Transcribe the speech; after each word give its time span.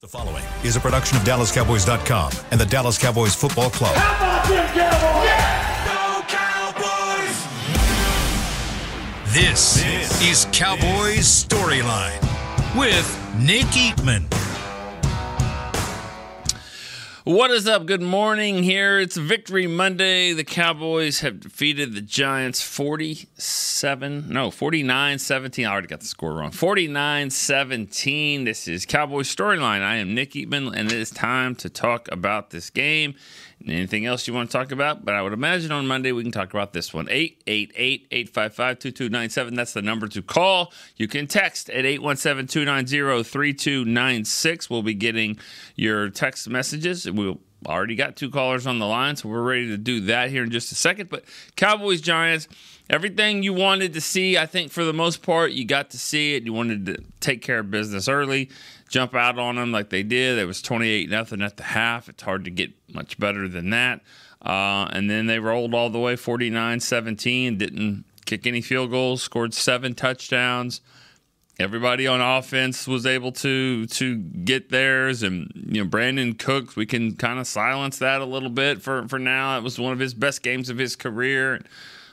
The 0.00 0.06
following 0.06 0.44
is 0.62 0.76
a 0.76 0.80
production 0.80 1.16
of 1.16 1.24
DallasCowboys.com 1.24 2.30
and 2.52 2.60
the 2.60 2.66
Dallas 2.66 2.96
Cowboys 2.96 3.34
Football 3.34 3.68
Club. 3.68 3.96
How 3.96 4.44
about 4.44 4.48
them 4.48 4.68
Cowboys? 4.68 5.24
Yeah! 5.24 5.58
This, 9.26 9.82
this 9.82 10.22
is 10.22 10.46
Cowboys 10.52 11.26
Storyline 11.44 12.20
with 12.78 13.08
Nick 13.40 13.66
Eatman. 13.74 14.37
What 17.28 17.50
is 17.50 17.68
up? 17.68 17.84
Good 17.84 18.00
morning 18.00 18.62
here. 18.62 18.98
It's 18.98 19.18
Victory 19.18 19.66
Monday. 19.66 20.32
The 20.32 20.44
Cowboys 20.44 21.20
have 21.20 21.40
defeated 21.40 21.94
the 21.94 22.00
Giants 22.00 22.62
47, 22.62 24.30
no, 24.30 24.50
49 24.50 25.18
17. 25.18 25.66
I 25.66 25.70
already 25.70 25.88
got 25.88 26.00
the 26.00 26.06
score 26.06 26.32
wrong. 26.32 26.52
49 26.52 27.28
17. 27.28 28.44
This 28.44 28.66
is 28.66 28.86
Cowboys 28.86 29.28
Storyline. 29.28 29.82
I 29.82 29.96
am 29.96 30.14
Nick 30.14 30.30
Eatman, 30.30 30.74
and 30.74 30.90
it 30.90 30.98
is 30.98 31.10
time 31.10 31.54
to 31.56 31.68
talk 31.68 32.08
about 32.10 32.48
this 32.48 32.70
game 32.70 33.14
anything 33.66 34.06
else 34.06 34.26
you 34.26 34.34
want 34.34 34.50
to 34.50 34.56
talk 34.56 34.72
about. 34.72 35.04
But 35.04 35.14
I 35.14 35.22
would 35.22 35.32
imagine 35.32 35.72
on 35.72 35.86
Monday 35.86 36.12
we 36.12 36.22
can 36.22 36.32
talk 36.32 36.50
about 36.50 36.72
this 36.72 36.92
one. 36.94 37.08
888 37.10 38.06
855 38.10 38.78
2297. 38.78 39.54
That's 39.54 39.72
the 39.72 39.82
number 39.82 40.08
to 40.08 40.22
call. 40.22 40.72
You 40.96 41.08
can 41.08 41.26
text 41.26 41.70
at 41.70 41.84
817 41.84 42.46
290 42.46 43.22
3296. 43.24 44.70
We'll 44.70 44.82
be 44.82 44.94
getting 44.94 45.38
your 45.76 46.10
text 46.10 46.48
messages. 46.48 47.10
We'll 47.10 47.40
already 47.66 47.96
got 47.96 48.16
two 48.16 48.30
callers 48.30 48.66
on 48.66 48.78
the 48.78 48.86
line, 48.86 49.16
so 49.16 49.28
we're 49.28 49.42
ready 49.42 49.66
to 49.68 49.78
do 49.78 50.00
that 50.02 50.30
here 50.30 50.44
in 50.44 50.50
just 50.50 50.70
a 50.70 50.74
second. 50.74 51.10
But 51.10 51.24
Cowboys 51.56 52.00
Giants, 52.00 52.46
everything 52.88 53.42
you 53.42 53.52
wanted 53.52 53.94
to 53.94 54.00
see, 54.00 54.38
I 54.38 54.46
think 54.46 54.70
for 54.70 54.84
the 54.84 54.92
most 54.92 55.22
part, 55.22 55.52
you 55.52 55.64
got 55.64 55.90
to 55.90 55.98
see 55.98 56.36
it. 56.36 56.44
You 56.44 56.52
wanted 56.52 56.86
to 56.86 56.98
take 57.20 57.42
care 57.42 57.58
of 57.58 57.70
business 57.70 58.08
early 58.08 58.50
jump 58.88 59.14
out 59.14 59.38
on 59.38 59.56
them 59.56 59.70
like 59.70 59.90
they 59.90 60.02
did. 60.02 60.38
It 60.38 60.46
was 60.46 60.62
28 60.62 61.08
nothing 61.10 61.42
at 61.42 61.56
the 61.56 61.62
half. 61.62 62.08
It's 62.08 62.22
hard 62.22 62.44
to 62.44 62.50
get 62.50 62.72
much 62.92 63.18
better 63.18 63.46
than 63.48 63.70
that. 63.70 64.00
Uh, 64.44 64.88
and 64.92 65.10
then 65.10 65.26
they 65.26 65.38
rolled 65.38 65.74
all 65.74 65.90
the 65.90 65.98
way 65.98 66.16
49 66.16 66.80
17, 66.80 67.58
didn't 67.58 68.04
kick 68.24 68.46
any 68.46 68.60
field 68.60 68.90
goals, 68.90 69.22
scored 69.22 69.54
seven 69.54 69.94
touchdowns. 69.94 70.80
Everybody 71.58 72.06
on 72.06 72.20
offense 72.20 72.86
was 72.86 73.04
able 73.04 73.32
to 73.32 73.86
to 73.86 74.16
get 74.16 74.70
theirs, 74.70 75.24
and 75.24 75.50
you 75.56 75.82
know 75.82 75.90
Brandin 75.90 76.38
Cooks. 76.38 76.76
We 76.76 76.86
can 76.86 77.16
kind 77.16 77.40
of 77.40 77.48
silence 77.48 77.98
that 77.98 78.20
a 78.20 78.24
little 78.24 78.48
bit 78.48 78.80
for 78.80 79.08
for 79.08 79.18
now. 79.18 79.58
It 79.58 79.64
was 79.64 79.76
one 79.76 79.92
of 79.92 79.98
his 79.98 80.14
best 80.14 80.44
games 80.44 80.70
of 80.70 80.78
his 80.78 80.94
career. 80.94 81.60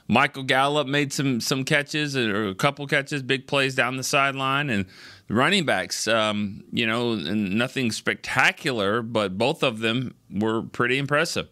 Michael 0.08 0.42
Gallup 0.42 0.88
made 0.88 1.14
some 1.14 1.39
some 1.42 1.64
catches 1.64 2.17
or 2.17 2.48
a 2.48 2.56
couple 2.56 2.88
catches, 2.88 3.22
big 3.22 3.45
plays 3.45 3.76
down 3.76 3.98
the 3.98 4.04
sideline, 4.04 4.72
and 4.72 4.88
running 5.30 5.66
backs, 5.66 6.08
um, 6.08 6.64
you 6.72 6.86
know, 6.86 7.16
nothing 7.16 7.92
spectacular, 7.92 9.02
but 9.02 9.38
both 9.38 9.64
of 9.64 9.80
them 9.80 10.16
were 10.30 10.62
pretty 10.62 10.98
impressive. 10.98 11.48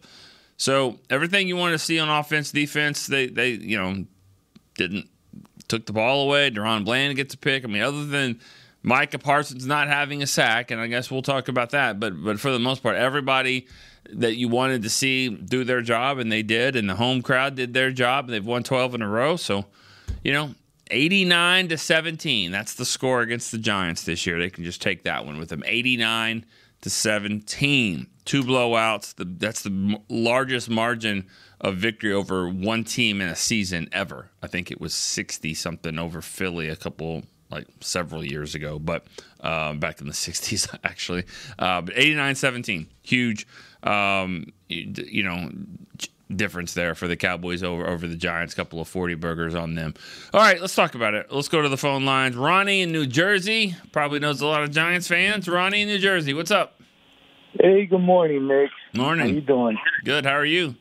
So 0.56 1.00
everything 1.10 1.48
you 1.48 1.56
want 1.56 1.72
to 1.72 1.78
see 1.78 1.98
on 1.98 2.08
offense, 2.08 2.52
defense, 2.52 3.06
they 3.06 3.26
they 3.26 3.50
you 3.50 3.76
know 3.76 4.04
didn't 4.76 5.08
took 5.68 5.86
the 5.86 5.92
ball 5.92 6.22
away. 6.22 6.50
DaRon 6.50 6.84
Bland 6.84 7.16
gets 7.16 7.34
a 7.34 7.38
pick. 7.38 7.64
I 7.64 7.66
mean, 7.66 7.82
other 7.82 8.04
than 8.06 8.40
Micah 8.82 9.18
Parsons 9.18 9.66
not 9.66 9.88
having 9.88 10.22
a 10.22 10.26
sack, 10.26 10.70
and 10.70 10.80
I 10.80 10.86
guess 10.86 11.10
we'll 11.10 11.22
talk 11.22 11.48
about 11.48 11.70
that. 11.70 11.98
But 11.98 12.22
but 12.22 12.38
for 12.38 12.52
the 12.52 12.58
most 12.58 12.82
part, 12.82 12.96
everybody 12.96 13.66
that 14.10 14.36
you 14.36 14.48
wanted 14.48 14.82
to 14.82 14.90
see 14.90 15.28
do 15.28 15.64
their 15.64 15.80
job, 15.80 16.18
and 16.18 16.30
they 16.30 16.42
did, 16.42 16.76
and 16.76 16.88
the 16.88 16.94
home 16.94 17.22
crowd 17.22 17.56
did 17.56 17.74
their 17.74 17.90
job. 17.90 18.26
And 18.26 18.34
they've 18.34 18.46
won 18.46 18.62
twelve 18.62 18.94
in 18.94 19.02
a 19.02 19.08
row, 19.08 19.36
so 19.36 19.66
you 20.22 20.32
know 20.32 20.54
89 20.90 21.68
to 21.68 21.78
17. 21.78 22.50
That's 22.50 22.74
the 22.74 22.84
score 22.84 23.22
against 23.22 23.52
the 23.52 23.58
Giants 23.58 24.02
this 24.02 24.26
year. 24.26 24.38
They 24.38 24.50
can 24.50 24.64
just 24.64 24.82
take 24.82 25.04
that 25.04 25.24
one 25.24 25.38
with 25.38 25.48
them. 25.48 25.62
89 25.66 26.44
to 26.82 26.90
17. 26.90 28.06
Two 28.24 28.42
blowouts. 28.42 29.14
The, 29.14 29.24
that's 29.24 29.62
the 29.62 30.00
largest 30.08 30.68
margin 30.68 31.26
of 31.60 31.76
victory 31.76 32.12
over 32.12 32.48
one 32.48 32.84
team 32.84 33.20
in 33.20 33.28
a 33.28 33.36
season 33.36 33.88
ever. 33.92 34.30
I 34.42 34.46
think 34.46 34.70
it 34.70 34.80
was 34.80 34.94
60 34.94 35.54
something 35.54 35.98
over 35.98 36.20
Philly 36.20 36.68
a 36.68 36.76
couple 36.76 37.24
like 37.50 37.66
several 37.80 38.24
years 38.24 38.54
ago, 38.54 38.78
but 38.78 39.06
uh, 39.40 39.74
back 39.74 40.00
in 40.00 40.06
the 40.06 40.12
60s 40.14 40.76
actually. 40.84 41.24
Uh, 41.58 41.80
but 41.80 41.96
89 41.96 42.34
17. 42.34 42.86
Huge. 43.02 43.46
Um, 43.82 44.46
you, 44.68 44.92
you 45.06 45.22
know, 45.22 45.50
difference 46.34 46.74
there 46.74 46.94
for 46.94 47.08
the 47.08 47.16
Cowboys 47.16 47.62
over 47.62 47.86
over 47.86 48.06
the 48.06 48.16
Giants. 48.16 48.54
Couple 48.54 48.80
of 48.80 48.88
forty 48.88 49.14
burgers 49.14 49.54
on 49.54 49.74
them. 49.74 49.94
All 50.32 50.40
right, 50.40 50.60
let's 50.60 50.74
talk 50.74 50.94
about 50.94 51.14
it. 51.14 51.30
Let's 51.30 51.48
go 51.48 51.62
to 51.62 51.68
the 51.68 51.76
phone 51.76 52.04
lines. 52.04 52.36
Ronnie 52.36 52.82
in 52.82 52.92
New 52.92 53.06
Jersey 53.06 53.76
probably 53.92 54.18
knows 54.18 54.40
a 54.40 54.46
lot 54.46 54.62
of 54.62 54.70
Giants 54.70 55.08
fans. 55.08 55.48
Ronnie 55.48 55.82
in 55.82 55.88
New 55.88 55.98
Jersey, 55.98 56.34
what's 56.34 56.50
up? 56.50 56.80
Hey, 57.60 57.86
good 57.86 58.00
morning, 58.00 58.48
Nick. 58.48 58.70
Morning. 58.94 59.28
How 59.28 59.34
you 59.34 59.40
doing? 59.40 59.78
Good. 60.04 60.24
How 60.24 60.34
are 60.34 60.44
you? 60.44 60.74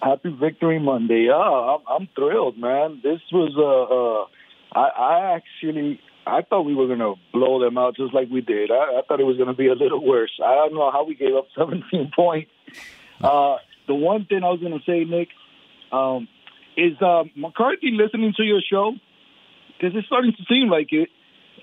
Happy 0.00 0.30
Victory 0.30 0.78
Monday. 0.78 1.28
Oh, 1.30 1.80
I'm, 1.86 2.02
I'm 2.02 2.08
thrilled, 2.14 2.56
man. 2.56 3.00
This 3.02 3.20
was 3.32 3.52
uh, 3.56 4.78
uh 4.78 4.80
I, 4.80 4.88
I 4.88 5.34
actually 5.36 6.00
I 6.28 6.42
thought 6.42 6.62
we 6.62 6.74
were 6.74 6.86
going 6.86 6.98
to 6.98 7.14
blow 7.32 7.58
them 7.58 7.78
out 7.78 7.96
just 7.96 8.12
like 8.12 8.28
we 8.30 8.40
did. 8.40 8.70
I, 8.70 8.98
I 8.98 9.02
thought 9.06 9.20
it 9.20 9.24
was 9.24 9.36
going 9.36 9.48
to 9.48 9.54
be 9.54 9.68
a 9.68 9.74
little 9.74 10.04
worse. 10.04 10.32
I 10.44 10.54
don't 10.54 10.74
know 10.74 10.90
how 10.90 11.04
we 11.04 11.14
gave 11.14 11.34
up 11.34 11.46
17 11.56 12.12
points. 12.14 12.50
Uh, 13.20 13.56
the 13.88 13.94
one 13.94 14.26
thing 14.26 14.44
I 14.44 14.50
was 14.50 14.60
going 14.60 14.78
to 14.78 14.84
say, 14.86 15.02
Nick, 15.04 15.30
um, 15.90 16.28
is 16.76 16.92
uh, 17.02 17.24
McCarthy 17.34 17.90
listening 17.90 18.34
to 18.36 18.44
your 18.44 18.60
show? 18.60 18.92
Because 19.76 19.96
it's 19.96 20.06
starting 20.06 20.32
to 20.32 20.44
seem 20.48 20.68
like 20.68 20.92
it. 20.92 21.08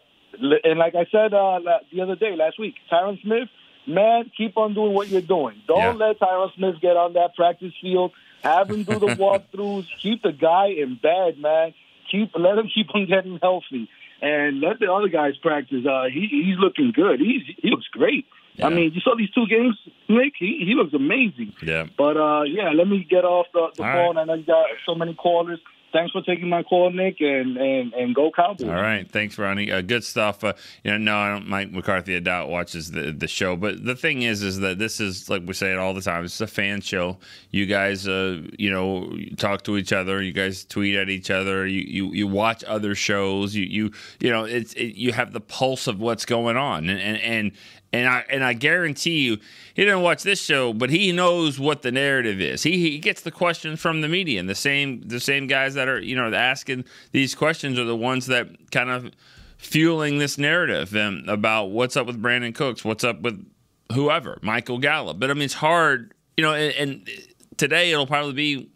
and 0.63 0.79
like 0.79 0.95
I 0.95 1.05
said, 1.11 1.33
uh, 1.33 1.59
the 1.91 2.01
other 2.01 2.15
day, 2.15 2.35
last 2.35 2.57
week, 2.57 2.75
Tyron 2.91 3.21
Smith, 3.21 3.49
man, 3.85 4.31
keep 4.35 4.57
on 4.57 4.73
doing 4.73 4.93
what 4.93 5.09
you're 5.09 5.21
doing. 5.21 5.61
Don't 5.67 5.99
yeah. 5.99 6.07
let 6.07 6.19
Tyron 6.19 6.53
Smith 6.55 6.75
get 6.81 6.97
on 6.97 7.13
that 7.13 7.35
practice 7.35 7.73
field 7.81 8.11
have 8.43 8.69
him 8.69 8.83
do 8.83 8.99
the 8.99 9.07
walkthroughs. 9.15 9.87
Keep 10.01 10.23
the 10.23 10.31
guy 10.31 10.67
in 10.67 10.95
bed, 10.95 11.37
man. 11.39 11.73
Keep 12.11 12.31
let 12.35 12.57
him 12.57 12.69
keep 12.73 12.93
on 12.93 13.05
getting 13.05 13.39
healthy, 13.41 13.89
and 14.21 14.59
let 14.59 14.79
the 14.79 14.91
other 14.91 15.07
guys 15.07 15.37
practice. 15.37 15.85
Uh, 15.85 16.05
he 16.11 16.27
he's 16.27 16.57
looking 16.57 16.91
good. 16.91 17.19
He's 17.19 17.43
he 17.57 17.69
looks 17.69 17.87
great. 17.87 18.25
Yeah. 18.55 18.67
I 18.67 18.69
mean, 18.69 18.91
you 18.93 18.99
saw 18.99 19.15
these 19.15 19.31
two 19.31 19.47
games, 19.47 19.77
Nick. 20.09 20.33
He 20.37 20.63
he 20.65 20.73
looks 20.75 20.93
amazing. 20.93 21.53
Yeah. 21.63 21.85
But 21.97 22.17
uh, 22.17 22.43
yeah, 22.43 22.71
let 22.71 22.87
me 22.87 23.05
get 23.09 23.23
off 23.23 23.47
the, 23.53 23.69
the 23.75 23.83
phone. 23.83 24.15
Right. 24.15 24.21
I 24.21 24.25
know 24.25 24.33
you 24.33 24.43
got 24.43 24.65
so 24.85 24.93
many 24.95 25.13
callers 25.13 25.59
thanks 25.91 26.11
for 26.11 26.21
taking 26.21 26.49
my 26.49 26.63
call, 26.63 26.91
Nick, 26.91 27.19
and 27.19 27.57
and, 27.57 27.93
and 27.93 28.15
go 28.15 28.31
Cowboys. 28.31 28.67
All 28.67 28.73
right, 28.73 29.09
thanks, 29.09 29.37
Ronnie. 29.37 29.71
Uh, 29.71 29.81
good 29.81 30.03
stuff. 30.03 30.43
Uh, 30.43 30.53
you 30.83 30.91
know, 30.91 30.97
no, 30.97 31.17
I 31.17 31.29
don't. 31.29 31.47
Mike 31.47 31.71
McCarthy, 31.71 32.15
I 32.15 32.19
doubt 32.19 32.49
watches 32.49 32.91
the 32.91 33.11
the 33.11 33.27
show, 33.27 33.55
but 33.55 33.83
the 33.83 33.95
thing 33.95 34.21
is, 34.23 34.43
is 34.43 34.59
that 34.59 34.79
this 34.79 34.99
is 34.99 35.29
like 35.29 35.43
we 35.45 35.53
say 35.53 35.71
it 35.71 35.77
all 35.77 35.93
the 35.93 36.01
time. 36.01 36.25
It's 36.25 36.41
a 36.41 36.47
fan 36.47 36.81
show. 36.81 37.17
You 37.51 37.65
guys, 37.65 38.07
uh, 38.07 38.41
you 38.57 38.71
know, 38.71 39.15
talk 39.37 39.63
to 39.63 39.77
each 39.77 39.93
other. 39.93 40.21
You 40.21 40.33
guys 40.33 40.65
tweet 40.65 40.95
at 40.95 41.09
each 41.09 41.29
other. 41.29 41.67
You 41.67 41.81
you, 41.81 42.13
you 42.13 42.27
watch 42.27 42.63
other 42.63 42.95
shows. 42.95 43.55
You 43.55 43.65
you 43.65 43.91
you 44.19 44.29
know, 44.29 44.45
it's 44.45 44.73
it, 44.73 44.95
you 44.95 45.13
have 45.13 45.33
the 45.33 45.41
pulse 45.41 45.87
of 45.87 45.99
what's 45.99 46.25
going 46.25 46.57
on, 46.57 46.89
and 46.89 46.99
and, 46.99 47.17
and 47.21 47.51
And 47.93 48.07
I 48.07 48.23
and 48.29 48.43
I 48.43 48.53
guarantee 48.53 49.19
you, 49.19 49.37
he 49.73 49.83
didn't 49.83 50.01
watch 50.01 50.23
this 50.23 50.41
show, 50.41 50.71
but 50.71 50.89
he 50.89 51.11
knows 51.11 51.59
what 51.59 51.81
the 51.81 51.91
narrative 51.91 52.39
is. 52.39 52.63
He 52.63 52.77
he 52.77 52.99
gets 52.99 53.21
the 53.21 53.31
questions 53.31 53.81
from 53.81 53.99
the 53.99 54.07
media, 54.07 54.39
and 54.39 54.47
the 54.47 54.55
same 54.55 55.01
the 55.01 55.19
same 55.19 55.47
guys 55.47 55.73
that 55.73 55.89
are 55.89 55.99
you 55.99 56.15
know 56.15 56.33
asking 56.33 56.85
these 57.11 57.35
questions 57.35 57.77
are 57.77 57.83
the 57.83 57.95
ones 57.95 58.27
that 58.27 58.71
kind 58.71 58.89
of 58.89 59.11
fueling 59.57 60.17
this 60.19 60.37
narrative 60.37 60.95
and 60.95 61.29
about 61.29 61.65
what's 61.65 61.97
up 61.97 62.07
with 62.07 62.21
Brandin 62.21 62.55
Cooks, 62.55 62.83
what's 62.83 63.03
up 63.03 63.21
with 63.21 63.45
whoever, 63.93 64.39
Michael 64.41 64.79
Gallup. 64.79 65.19
But 65.19 65.29
I 65.29 65.33
mean, 65.33 65.43
it's 65.43 65.53
hard, 65.53 66.13
you 66.37 66.43
know. 66.43 66.53
And, 66.53 66.73
and 66.75 67.09
today 67.57 67.91
it'll 67.91 68.07
probably 68.07 68.33
be 68.33 68.69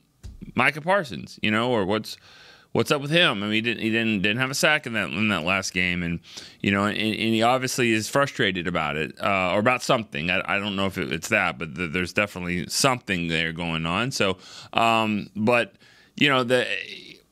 Micah 0.56 0.82
Parsons, 0.82 1.40
you 1.42 1.52
know, 1.52 1.72
or 1.72 1.86
what's 1.86 2.18
what's 2.75 2.92
up 2.92 3.01
with 3.01 3.10
him? 3.10 3.42
I 3.42 3.45
mean, 3.45 3.54
he 3.54 3.62
didn't 3.62 3.81
he 3.81 3.89
didn't 3.89 4.22
didn't 4.22 4.39
have 4.39 4.51
a 4.51 4.54
sack 4.54 4.86
in 4.86 4.94
that 4.94 5.10
in 5.10 5.30
that 5.30 5.44
last 5.44 5.74
game, 5.74 6.04
and 6.04 6.19
you 6.60 6.72
know, 6.72 6.83
and, 6.83 6.98
and 6.98 7.33
he 7.33 7.42
obviously 7.42 7.94
is 7.94 8.10
frustrated 8.10 8.68
about 8.68 8.98
it 8.98 9.16
uh, 9.24 9.54
or 9.54 9.60
about 9.60 9.81
something. 9.81 10.30
I, 10.30 10.42
I 10.45 10.60
don't 10.60 10.75
know 10.75 10.86
if 10.86 10.98
it, 10.98 11.12
it's 11.12 11.30
that, 11.30 11.57
but 11.57 11.74
the, 11.74 11.88
there's 11.88 12.12
definitely 12.12 12.68
something 12.68 13.30
there 13.30 13.54
going 13.54 13.86
on. 13.86 14.12
So, 14.12 14.38
um, 14.74 15.30
but 15.38 15.75
you 16.18 16.27
know, 16.27 16.44
the 16.44 16.68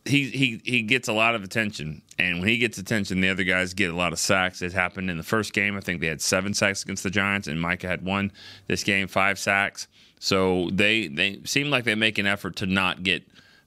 he 0.05 0.29
he 0.29 0.61
he 0.63 0.81
gets 0.81 1.09
a 1.09 1.13
lot 1.13 1.35
of 1.35 1.43
attention, 1.43 2.01
and 2.17 2.39
when 2.39 2.47
he 2.47 2.57
gets 2.57 2.77
attention, 2.77 3.19
the 3.19 3.29
other 3.29 3.43
guys 3.43 3.73
get 3.73 3.91
a 3.91 3.95
lot 3.95 4.13
of 4.13 4.19
sacks. 4.19 4.61
It 4.61 4.71
happened 4.71 5.09
in 5.09 5.17
the 5.17 5.23
first 5.23 5.51
game. 5.51 5.75
I 5.75 5.81
think 5.81 5.99
they 5.99 6.07
had 6.07 6.21
seven 6.21 6.53
sacks 6.53 6.83
against 6.83 7.03
the 7.03 7.09
Giants, 7.09 7.49
and 7.49 7.59
Micah 7.59 7.87
had 7.87 8.05
one. 8.05 8.31
This 8.67 8.85
game, 8.85 9.09
five 9.09 9.37
sacks. 9.37 9.89
So 10.19 10.69
they 10.71 11.09
they 11.09 11.41
seem 11.43 11.69
like 11.69 11.83
they 11.83 11.95
make 11.95 12.17
an 12.17 12.27
effort 12.27 12.55
to 12.57 12.65
not 12.65 13.03
get 13.03 13.23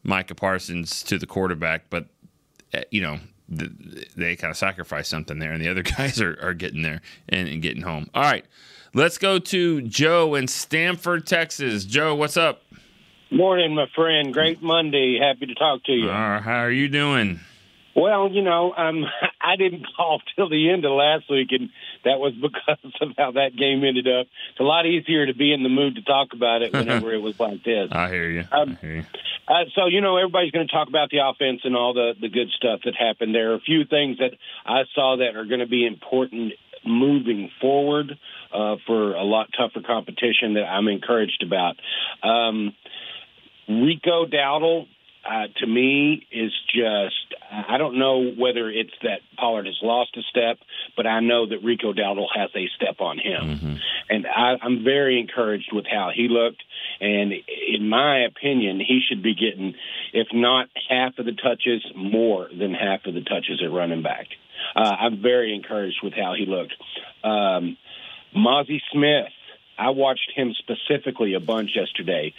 Micah 0.06 0.34
Parsons 0.34 1.02
to 1.04 1.18
the 1.18 1.26
quarterback, 1.26 1.90
but 1.90 2.06
uh, 2.74 2.80
you 2.90 3.00
know 3.00 3.18
they 3.48 4.34
kind 4.36 4.50
of 4.50 4.56
sacrifice 4.56 5.08
something 5.08 5.38
there, 5.38 5.52
and 5.52 5.62
the 5.62 5.68
other 5.68 5.82
guys 5.96 6.20
are, 6.20 6.38
are 6.40 6.54
getting 6.54 6.82
there 6.82 7.00
and, 7.28 7.48
and 7.48 7.62
getting 7.62 7.82
home. 7.82 8.08
All 8.14 8.22
right, 8.22 8.44
let's 8.94 9.18
go 9.18 9.38
to 9.38 9.82
Joe 9.82 10.34
in 10.34 10.48
Stamford, 10.48 11.26
Texas. 11.26 11.84
Joe, 11.84 12.14
what's 12.14 12.36
up? 12.36 12.62
Morning, 13.30 13.74
my 13.74 13.86
friend. 13.94 14.32
Great 14.32 14.62
Monday. 14.62 15.18
Happy 15.20 15.46
to 15.46 15.54
talk 15.54 15.82
to 15.84 15.92
you. 15.92 16.08
Uh, 16.08 16.40
how 16.40 16.60
are 16.60 16.70
you 16.70 16.88
doing? 16.88 17.40
Well, 17.96 18.30
you 18.30 18.42
know, 18.42 18.72
um, 18.76 19.04
I 19.40 19.56
didn't 19.56 19.86
call 19.96 20.20
till 20.36 20.48
the 20.48 20.70
end 20.70 20.84
of 20.84 20.92
last 20.92 21.30
week, 21.30 21.48
and 21.50 21.70
that 22.06 22.18
was 22.18 22.32
because 22.40 22.92
of 23.00 23.10
how 23.18 23.32
that 23.32 23.56
game 23.56 23.84
ended 23.84 24.08
up. 24.08 24.26
It's 24.50 24.60
a 24.60 24.64
lot 24.64 24.86
easier 24.86 25.26
to 25.26 25.34
be 25.34 25.52
in 25.52 25.62
the 25.62 25.68
mood 25.68 25.96
to 25.96 26.02
talk 26.02 26.32
about 26.32 26.62
it 26.62 26.72
whenever 26.72 27.12
it 27.12 27.20
was 27.20 27.38
like 27.38 27.62
this. 27.62 27.88
I 27.92 28.08
hear 28.08 28.30
you. 28.30 28.44
Um, 28.50 28.78
I 28.82 28.86
hear 28.86 28.96
you. 28.96 29.04
Uh, 29.48 29.64
so 29.74 29.86
you 29.86 30.00
know, 30.00 30.16
everybody's 30.16 30.52
going 30.52 30.66
to 30.66 30.72
talk 30.72 30.88
about 30.88 31.10
the 31.10 31.18
offense 31.18 31.60
and 31.64 31.76
all 31.76 31.92
the 31.94 32.14
the 32.20 32.28
good 32.28 32.48
stuff 32.56 32.80
that 32.84 32.94
happened. 32.96 33.34
There 33.34 33.52
are 33.52 33.54
a 33.54 33.60
few 33.60 33.84
things 33.84 34.18
that 34.18 34.32
I 34.64 34.82
saw 34.94 35.16
that 35.18 35.36
are 35.36 35.44
going 35.44 35.60
to 35.60 35.68
be 35.68 35.86
important 35.86 36.54
moving 36.84 37.50
forward 37.60 38.18
uh, 38.52 38.76
for 38.86 39.14
a 39.14 39.24
lot 39.24 39.48
tougher 39.56 39.84
competition 39.84 40.54
that 40.54 40.64
I'm 40.64 40.88
encouraged 40.88 41.42
about. 41.44 41.76
Um, 42.22 42.74
Rico 43.68 44.26
Dowdle 44.26 44.86
uh, 45.28 45.46
to 45.56 45.66
me 45.66 46.26
is 46.30 46.52
just 46.72 47.34
I 47.50 47.78
don't 47.78 47.98
know 47.98 48.32
whether 48.36 48.70
it's 48.70 48.92
that 49.02 49.20
Pollard 49.36 49.66
has 49.66 49.78
lost 49.82 50.16
a 50.16 50.22
step, 50.30 50.58
but 50.96 51.06
I 51.06 51.20
know 51.20 51.46
that 51.46 51.64
Rico 51.64 51.92
Dowdle 51.92 52.26
has 52.34 52.50
a 52.54 52.68
step 52.76 53.00
on 53.00 53.18
him, 53.18 53.42
mm-hmm. 53.42 53.74
and 54.08 54.26
I, 54.26 54.56
I'm 54.62 54.84
very 54.84 55.20
encouraged 55.20 55.70
with 55.72 55.84
how 55.90 56.10
he 56.14 56.28
looked. 56.28 56.62
And 57.00 57.32
in 57.32 57.88
my 57.88 58.24
opinion, 58.24 58.80
he 58.80 59.00
should 59.06 59.22
be 59.22 59.34
getting, 59.34 59.74
if 60.12 60.28
not 60.32 60.68
half 60.88 61.18
of 61.18 61.26
the 61.26 61.32
touches, 61.32 61.84
more 61.94 62.48
than 62.48 62.72
half 62.72 63.06
of 63.06 63.14
the 63.14 63.20
touches 63.22 63.62
at 63.64 63.70
running 63.70 64.02
back. 64.02 64.26
Uh, 64.74 64.94
I'm 65.00 65.22
very 65.22 65.54
encouraged 65.54 66.00
with 66.02 66.14
how 66.14 66.34
he 66.36 66.46
looked. 66.46 66.74
Um, 67.22 67.76
Mazi 68.34 68.80
Smith, 68.92 69.32
I 69.78 69.90
watched 69.90 70.32
him 70.34 70.54
specifically 70.58 71.34
a 71.34 71.40
bunch 71.40 71.70
yesterday 71.74 72.34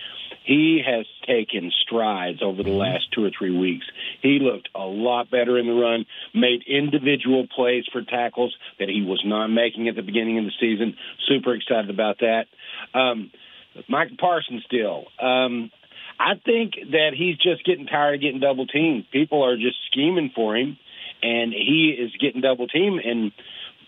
he 0.47 0.81
has 0.85 1.05
taken 1.27 1.71
strides 1.83 2.39
over 2.41 2.63
the 2.63 2.69
last 2.69 3.11
two 3.11 3.25
or 3.25 3.31
three 3.37 3.55
weeks. 3.55 3.85
He 4.21 4.39
looked 4.39 4.69
a 4.73 4.85
lot 4.85 5.29
better 5.29 5.57
in 5.57 5.67
the 5.67 5.73
run, 5.73 6.05
made 6.33 6.63
individual 6.65 7.47
plays 7.53 7.83
for 7.91 8.01
tackles 8.01 8.55
that 8.79 8.87
he 8.87 9.01
was 9.01 9.21
not 9.25 9.47
making 9.47 9.89
at 9.89 9.95
the 9.95 10.01
beginning 10.01 10.39
of 10.39 10.45
the 10.45 10.51
season. 10.59 10.95
Super 11.27 11.53
excited 11.53 11.89
about 11.89 12.19
that. 12.19 12.45
Um, 12.93 13.29
Mike 13.89 14.17
Parsons 14.17 14.63
still. 14.65 15.05
Um, 15.21 15.69
I 16.17 16.35
think 16.43 16.75
that 16.91 17.11
he's 17.15 17.37
just 17.37 17.65
getting 17.65 17.85
tired 17.85 18.15
of 18.15 18.21
getting 18.21 18.39
double 18.39 18.65
teamed. 18.65 19.05
People 19.11 19.43
are 19.43 19.57
just 19.57 19.77
scheming 19.91 20.31
for 20.33 20.55
him, 20.55 20.77
and 21.21 21.51
he 21.51 21.95
is 21.97 22.11
getting 22.19 22.41
double 22.41 22.67
teamed. 22.67 23.01
And 23.03 23.33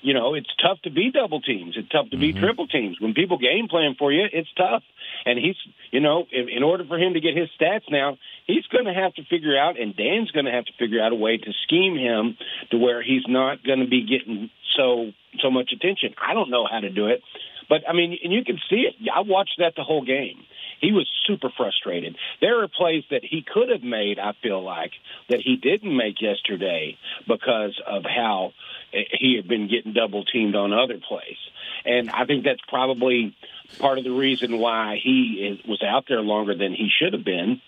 you 0.02 0.14
know, 0.14 0.34
it's 0.34 0.50
tough 0.62 0.82
to 0.84 0.90
be 0.90 1.12
double 1.12 1.42
teams. 1.42 1.76
It's 1.78 1.90
tough 1.90 2.10
to 2.12 2.18
be 2.18 2.32
mm-hmm. 2.32 2.44
triple 2.44 2.68
teams. 2.68 3.00
When 3.00 3.14
people 3.14 3.38
game 3.38 3.68
plan 3.68 3.96
for 3.98 4.12
you, 4.12 4.26
it's 4.32 4.50
tough. 4.56 4.84
And 5.26 5.38
he's, 5.38 5.56
you 5.92 6.00
know, 6.00 6.26
in, 6.32 6.50
in 6.50 6.64
order 6.64 6.86
for 6.86 6.98
him 6.98 7.14
to 7.14 7.20
get 7.20 7.36
his 7.36 7.50
stats 7.60 7.90
now, 7.90 8.18
he's 8.48 8.66
going 8.68 8.86
to 8.86 8.94
have 8.94 9.14
to 9.16 9.24
figure 9.26 9.58
out, 9.58 9.80
and 9.80 9.96
Dan's 9.96 10.32
going 10.32 10.46
to 10.46 10.52
have 10.52 10.66
to 10.66 10.74
figure 10.80 11.02
out 11.02 11.12
a 11.12 11.16
way 11.16 11.38
to 11.38 11.52
scheme 11.64 11.98
him 11.98 12.38
to 12.72 12.78
where 12.78 13.02
he's 13.02 13.24
not 13.28 13.64
going 13.64 13.80
to 13.80 13.88
be 13.88 14.06
getting 14.08 14.50
so 14.76 15.12
so 15.42 15.52
much 15.52 15.72
attention. 15.74 16.16
I 16.22 16.34
don't 16.34 16.50
know 16.50 16.68
how 16.70 16.80
to 16.80 16.90
do 16.90 17.08
it, 17.08 17.22
but 17.70 17.88
I 17.88 17.94
mean, 17.94 18.18
and 18.24 18.34
you 18.34 18.44
can 18.44 18.60
see 18.70 18.88
it. 18.88 18.96
I 19.14 19.22
watched 19.22 19.56
that 19.60 19.74
the 19.76 19.84
whole 19.84 20.04
game. 20.04 20.46
He 20.82 20.94
was 20.94 21.10
super 21.28 21.50
frustrated. 21.56 22.16
There 22.40 22.64
are 22.64 22.68
plays 22.70 23.04
that 23.12 23.22
he 23.24 23.44
could 23.44 23.70
have 23.70 23.84
made, 23.84 24.18
I 24.18 24.32
feel 24.42 24.64
like, 24.64 24.92
that 25.30 25.42
he 25.42 25.58
didn't 25.58 25.96
make 25.96 26.22
yesterday 26.22 26.98
because 27.28 27.78
of 27.86 28.04
how 28.06 28.54
he 28.92 29.36
had 29.36 29.48
been 29.48 29.68
getting 29.68 29.92
double 29.92 30.24
teamed 30.24 30.56
on 30.56 30.72
other 30.72 30.98
plays. 31.06 31.38
And 31.86 32.10
I 32.10 32.26
think 32.26 32.46
that's 32.46 32.62
probably 32.68 33.36
part 33.78 33.98
of 33.98 34.06
the 34.06 34.12
reason 34.12 34.58
why 34.58 35.00
he 35.04 35.62
was 35.68 35.84
out 35.84 36.06
there 36.08 36.22
longer 36.22 36.56
than 36.56 36.74
he 36.74 36.90
should 36.98 37.12
have 37.12 37.26
been, 37.26 37.62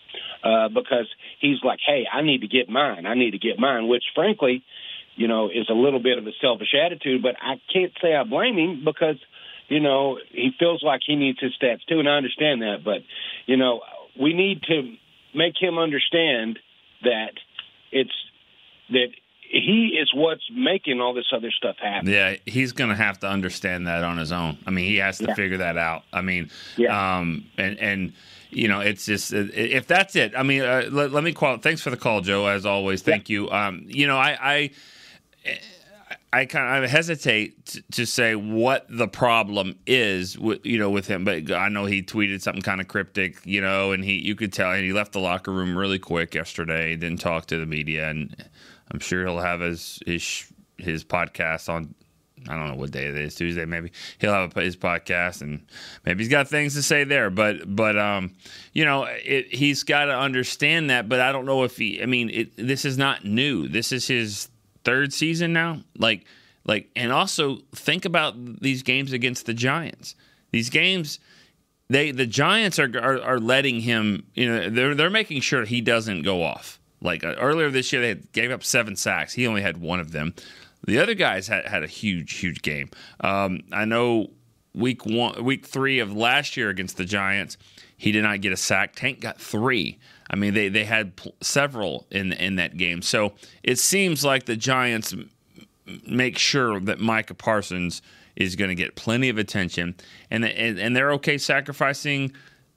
uh, 0.43 0.69
because 0.69 1.07
he's 1.39 1.61
like, 1.63 1.79
hey, 1.85 2.05
I 2.11 2.21
need 2.21 2.41
to 2.41 2.47
get 2.47 2.69
mine. 2.69 3.05
I 3.05 3.15
need 3.15 3.31
to 3.31 3.39
get 3.39 3.59
mine, 3.59 3.89
which 3.89 4.05
frankly, 4.15 4.63
you 5.15 5.27
know, 5.27 5.49
is 5.49 5.69
a 5.69 5.73
little 5.73 6.01
bit 6.01 6.17
of 6.17 6.25
a 6.25 6.31
selfish 6.41 6.73
attitude, 6.73 7.21
but 7.21 7.35
I 7.41 7.61
can't 7.71 7.91
say 8.01 8.15
I 8.15 8.23
blame 8.23 8.57
him 8.57 8.83
because, 8.85 9.17
you 9.67 9.79
know, 9.79 10.17
he 10.31 10.51
feels 10.57 10.83
like 10.83 11.01
he 11.05 11.15
needs 11.15 11.39
his 11.39 11.51
stats 11.61 11.85
too, 11.87 11.99
and 11.99 12.09
I 12.09 12.13
understand 12.17 12.61
that. 12.61 12.77
But, 12.83 13.01
you 13.45 13.57
know, 13.57 13.81
we 14.19 14.33
need 14.33 14.63
to 14.63 14.95
make 15.33 15.55
him 15.59 15.77
understand 15.77 16.59
that 17.03 17.33
it's 17.91 18.11
that 18.89 19.07
he 19.51 19.97
is 20.01 20.11
what's 20.13 20.43
making 20.53 21.01
all 21.01 21.13
this 21.13 21.31
other 21.35 21.51
stuff 21.51 21.75
happen. 21.81 22.09
Yeah, 22.09 22.35
he's 22.45 22.71
going 22.71 22.89
to 22.89 22.95
have 22.95 23.19
to 23.19 23.27
understand 23.27 23.87
that 23.87 24.03
on 24.03 24.17
his 24.17 24.31
own. 24.31 24.57
I 24.65 24.71
mean, 24.71 24.85
he 24.85 24.97
has 24.97 25.17
to 25.17 25.25
yeah. 25.27 25.33
figure 25.33 25.57
that 25.57 25.77
out. 25.77 26.03
I 26.13 26.21
mean, 26.21 26.49
yeah. 26.77 27.17
um, 27.19 27.45
and 27.57 27.77
and 27.79 28.13
you 28.49 28.67
know, 28.67 28.79
it's 28.79 29.05
just 29.05 29.33
if 29.33 29.87
that's 29.87 30.15
it. 30.15 30.33
I 30.37 30.43
mean, 30.43 30.61
uh, 30.61 30.89
let, 30.89 31.11
let, 31.11 31.23
me 31.23 31.33
call. 31.33 31.57
Thanks 31.57 31.81
for 31.81 31.89
the 31.89 31.97
call, 31.97 32.21
Joe. 32.21 32.45
As 32.45 32.65
always, 32.65 33.01
thank 33.01 33.29
yeah. 33.29 33.33
you. 33.33 33.51
Um, 33.51 33.85
you 33.87 34.07
know, 34.07 34.17
I. 34.17 34.37
I 34.41 34.71
I 36.33 36.45
kind 36.45 36.83
of 36.83 36.89
hesitate 36.89 37.81
to, 37.91 38.05
say 38.05 38.35
what 38.35 38.85
the 38.89 39.07
problem 39.07 39.77
is, 39.85 40.39
with, 40.39 40.65
you 40.65 40.77
know, 40.77 40.89
with 40.89 41.05
him. 41.07 41.25
But 41.25 41.51
I 41.51 41.67
know 41.67 41.85
he 41.85 42.01
tweeted 42.01 42.41
something 42.41 42.61
kind 42.61 42.79
of 42.79 42.87
cryptic, 42.87 43.45
you 43.45 43.59
know, 43.59 43.91
and 43.91 44.03
he 44.03 44.13
you 44.13 44.35
could 44.35 44.53
tell, 44.53 44.71
and 44.71 44.83
he 44.83 44.93
left 44.93 45.11
the 45.11 45.19
locker 45.19 45.51
room 45.51 45.77
really 45.77 45.99
quick 45.99 46.33
yesterday. 46.33 46.95
Didn't 46.95 47.19
talk 47.19 47.47
to 47.47 47.57
the 47.57 47.65
media, 47.65 48.09
and 48.09 48.33
I'm 48.91 48.99
sure 48.99 49.25
he'll 49.25 49.39
have 49.39 49.59
his 49.59 49.99
his 50.05 50.51
his 50.77 51.03
podcast 51.03 51.67
on. 51.67 51.93
I 52.49 52.55
don't 52.55 52.69
know 52.69 52.75
what 52.75 52.89
day 52.89 53.05
it 53.05 53.15
is, 53.15 53.35
Tuesday 53.35 53.65
maybe. 53.65 53.91
He'll 54.17 54.33
have 54.33 54.53
his 54.53 54.75
podcast 54.75 55.43
and 55.43 55.63
maybe 56.07 56.23
he's 56.23 56.31
got 56.31 56.47
things 56.47 56.73
to 56.73 56.81
say 56.81 57.03
there. 57.03 57.29
But 57.29 57.75
but 57.75 57.99
um, 57.99 58.33
you 58.73 58.83
know, 58.83 59.03
it, 59.03 59.53
he's 59.53 59.83
got 59.83 60.05
to 60.05 60.17
understand 60.17 60.89
that. 60.89 61.07
But 61.07 61.19
I 61.19 61.31
don't 61.33 61.45
know 61.45 61.63
if 61.65 61.77
he. 61.77 62.01
I 62.01 62.07
mean, 62.07 62.31
it, 62.31 62.51
this 62.57 62.83
is 62.83 62.97
not 62.97 63.25
new. 63.25 63.67
This 63.67 63.91
is 63.91 64.07
his 64.07 64.47
third 64.83 65.13
season 65.13 65.53
now. 65.53 65.81
Like 65.97 66.25
like, 66.65 66.89
and 66.95 67.11
also 67.11 67.59
think 67.73 68.05
about 68.05 68.61
these 68.61 68.83
games 68.83 69.13
against 69.13 69.45
the 69.45 69.53
Giants. 69.53 70.15
These 70.51 70.69
games 70.69 71.19
they 71.89 72.11
the 72.11 72.25
Giants 72.25 72.79
are, 72.79 72.89
are, 72.97 73.21
are 73.21 73.39
letting 73.39 73.81
him. 73.81 74.27
You 74.33 74.47
know, 74.47 74.69
they're 74.69 74.95
they're 74.95 75.09
making 75.09 75.41
sure 75.41 75.65
he 75.65 75.81
doesn't 75.81 76.21
go 76.23 76.43
off. 76.43 76.79
Like 77.01 77.23
uh, 77.23 77.35
earlier 77.39 77.69
this 77.69 77.91
year, 77.91 78.01
they 78.01 78.21
gave 78.31 78.51
up 78.51 78.63
seven 78.63 78.95
sacks. 78.95 79.33
He 79.33 79.47
only 79.47 79.61
had 79.61 79.77
one 79.77 79.99
of 79.99 80.11
them. 80.11 80.33
The 80.85 80.99
other 80.99 81.13
guys 81.13 81.47
had, 81.47 81.67
had 81.67 81.83
a 81.83 81.87
huge, 81.87 82.33
huge 82.33 82.61
game. 82.61 82.89
Um, 83.19 83.61
I 83.71 83.85
know 83.85 84.31
week 84.73 85.05
one, 85.05 85.43
week 85.43 85.65
three 85.65 85.99
of 85.99 86.15
last 86.15 86.57
year 86.57 86.69
against 86.69 86.97
the 86.97 87.05
Giants, 87.05 87.57
he 87.97 88.11
did 88.11 88.23
not 88.23 88.41
get 88.41 88.51
a 88.51 88.57
sack. 88.57 88.95
Tank 88.95 89.19
got 89.19 89.39
three. 89.39 89.99
I 90.31 90.37
mean, 90.37 90.53
they 90.53 90.69
they 90.69 90.85
had 90.85 91.15
pl- 91.17 91.35
several 91.41 92.07
in 92.09 92.31
in 92.31 92.55
that 92.55 92.77
game. 92.77 93.01
So 93.01 93.33
it 93.61 93.77
seems 93.77 94.23
like 94.23 94.45
the 94.45 94.55
Giants 94.55 95.13
m- 95.13 95.29
make 96.07 96.37
sure 96.37 96.79
that 96.79 96.99
Micah 96.99 97.33
Parsons 97.33 98.01
is 98.37 98.55
going 98.55 98.69
to 98.69 98.75
get 98.75 98.95
plenty 98.95 99.27
of 99.27 99.37
attention, 99.37 99.95
and, 100.31 100.45
and 100.45 100.79
and 100.79 100.95
they're 100.95 101.11
okay 101.13 101.37
sacrificing 101.37 102.31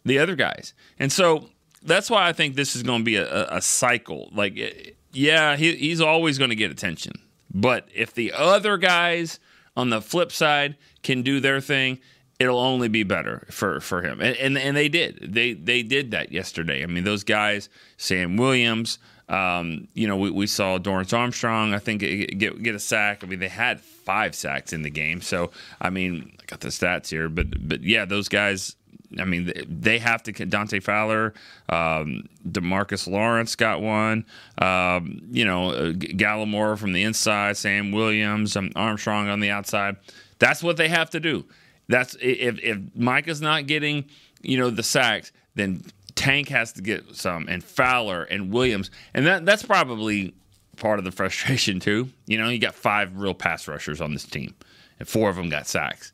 the 0.04 0.18
other 0.18 0.34
guys. 0.34 0.74
And 0.98 1.12
so 1.12 1.48
that's 1.82 2.10
why 2.10 2.28
I 2.28 2.32
think 2.32 2.56
this 2.56 2.74
is 2.74 2.82
going 2.82 3.00
to 3.00 3.04
be 3.04 3.16
a, 3.16 3.46
a 3.48 3.62
cycle. 3.62 4.30
Like, 4.32 4.58
eh, 4.58 4.90
yeah, 5.12 5.56
he, 5.56 5.76
he's 5.76 6.00
always 6.00 6.38
going 6.38 6.50
to 6.50 6.56
get 6.56 6.72
attention, 6.72 7.12
but 7.52 7.88
if 7.94 8.12
the 8.12 8.32
other 8.32 8.76
guys 8.78 9.38
on 9.76 9.90
the 9.90 10.02
flip 10.02 10.32
side 10.32 10.76
can 11.02 11.22
do 11.22 11.38
their 11.38 11.60
thing, 11.60 12.00
it'll 12.44 12.60
only 12.60 12.88
be 12.88 13.02
better 13.02 13.46
for, 13.50 13.80
for 13.80 14.02
him. 14.02 14.20
And, 14.20 14.36
and 14.36 14.58
and 14.58 14.76
they 14.76 14.88
did. 14.88 15.32
They 15.32 15.54
they 15.54 15.82
did 15.82 16.12
that 16.12 16.32
yesterday. 16.32 16.82
I 16.82 16.86
mean, 16.86 17.04
those 17.04 17.24
guys, 17.24 17.68
Sam 17.96 18.36
Williams, 18.36 18.98
um, 19.28 19.88
you 19.94 20.06
know, 20.06 20.16
we, 20.16 20.30
we 20.30 20.46
saw 20.46 20.78
Dorance 20.78 21.16
Armstrong, 21.16 21.74
I 21.74 21.78
think, 21.78 22.00
get 22.00 22.62
get 22.62 22.74
a 22.74 22.78
sack. 22.78 23.24
I 23.24 23.26
mean, 23.26 23.40
they 23.40 23.48
had 23.48 23.80
five 23.80 24.34
sacks 24.34 24.72
in 24.72 24.82
the 24.82 24.90
game. 24.90 25.20
So, 25.20 25.50
I 25.80 25.90
mean, 25.90 26.36
I 26.40 26.44
got 26.46 26.60
the 26.60 26.68
stats 26.68 27.08
here, 27.08 27.28
but 27.28 27.68
but 27.68 27.82
yeah, 27.82 28.04
those 28.04 28.28
guys 28.28 28.76
I 29.20 29.24
mean, 29.24 29.52
they 29.68 29.98
have 29.98 30.22
to. 30.24 30.32
Dante 30.32 30.80
Fowler, 30.80 31.34
um, 31.68 32.28
Demarcus 32.48 33.08
Lawrence 33.08 33.56
got 33.56 33.80
one. 33.80 34.24
Um, 34.58 35.20
you 35.30 35.44
know, 35.44 35.70
uh, 35.70 35.92
Gallimore 35.92 36.78
from 36.78 36.92
the 36.92 37.02
inside, 37.02 37.56
Sam 37.56 37.92
Williams, 37.92 38.56
um, 38.56 38.70
Armstrong 38.74 39.28
on 39.28 39.40
the 39.40 39.50
outside. 39.50 39.96
That's 40.38 40.62
what 40.62 40.76
they 40.76 40.88
have 40.88 41.10
to 41.10 41.20
do. 41.20 41.44
That's 41.88 42.16
if 42.20 42.58
if 42.60 42.78
Micah's 42.94 43.40
not 43.40 43.66
getting, 43.66 44.06
you 44.42 44.58
know, 44.58 44.70
the 44.70 44.82
sacks, 44.82 45.32
then 45.54 45.82
Tank 46.14 46.48
has 46.48 46.72
to 46.74 46.82
get 46.82 47.14
some, 47.14 47.46
and 47.48 47.62
Fowler 47.62 48.24
and 48.24 48.52
Williams, 48.52 48.90
and 49.12 49.26
that 49.26 49.44
that's 49.44 49.62
probably 49.62 50.34
part 50.76 50.98
of 50.98 51.04
the 51.04 51.10
frustration 51.12 51.80
too. 51.80 52.08
You 52.26 52.38
know, 52.38 52.48
you 52.48 52.58
got 52.58 52.74
five 52.74 53.16
real 53.16 53.34
pass 53.34 53.68
rushers 53.68 54.00
on 54.00 54.12
this 54.12 54.24
team, 54.24 54.54
and 54.98 55.08
four 55.08 55.28
of 55.30 55.36
them 55.36 55.48
got 55.48 55.66
sacks. 55.66 56.12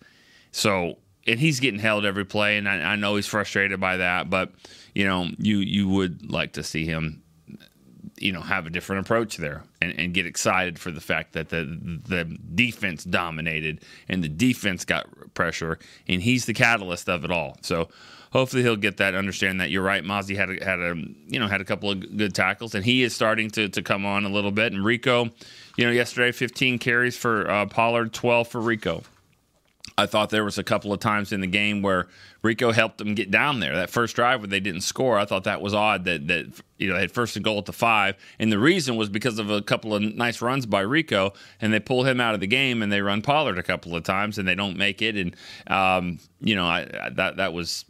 So 0.52 0.96
and 1.26 1.38
he's 1.38 1.60
getting 1.60 1.80
held 1.80 2.04
every 2.04 2.24
play, 2.24 2.56
and 2.56 2.68
I, 2.68 2.92
I, 2.92 2.96
know 2.96 3.16
he's 3.16 3.26
frustrated 3.26 3.78
by 3.78 3.98
that. 3.98 4.30
But 4.30 4.52
you 4.94 5.06
know, 5.06 5.28
you 5.38 5.58
you 5.58 5.88
would 5.88 6.30
like 6.30 6.54
to 6.54 6.62
see 6.62 6.84
him, 6.84 7.22
you 8.16 8.32
know, 8.32 8.40
have 8.40 8.66
a 8.66 8.70
different 8.70 9.06
approach 9.06 9.36
there 9.36 9.64
and, 9.80 9.98
and 9.98 10.14
get 10.14 10.26
excited 10.26 10.78
for 10.78 10.90
the 10.90 11.00
fact 11.00 11.32
that 11.32 11.48
the 11.48 11.64
the 12.06 12.24
defense 12.54 13.04
dominated 13.04 13.82
and 14.08 14.22
the 14.22 14.28
defense 14.28 14.84
got 14.84 15.06
pressure, 15.34 15.78
and 16.08 16.22
he's 16.22 16.46
the 16.46 16.54
catalyst 16.54 17.08
of 17.08 17.24
it 17.24 17.30
all. 17.30 17.56
So. 17.62 17.88
Hopefully 18.32 18.62
he'll 18.62 18.76
get 18.76 18.98
that. 18.98 19.16
Understand 19.16 19.60
that 19.60 19.70
you're 19.70 19.82
right. 19.82 20.04
Mazi 20.04 20.36
had 20.36 20.50
a, 20.50 20.64
had 20.64 20.78
a 20.78 20.94
you 21.26 21.40
know 21.40 21.48
had 21.48 21.60
a 21.60 21.64
couple 21.64 21.90
of 21.90 22.16
good 22.16 22.32
tackles, 22.32 22.76
and 22.76 22.84
he 22.84 23.02
is 23.02 23.12
starting 23.12 23.50
to 23.50 23.68
to 23.68 23.82
come 23.82 24.06
on 24.06 24.24
a 24.24 24.28
little 24.28 24.52
bit. 24.52 24.72
And 24.72 24.84
Rico, 24.84 25.30
you 25.76 25.84
know, 25.84 25.90
yesterday 25.90 26.30
15 26.30 26.78
carries 26.78 27.16
for 27.16 27.50
uh, 27.50 27.66
Pollard, 27.66 28.12
12 28.12 28.46
for 28.46 28.60
Rico. 28.60 29.02
I 29.98 30.06
thought 30.06 30.30
there 30.30 30.44
was 30.44 30.58
a 30.58 30.64
couple 30.64 30.92
of 30.92 31.00
times 31.00 31.32
in 31.32 31.40
the 31.40 31.46
game 31.46 31.82
where 31.82 32.08
Rico 32.42 32.72
helped 32.72 32.98
them 32.98 33.14
get 33.14 33.30
down 33.30 33.60
there. 33.60 33.74
That 33.74 33.90
first 33.90 34.16
drive 34.16 34.40
where 34.40 34.48
they 34.48 34.60
didn't 34.60 34.80
score, 34.82 35.18
I 35.18 35.24
thought 35.24 35.44
that 35.44 35.60
was 35.60 35.74
odd 35.74 36.04
that 36.04 36.26
that 36.28 36.46
you 36.78 36.88
know 36.88 36.94
they 36.94 37.02
had 37.02 37.12
first 37.12 37.36
and 37.36 37.44
goal 37.44 37.58
at 37.58 37.66
the 37.66 37.72
five, 37.72 38.16
and 38.38 38.50
the 38.50 38.58
reason 38.58 38.96
was 38.96 39.08
because 39.08 39.38
of 39.38 39.50
a 39.50 39.60
couple 39.60 39.94
of 39.94 40.02
nice 40.02 40.40
runs 40.40 40.66
by 40.66 40.80
Rico, 40.80 41.32
and 41.60 41.72
they 41.72 41.80
pull 41.80 42.04
him 42.04 42.20
out 42.20 42.34
of 42.34 42.40
the 42.40 42.46
game 42.46 42.82
and 42.82 42.90
they 42.90 43.02
run 43.02 43.22
Pollard 43.22 43.58
a 43.58 43.62
couple 43.62 43.94
of 43.94 44.04
times 44.04 44.38
and 44.38 44.48
they 44.48 44.54
don't 44.54 44.76
make 44.76 45.02
it, 45.02 45.16
and 45.16 45.36
um, 45.66 46.18
you 46.40 46.54
know 46.54 46.66
I, 46.66 46.88
I, 47.02 47.10
that 47.10 47.36
that 47.36 47.52
was 47.52 47.84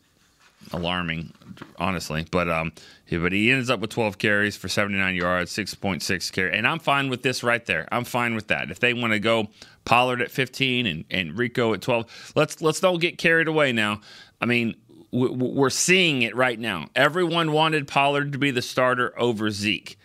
alarming, 0.72 1.32
honestly. 1.78 2.26
But 2.30 2.48
um, 2.48 2.72
but 3.10 3.32
he 3.32 3.50
ends 3.50 3.70
up 3.70 3.80
with 3.80 3.90
12 3.90 4.18
carries 4.18 4.56
for 4.56 4.68
79 4.68 5.14
yards, 5.14 5.52
6.6 5.52 6.32
carry, 6.32 6.56
and 6.56 6.66
I'm 6.66 6.78
fine 6.78 7.08
with 7.08 7.22
this 7.22 7.42
right 7.42 7.64
there. 7.66 7.88
I'm 7.90 8.04
fine 8.04 8.34
with 8.34 8.48
that. 8.48 8.70
If 8.70 8.80
they 8.80 8.94
want 8.94 9.12
to 9.12 9.18
go 9.18 9.48
Pollard 9.90 10.22
at 10.22 10.30
15 10.30 10.86
and, 10.86 11.04
and 11.10 11.36
Rico 11.36 11.74
at 11.74 11.82
12, 11.82 12.32
let's 12.36 12.62
let's 12.62 12.78
don't 12.78 13.00
get 13.00 13.18
carried 13.18 13.48
away 13.48 13.72
now. 13.72 14.00
I 14.40 14.46
mean, 14.46 14.76
we're 15.10 15.68
seeing 15.68 16.22
it 16.22 16.36
right 16.36 16.60
now. 16.60 16.86
Everyone 16.94 17.50
wanted 17.50 17.88
Pollard 17.88 18.30
to 18.30 18.38
be 18.38 18.52
the 18.52 18.62
starter 18.62 19.12
over 19.18 19.50
Zeke, 19.50 19.98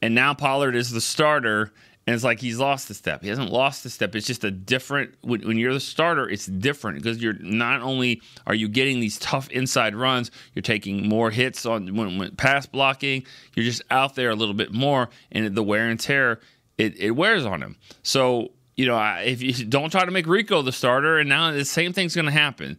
and 0.00 0.14
now 0.14 0.34
Pollard 0.34 0.76
is 0.76 0.92
the 0.92 1.00
starter 1.00 1.72
and 2.06 2.14
it's 2.14 2.22
like 2.22 2.38
he's 2.38 2.60
lost 2.60 2.90
a 2.90 2.94
step. 2.94 3.22
He 3.22 3.28
hasn't 3.28 3.50
lost 3.50 3.84
a 3.86 3.90
step. 3.90 4.14
It's 4.14 4.26
just 4.26 4.44
a 4.44 4.52
different. 4.52 5.14
When, 5.22 5.40
when, 5.44 5.58
you're 5.58 5.72
the 5.72 5.80
starter, 5.80 6.28
it's 6.28 6.46
different 6.46 7.02
because 7.02 7.20
you're 7.20 7.38
not 7.40 7.80
only 7.80 8.22
are 8.46 8.54
you 8.54 8.68
getting 8.68 9.00
these 9.00 9.18
tough 9.18 9.50
inside 9.50 9.96
runs, 9.96 10.30
you're 10.54 10.62
taking 10.62 11.08
more 11.08 11.30
hits 11.30 11.66
on 11.66 11.92
when, 11.96 12.18
when 12.18 12.36
pass 12.36 12.66
blocking. 12.66 13.24
You're 13.56 13.64
just 13.64 13.82
out 13.90 14.14
there 14.14 14.30
a 14.30 14.36
little 14.36 14.54
bit 14.54 14.72
more, 14.72 15.08
and 15.32 15.56
the 15.56 15.62
wear 15.64 15.88
and 15.88 15.98
tear 15.98 16.40
it, 16.78 16.96
it 16.98 17.12
wears 17.12 17.44
on 17.46 17.62
him. 17.62 17.76
So 18.02 18.52
you 18.76 18.86
know, 18.86 18.98
if 19.22 19.42
you 19.42 19.52
don't 19.68 19.90
try 19.90 20.04
to 20.04 20.10
make 20.10 20.26
Rico 20.26 20.62
the 20.62 20.72
starter, 20.72 21.18
and 21.18 21.28
now 21.28 21.52
the 21.52 21.64
same 21.64 21.92
thing's 21.92 22.14
going 22.14 22.26
to 22.26 22.32
happen. 22.32 22.78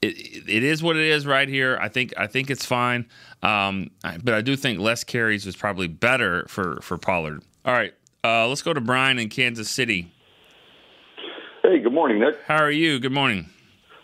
It, 0.00 0.48
it 0.48 0.64
is 0.64 0.82
what 0.82 0.96
it 0.96 1.06
is 1.06 1.26
right 1.26 1.48
here. 1.48 1.78
I 1.80 1.88
think 1.88 2.12
I 2.16 2.26
think 2.26 2.50
it's 2.50 2.66
fine, 2.66 3.06
um, 3.42 3.90
but 4.02 4.34
I 4.34 4.40
do 4.40 4.56
think 4.56 4.80
less 4.80 5.04
carries 5.04 5.46
is 5.46 5.54
probably 5.54 5.86
better 5.86 6.44
for 6.48 6.80
for 6.82 6.98
Pollard. 6.98 7.42
All 7.64 7.72
right, 7.72 7.94
uh, 8.24 8.48
let's 8.48 8.62
go 8.62 8.72
to 8.72 8.80
Brian 8.80 9.18
in 9.20 9.28
Kansas 9.28 9.70
City. 9.70 10.12
Hey, 11.62 11.78
good 11.78 11.92
morning, 11.92 12.18
Nick. 12.18 12.36
How 12.48 12.56
are 12.56 12.70
you? 12.70 12.98
Good 12.98 13.12
morning. 13.12 13.48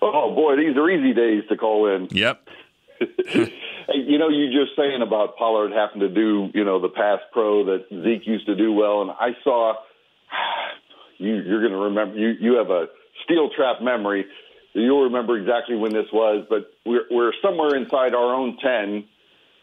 Oh 0.01 0.33
boy, 0.33 0.57
these 0.57 0.77
are 0.77 0.89
easy 0.89 1.13
days 1.13 1.43
to 1.49 1.57
call 1.57 1.93
in. 1.93 2.07
Yep. 2.13 2.49
hey, 3.01 3.51
you 3.95 4.19
know, 4.19 4.29
you 4.29 4.47
just 4.53 4.77
saying 4.77 5.03
about 5.03 5.37
Pollard 5.37 5.73
having 5.73 6.01
to 6.01 6.09
do, 6.09 6.51
you 6.55 6.65
know, 6.65 6.81
the 6.81 6.89
pass 6.89 7.19
pro 7.33 7.65
that 7.65 7.87
Zeke 7.91 8.25
used 8.25 8.47
to 8.47 8.55
do 8.55 8.73
well, 8.73 9.03
and 9.03 9.11
I 9.11 9.37
saw. 9.43 9.75
You, 11.19 11.35
you're 11.35 11.61
going 11.61 11.73
to 11.73 11.79
remember. 11.79 12.17
You 12.17 12.29
you 12.41 12.55
have 12.57 12.71
a 12.71 12.89
steel 13.25 13.51
trap 13.55 13.83
memory. 13.83 14.27
You'll 14.73 15.05
remember 15.05 15.37
exactly 15.37 15.77
when 15.77 15.93
this 15.93 16.07
was, 16.13 16.47
but 16.49 16.73
we're 16.87 17.05
we're 17.11 17.33
somewhere 17.43 17.75
inside 17.77 18.15
our 18.15 18.35
own 18.35 18.57
ten, 18.63 19.05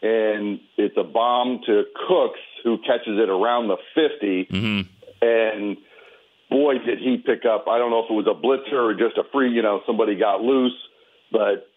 and 0.02 0.60
it's 0.76 0.96
a 0.96 1.04
bomb 1.04 1.60
to 1.66 1.84
Cooks 2.08 2.40
who 2.66 2.78
catches 2.78 3.18
it 3.18 3.28
around 3.28 3.68
the 3.68 3.76
50. 3.94 4.48
Mm-hmm. 4.50 4.80
And 5.22 5.76
boy, 6.50 6.78
did 6.78 6.98
he 6.98 7.16
pick 7.16 7.44
up. 7.44 7.66
I 7.68 7.78
don't 7.78 7.90
know 7.90 8.04
if 8.04 8.10
it 8.10 8.14
was 8.14 8.26
a 8.26 8.34
blitzer 8.34 8.82
or 8.82 8.94
just 8.94 9.16
a 9.16 9.24
free, 9.32 9.52
you 9.52 9.62
know, 9.62 9.82
somebody 9.86 10.16
got 10.16 10.42
loose. 10.42 10.76
But, 11.30 11.68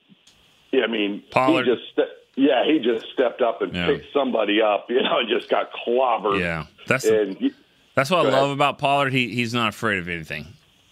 yeah, 0.72 0.84
I 0.84 0.88
mean, 0.88 1.24
Pollard. 1.30 1.68
he 1.68 1.74
just, 1.74 2.12
yeah, 2.36 2.66
he 2.66 2.80
just 2.80 3.06
stepped 3.14 3.42
up 3.42 3.62
and 3.62 3.74
yeah. 3.74 3.86
picked 3.86 4.12
somebody 4.14 4.62
up, 4.62 4.86
you 4.90 5.02
know, 5.02 5.20
and 5.20 5.30
just 5.30 5.48
got 5.48 5.70
clobbered. 5.72 6.40
Yeah. 6.40 6.66
That's, 6.88 7.06
and 7.06 7.54
that's 8.00 8.10
what 8.10 8.26
I 8.26 8.30
love 8.30 8.52
about 8.52 8.78
Pollard. 8.78 9.12
He, 9.12 9.28
he's 9.36 9.54
not 9.54 9.70
afraid 9.70 10.00
of 10.00 10.08
anything. 10.08 10.48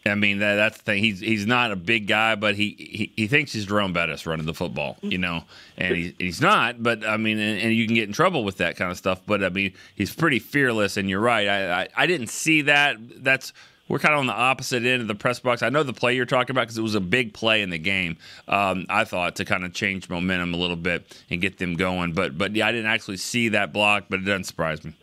I 0.06 0.16
mean 0.16 0.40
that, 0.40 0.56
that's 0.56 0.78
the 0.78 0.84
thing. 0.84 1.04
He's 1.04 1.20
he's 1.20 1.46
not 1.46 1.72
a 1.72 1.76
big 1.76 2.08
guy, 2.08 2.36
but 2.36 2.56
he 2.56 2.76
he, 2.78 3.14
he 3.16 3.28
thinks 3.28 3.54
he's 3.54 3.66
Jerome 3.66 3.94
Bettis 3.94 4.26
running 4.26 4.46
the 4.46 4.54
football, 4.54 4.98
you 5.02 5.18
know, 5.18 5.44
and 5.78 5.96
he, 5.96 6.16
he's 6.18 6.42
not. 6.42 6.84
But 6.84 7.06
I 7.06 7.18
mean, 7.18 7.40
and, 7.40 7.60
and, 7.62 7.74
you 7.74 7.86
can 7.86 7.96
get 7.96 8.08
in 8.08 8.14
trouble 8.14 8.44
with 8.44 8.58
that 8.58 8.76
kind 8.76 8.92
of 8.92 8.98
stuff. 8.98 9.22
But 9.26 9.44
I 9.44 9.50
mean, 9.50 9.74
he's 9.96 10.14
pretty 10.14 10.40
fearless, 10.40 10.98
and 10.98 11.10
you're 11.10 11.20
right. 11.20 11.48
I 11.48 11.82
I, 11.82 11.88
I 11.96 12.08
didn't 12.08 12.28
see 12.28 12.64
that. 12.64 12.98
That's 13.24 13.54
we're 13.88 14.00
kind 14.00 14.14
of 14.14 14.20
on 14.20 14.28
the 14.28 14.34
opposite 14.34 14.86
end 14.86 15.02
of 15.02 15.08
the 15.08 15.16
press 15.16 15.40
box. 15.40 15.62
I 15.62 15.70
know 15.70 15.84
the 15.84 15.94
play 15.94 16.16
you're 16.16 16.26
talking 16.26 16.54
about 16.54 16.64
because 16.64 16.78
it 16.78 16.84
was 16.84 16.96
a 16.96 17.02
big 17.02 17.34
play 17.34 17.62
in 17.62 17.70
the 17.70 17.78
game. 17.78 18.18
Um, 18.48 18.86
I 18.90 19.06
thought 19.06 19.38
to 19.38 19.46
kind 19.46 19.64
of 19.66 19.74
change 19.74 20.10
momentum 20.10 20.54
a 20.54 20.58
little 20.58 20.76
bit 20.76 21.22
and 21.30 21.42
get 21.42 21.58
them 21.58 21.76
going. 21.76 22.14
But 22.14 22.38
but 22.38 22.56
yeah, 22.56 22.68
I 22.68 22.72
didn't 22.72 22.92
actually 22.92 23.18
see 23.18 23.50
that 23.50 23.74
block, 23.74 24.06
but 24.10 24.20
it 24.20 24.24
doesn't 24.24 24.46
surprise 24.46 24.84
me. 24.84 24.94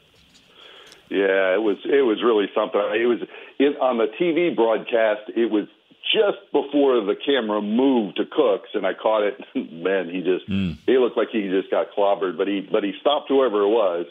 Yeah, 1.11 1.55
it 1.55 1.63
was 1.63 1.79
it 1.85 2.03
was 2.03 2.23
really 2.23 2.47
something. 2.55 2.81
It 2.81 3.07
was 3.07 3.21
it, 3.59 3.79
on 3.79 3.99
the 3.99 4.09
TV 4.21 4.55
broadcast. 4.55 5.31
It 5.37 5.51
was 5.51 5.67
just 6.13 6.39
before 6.53 7.01
the 7.05 7.17
camera 7.17 7.61
moved 7.61 8.17
to 8.17 8.25
Cooks, 8.25 8.71
and 8.75 8.87
I 8.87 8.95
caught 8.95 9.23
it. 9.23 9.41
Man, 9.55 10.09
he 10.09 10.23
just 10.23 10.49
mm. 10.49 10.77
he 10.87 10.99
looked 10.99 11.17
like 11.17 11.29
he 11.31 11.49
just 11.49 11.71
got 11.71 11.89
clobbered, 11.97 12.37
but 12.37 12.49
he 12.49 12.61
but 12.61 12.85
he 12.85 12.93
stopped 13.01 13.29
whoever 13.29 13.63
it 13.63 13.71
was. 13.71 14.07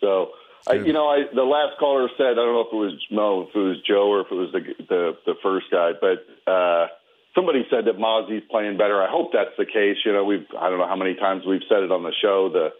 So. 0.00 0.30
I, 0.66 0.74
you 0.74 0.92
know, 0.92 1.06
I, 1.06 1.22
the 1.32 1.44
last 1.44 1.78
caller 1.78 2.08
said 2.18 2.32
I 2.32 2.34
don't 2.34 2.52
know 2.52 2.66
if 2.66 2.72
it 2.72 2.76
was 2.76 3.06
no, 3.10 3.42
if 3.48 3.54
it 3.54 3.58
was 3.58 3.80
Joe 3.86 4.10
or 4.10 4.20
if 4.20 4.26
it 4.30 4.34
was 4.34 4.52
the 4.52 4.60
the, 4.84 5.16
the 5.24 5.34
first 5.40 5.66
guy, 5.70 5.92
but 5.98 6.26
uh, 6.50 6.88
somebody 7.34 7.64
said 7.70 7.86
that 7.86 7.96
Mazi's 7.96 8.42
playing 8.50 8.76
better. 8.76 9.00
I 9.00 9.08
hope 9.08 9.30
that's 9.32 9.54
the 9.56 9.64
case. 9.64 9.96
You 10.04 10.12
know, 10.12 10.24
we've 10.24 10.46
I 10.58 10.68
don't 10.68 10.78
know 10.78 10.88
how 10.88 10.96
many 10.96 11.14
times 11.14 11.46
we've 11.46 11.64
said 11.68 11.84
it 11.84 11.92
on 11.92 12.02
the 12.02 12.12
show. 12.20 12.50
The 12.52 12.74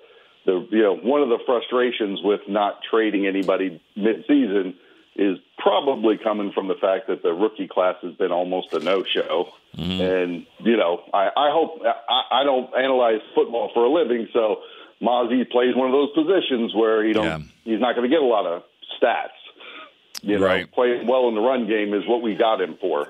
the 0.48 0.66
you 0.70 0.82
know 0.82 0.96
one 0.96 1.20
of 1.20 1.28
the 1.28 1.38
frustrations 1.44 2.20
with 2.22 2.40
not 2.48 2.80
trading 2.90 3.26
anybody 3.26 3.80
mid-season 3.94 4.74
is 5.14 5.36
probably 5.58 6.16
coming 6.16 6.52
from 6.52 6.68
the 6.68 6.74
fact 6.74 7.08
that 7.08 7.22
the 7.22 7.32
rookie 7.32 7.68
class 7.68 7.96
has 8.02 8.14
been 8.14 8.30
almost 8.30 8.72
a 8.72 8.78
no-show. 8.78 9.48
Mm-hmm. 9.76 10.00
And 10.00 10.46
you 10.60 10.76
know, 10.76 11.02
I, 11.12 11.28
I 11.36 11.50
hope 11.52 11.82
I, 11.84 12.40
I 12.40 12.44
don't 12.44 12.74
analyze 12.74 13.20
football 13.34 13.70
for 13.74 13.84
a 13.84 13.90
living, 13.90 14.28
so 14.32 14.62
Mazi 15.02 15.48
plays 15.50 15.76
one 15.76 15.88
of 15.88 15.92
those 15.92 16.12
positions 16.14 16.74
where 16.74 17.04
he 17.04 17.12
don't 17.12 17.24
yeah. 17.24 17.38
he's 17.64 17.80
not 17.80 17.94
going 17.94 18.08
to 18.08 18.14
get 18.14 18.22
a 18.22 18.26
lot 18.26 18.46
of 18.46 18.62
stats. 19.00 19.36
You 20.22 20.38
know, 20.38 20.46
right. 20.46 20.72
playing 20.72 21.06
well 21.06 21.28
in 21.28 21.34
the 21.34 21.40
run 21.40 21.68
game 21.68 21.94
is 21.94 22.06
what 22.06 22.22
we 22.22 22.34
got 22.34 22.60
him 22.60 22.76
for. 22.80 23.08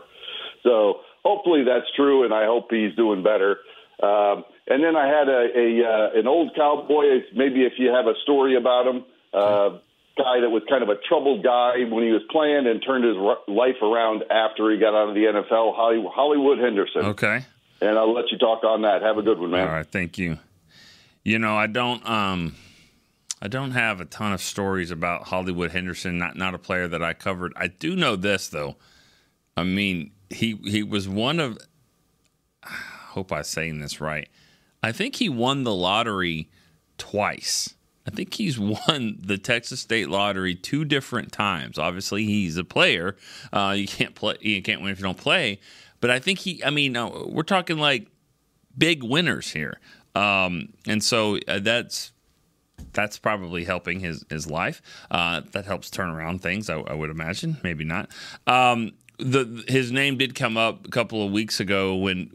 So 0.64 1.00
hopefully 1.24 1.64
that's 1.64 1.86
true, 1.94 2.24
and 2.24 2.34
I 2.34 2.46
hope 2.46 2.66
he's 2.70 2.94
doing 2.96 3.22
better. 3.22 3.58
Um, 4.02 4.44
and 4.68 4.82
then 4.82 4.96
I 4.96 5.06
had 5.06 5.28
a, 5.28 5.48
a 5.56 5.84
uh, 5.84 6.18
an 6.20 6.26
old 6.26 6.54
cowboy. 6.54 7.22
Maybe 7.34 7.64
if 7.64 7.74
you 7.78 7.90
have 7.90 8.06
a 8.06 8.14
story 8.22 8.56
about 8.56 8.86
him, 8.86 9.04
uh, 9.32 9.78
guy 10.18 10.40
that 10.40 10.50
was 10.50 10.62
kind 10.68 10.82
of 10.82 10.88
a 10.88 10.96
troubled 11.08 11.42
guy 11.42 11.84
when 11.88 12.04
he 12.04 12.10
was 12.10 12.22
playing 12.30 12.66
and 12.66 12.82
turned 12.84 13.04
his 13.04 13.16
life 13.46 13.80
around 13.80 14.24
after 14.30 14.70
he 14.70 14.78
got 14.78 14.94
out 14.94 15.08
of 15.08 15.14
the 15.14 15.24
NFL. 15.24 15.74
Hollywood 15.74 16.58
Henderson. 16.58 17.06
Okay. 17.16 17.44
And 17.80 17.96
I'll 17.96 18.12
let 18.12 18.30
you 18.32 18.38
talk 18.38 18.64
on 18.64 18.82
that. 18.82 19.02
Have 19.02 19.18
a 19.18 19.22
good 19.22 19.38
one, 19.38 19.52
man. 19.52 19.66
All 19.68 19.72
right, 19.72 19.86
thank 19.86 20.18
you. 20.18 20.38
You 21.22 21.38
know, 21.38 21.56
I 21.56 21.68
don't 21.68 22.06
um 22.08 22.56
I 23.40 23.48
don't 23.48 23.70
have 23.70 24.00
a 24.00 24.04
ton 24.04 24.32
of 24.32 24.40
stories 24.40 24.90
about 24.90 25.28
Hollywood 25.28 25.70
Henderson, 25.70 26.18
not 26.18 26.36
not 26.36 26.54
a 26.54 26.58
player 26.58 26.88
that 26.88 27.02
I 27.02 27.14
covered. 27.14 27.52
I 27.56 27.68
do 27.68 27.94
know 27.94 28.16
this 28.16 28.48
though. 28.48 28.76
I 29.56 29.62
mean, 29.62 30.10
he 30.30 30.58
he 30.64 30.82
was 30.82 31.08
one 31.08 31.40
of. 31.40 31.58
I 32.64 33.20
hope 33.20 33.32
I'm 33.32 33.42
saying 33.44 33.80
this 33.80 34.00
right. 34.00 34.28
I 34.82 34.92
think 34.92 35.16
he 35.16 35.28
won 35.28 35.64
the 35.64 35.74
lottery 35.74 36.48
twice. 36.96 37.74
I 38.06 38.10
think 38.10 38.34
he's 38.34 38.58
won 38.88 39.18
the 39.20 39.38
Texas 39.38 39.80
State 39.80 40.08
Lottery 40.08 40.54
two 40.54 40.84
different 40.84 41.32
times. 41.32 41.78
Obviously, 41.78 42.24
he's 42.24 42.56
a 42.56 42.64
player. 42.64 43.16
Uh, 43.52 43.74
you 43.76 43.86
can't 43.86 44.14
play. 44.14 44.36
You 44.40 44.62
can't 44.62 44.80
win 44.80 44.92
if 44.92 44.98
you 44.98 45.04
don't 45.04 45.18
play. 45.18 45.60
But 46.00 46.10
I 46.10 46.18
think 46.18 46.40
he. 46.40 46.62
I 46.64 46.70
mean, 46.70 46.96
uh, 46.96 47.10
we're 47.26 47.42
talking 47.42 47.78
like 47.78 48.08
big 48.76 49.02
winners 49.02 49.50
here, 49.50 49.80
um, 50.14 50.72
and 50.86 51.02
so 51.02 51.38
uh, 51.48 51.58
that's 51.58 52.12
that's 52.92 53.18
probably 53.18 53.64
helping 53.64 54.00
his 54.00 54.24
his 54.30 54.48
life. 54.48 54.80
Uh, 55.10 55.42
that 55.52 55.66
helps 55.66 55.90
turn 55.90 56.10
around 56.10 56.40
things. 56.40 56.70
I, 56.70 56.78
I 56.78 56.94
would 56.94 57.10
imagine. 57.10 57.58
Maybe 57.62 57.84
not. 57.84 58.08
Um, 58.46 58.92
the 59.18 59.64
his 59.66 59.90
name 59.90 60.16
did 60.16 60.34
come 60.34 60.56
up 60.56 60.86
a 60.86 60.90
couple 60.90 61.24
of 61.24 61.32
weeks 61.32 61.60
ago 61.60 61.96
when 61.96 62.26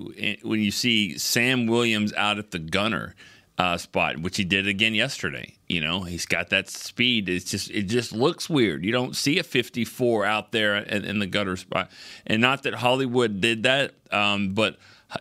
when 0.44 0.60
you 0.60 0.72
see 0.72 1.18
Sam 1.18 1.66
Williams 1.66 2.14
out 2.14 2.38
at 2.38 2.52
the 2.52 2.60
gunner 2.60 3.16
uh, 3.58 3.78
spot, 3.78 4.20
which 4.20 4.38
he 4.38 4.44
did 4.44 4.68
again 4.68 4.94
yesterday. 4.94 5.56
You 5.68 5.82
know, 5.82 6.02
he's 6.02 6.26
got 6.26 6.50
that 6.50 6.70
speed. 6.70 7.30
It's 7.30 7.50
just 7.50 7.72
it 7.72 7.84
just 7.84 8.12
looks 8.12 8.50
weird. 8.50 8.84
You 8.84 8.92
don't 8.92 9.16
see 9.16 9.40
a 9.40 9.44
54 9.44 10.26
out 10.26 10.52
there 10.52 10.76
in, 10.78 11.06
in 11.06 11.20
the 11.20 11.28
gunner 11.28 11.56
spot, 11.56 11.90
and 12.28 12.42
not 12.42 12.64
that 12.64 12.76
Hollywood 12.76 13.40
did 13.40 13.64
that, 13.64 13.94
um, 14.12 14.50
but 14.50 14.78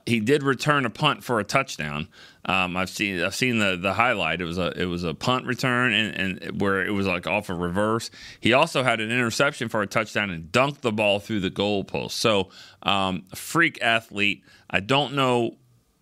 he 0.07 0.21
did 0.21 0.43
return 0.43 0.85
a 0.87 0.91
punt 0.91 1.25
for 1.25 1.41
a 1.41 1.45
touchdown. 1.45 2.09
Um, 2.45 2.77
I've 2.77 2.91
seen 2.91 3.23
I've 3.23 3.35
seen 3.35 3.59
the 3.59 3.77
the 3.77 3.93
highlight. 3.93 4.41
It 4.41 4.45
was 4.45 4.59
a 4.59 4.73
it 4.81 4.87
was 4.87 5.05
a 5.05 5.15
punt 5.15 5.47
return 5.47 5.93
and, 5.93 6.43
and 6.43 6.61
where 6.61 6.85
it 6.85 6.91
was 6.91 7.07
like 7.07 7.27
off 7.27 7.49
a 7.49 7.55
reverse. 7.55 8.11
He 8.41 8.53
also 8.53 8.83
had 8.83 9.01
an 9.01 9.11
interception 9.11 9.69
for 9.69 9.83
a 9.83 9.87
touchdown 9.87 10.31
and 10.31 10.51
dunked 10.51 10.81
the 10.81 10.93
ball 10.93 11.21
through 11.21 11.41
the 11.41 11.51
goalpost. 11.51 12.13
So 12.13 12.51
um, 12.83 13.25
freak 13.35 13.81
athlete. 13.83 14.45
I 14.71 14.81
don't 14.81 15.15
know 15.15 15.57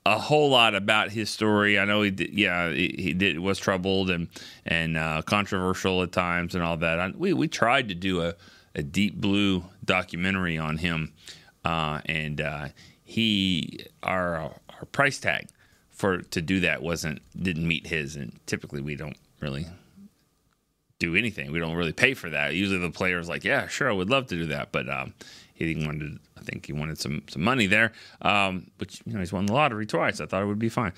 a 0.07 0.19
whole 0.19 0.51
lot 0.51 0.75
about 0.75 1.11
his 1.11 1.31
story. 1.31 1.79
I 1.79 1.85
know 1.85 2.03
he 2.03 2.11
did, 2.11 2.33
yeah, 2.33 2.71
he, 2.71 2.95
he 2.99 3.13
did 3.13 3.39
was 3.39 3.59
troubled 3.59 4.11
and 4.11 4.29
and 4.65 4.97
uh, 4.97 5.23
controversial 5.23 6.03
at 6.03 6.13
times 6.13 6.55
and 6.55 6.65
all 6.65 6.77
that. 6.79 6.99
I, 6.99 7.11
we 7.11 7.33
we 7.33 7.49
tried 7.49 7.89
to 7.91 7.95
do 7.95 8.23
a, 8.23 8.35
a 8.75 8.83
deep 8.83 9.17
blue 9.17 9.65
documentary 9.85 10.57
on 10.57 10.79
him, 10.79 11.13
uh, 11.65 12.01
and 12.07 12.41
uh, 12.41 12.69
he 13.11 13.87
our 14.05 14.37
our 14.37 14.85
price 14.93 15.19
tag 15.19 15.49
for 15.91 16.19
to 16.23 16.41
do 16.41 16.61
that 16.61 16.81
wasn't 16.81 17.21
didn't 17.43 17.67
meet 17.67 17.89
his, 17.89 18.15
and 18.15 18.39
typically 18.47 18.81
we 18.81 18.95
don't 18.95 19.17
really 19.41 19.67
do 21.01 21.17
anything. 21.17 21.51
We 21.51 21.59
don't 21.59 21.75
really 21.75 21.93
pay 21.93 22.15
for 22.15 22.31
that. 22.31 22.55
Usually 22.55 22.79
the 22.79 22.91
player's 22.91 23.29
like, 23.29 23.43
yeah, 23.43 23.67
sure, 23.67 23.91
I 23.91 23.93
would 23.93 24.11
love 24.11 24.29
to 24.29 24.37
do 24.37 24.47
that, 24.47 24.71
but 24.71 24.89
um, 24.89 25.15
he 25.55 25.75
wanted. 25.85 26.21
I 26.39 26.43
think 26.43 26.67
he 26.67 26.73
wanted 26.73 26.99
some 26.99 27.23
some 27.29 27.43
money 27.43 27.67
there. 27.67 27.93
Um, 28.23 28.71
but 28.79 28.97
you 29.05 29.13
know, 29.13 29.19
he's 29.19 29.33
won 29.33 29.47
the 29.47 29.55
lottery 29.55 29.87
twice. 29.87 30.21
I 30.21 30.27
thought 30.27 30.43
it 30.43 30.47
would 30.47 30.61
be 30.61 30.69
fine. 30.69 30.93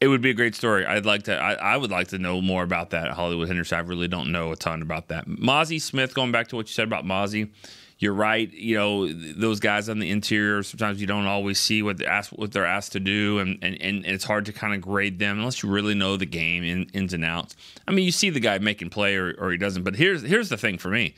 It 0.00 0.08
would 0.08 0.22
be 0.22 0.30
a 0.30 0.34
great 0.34 0.54
story. 0.54 0.86
I'd 0.86 1.04
like 1.04 1.24
to. 1.24 1.36
I, 1.36 1.74
I 1.74 1.76
would 1.76 1.90
like 1.90 2.08
to 2.08 2.18
know 2.18 2.40
more 2.40 2.62
about 2.62 2.90
that 2.90 3.10
Hollywood 3.10 3.48
Henderson. 3.48 3.76
I 3.76 3.82
really 3.82 4.08
don't 4.08 4.32
know 4.32 4.50
a 4.52 4.56
ton 4.56 4.80
about 4.80 5.08
that. 5.08 5.26
Mazi 5.26 5.78
Smith. 5.78 6.14
Going 6.14 6.32
back 6.32 6.48
to 6.48 6.56
what 6.56 6.68
you 6.68 6.72
said 6.72 6.86
about 6.86 7.04
Mazi, 7.04 7.50
you're 7.98 8.14
right. 8.14 8.52
You 8.52 8.76
know, 8.76 9.12
those 9.12 9.58
guys 9.58 9.88
on 9.88 9.98
the 9.98 10.10
interior, 10.10 10.62
sometimes 10.62 11.00
you 11.00 11.06
don't 11.06 11.26
always 11.26 11.58
see 11.58 11.82
what 11.82 11.98
they're 11.98 12.08
asked, 12.08 12.30
what 12.30 12.52
they're 12.52 12.64
asked 12.64 12.92
to 12.92 13.00
do, 13.00 13.40
and, 13.40 13.58
and, 13.60 13.80
and 13.80 14.06
it's 14.06 14.24
hard 14.24 14.46
to 14.46 14.52
kind 14.52 14.72
of 14.72 14.80
grade 14.80 15.18
them 15.18 15.38
unless 15.38 15.62
you 15.62 15.68
really 15.68 15.94
know 15.94 16.16
the 16.16 16.26
game 16.26 16.62
in, 16.62 16.84
ins 16.94 17.12
and 17.12 17.24
outs. 17.24 17.56
I 17.88 17.90
mean, 17.90 18.04
you 18.04 18.12
see 18.12 18.30
the 18.30 18.40
guy 18.40 18.58
making 18.58 18.90
play 18.90 19.16
or, 19.16 19.34
or 19.38 19.50
he 19.50 19.58
doesn't. 19.58 19.82
But 19.82 19.96
here's 19.96 20.22
here's 20.22 20.48
the 20.48 20.56
thing 20.56 20.78
for 20.78 20.90
me 20.90 21.16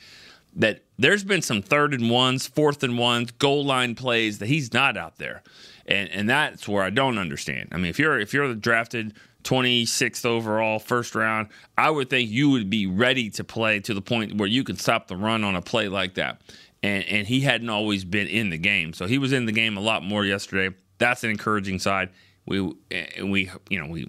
that 0.55 0.83
there's 0.97 1.23
been 1.23 1.43
some 1.43 1.61
third 1.61 1.93
and 1.93 2.09
ones, 2.09 2.47
fourth 2.47 2.83
and 2.83 2.97
ones, 2.97 3.31
goal 3.31 3.63
line 3.63 3.93
plays 3.95 4.39
that 4.39 4.47
he's 4.47 4.73
not 4.73 4.97
out 4.97 5.17
there, 5.17 5.43
and 5.85 6.09
and 6.09 6.27
that's 6.27 6.67
where 6.67 6.83
I 6.83 6.89
don't 6.89 7.19
understand. 7.19 7.69
I 7.71 7.77
mean, 7.77 7.87
if 7.87 7.99
you're 7.99 8.19
if 8.19 8.33
you're 8.33 8.55
drafted 8.55 9.13
26th 9.43 10.25
overall, 10.25 10.79
first 10.79 11.13
round, 11.13 11.49
I 11.77 11.89
would 11.91 12.09
think 12.09 12.29
you 12.29 12.49
would 12.51 12.69
be 12.69 12.87
ready 12.87 13.29
to 13.31 13.43
play 13.43 13.79
to 13.81 13.93
the 13.93 14.01
point 14.01 14.37
where 14.37 14.47
you 14.47 14.63
can 14.63 14.77
stop 14.77 15.07
the 15.07 15.15
run 15.15 15.43
on 15.43 15.55
a 15.55 15.61
play 15.61 15.87
like 15.87 16.15
that 16.15 16.41
and 16.83 17.03
and 17.05 17.27
he 17.27 17.41
hadn't 17.41 17.69
always 17.69 18.03
been 18.03 18.27
in 18.27 18.49
the 18.49 18.57
game. 18.57 18.93
So 18.93 19.05
he 19.05 19.17
was 19.17 19.33
in 19.33 19.45
the 19.45 19.51
game 19.51 19.77
a 19.77 19.81
lot 19.81 20.03
more 20.03 20.25
yesterday. 20.25 20.75
That's 20.97 21.23
an 21.23 21.29
encouraging 21.29 21.79
side. 21.79 22.09
We 22.45 22.73
and 22.91 23.31
we 23.31 23.51
you 23.69 23.79
know 23.79 23.87
we 23.87 24.07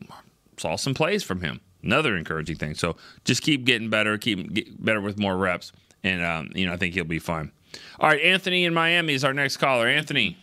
saw 0.56 0.76
some 0.76 0.94
plays 0.94 1.22
from 1.22 1.40
him. 1.40 1.60
Another 1.82 2.16
encouraging 2.16 2.56
thing. 2.56 2.74
So 2.74 2.96
just 3.24 3.42
keep 3.42 3.64
getting 3.64 3.90
better, 3.90 4.16
keep 4.16 4.52
get 4.52 4.82
better 4.82 5.00
with 5.00 5.18
more 5.18 5.36
reps, 5.36 5.72
and 6.02 6.24
um, 6.24 6.50
you 6.54 6.66
know 6.66 6.72
I 6.72 6.76
think 6.76 6.94
he'll 6.94 7.04
be 7.04 7.18
fine. 7.18 7.52
All 7.98 8.08
right, 8.08 8.20
Anthony 8.20 8.64
in 8.64 8.74
Miami 8.74 9.14
is 9.14 9.24
our 9.24 9.34
next 9.34 9.56
caller. 9.56 9.86
Anthony, 9.86 10.36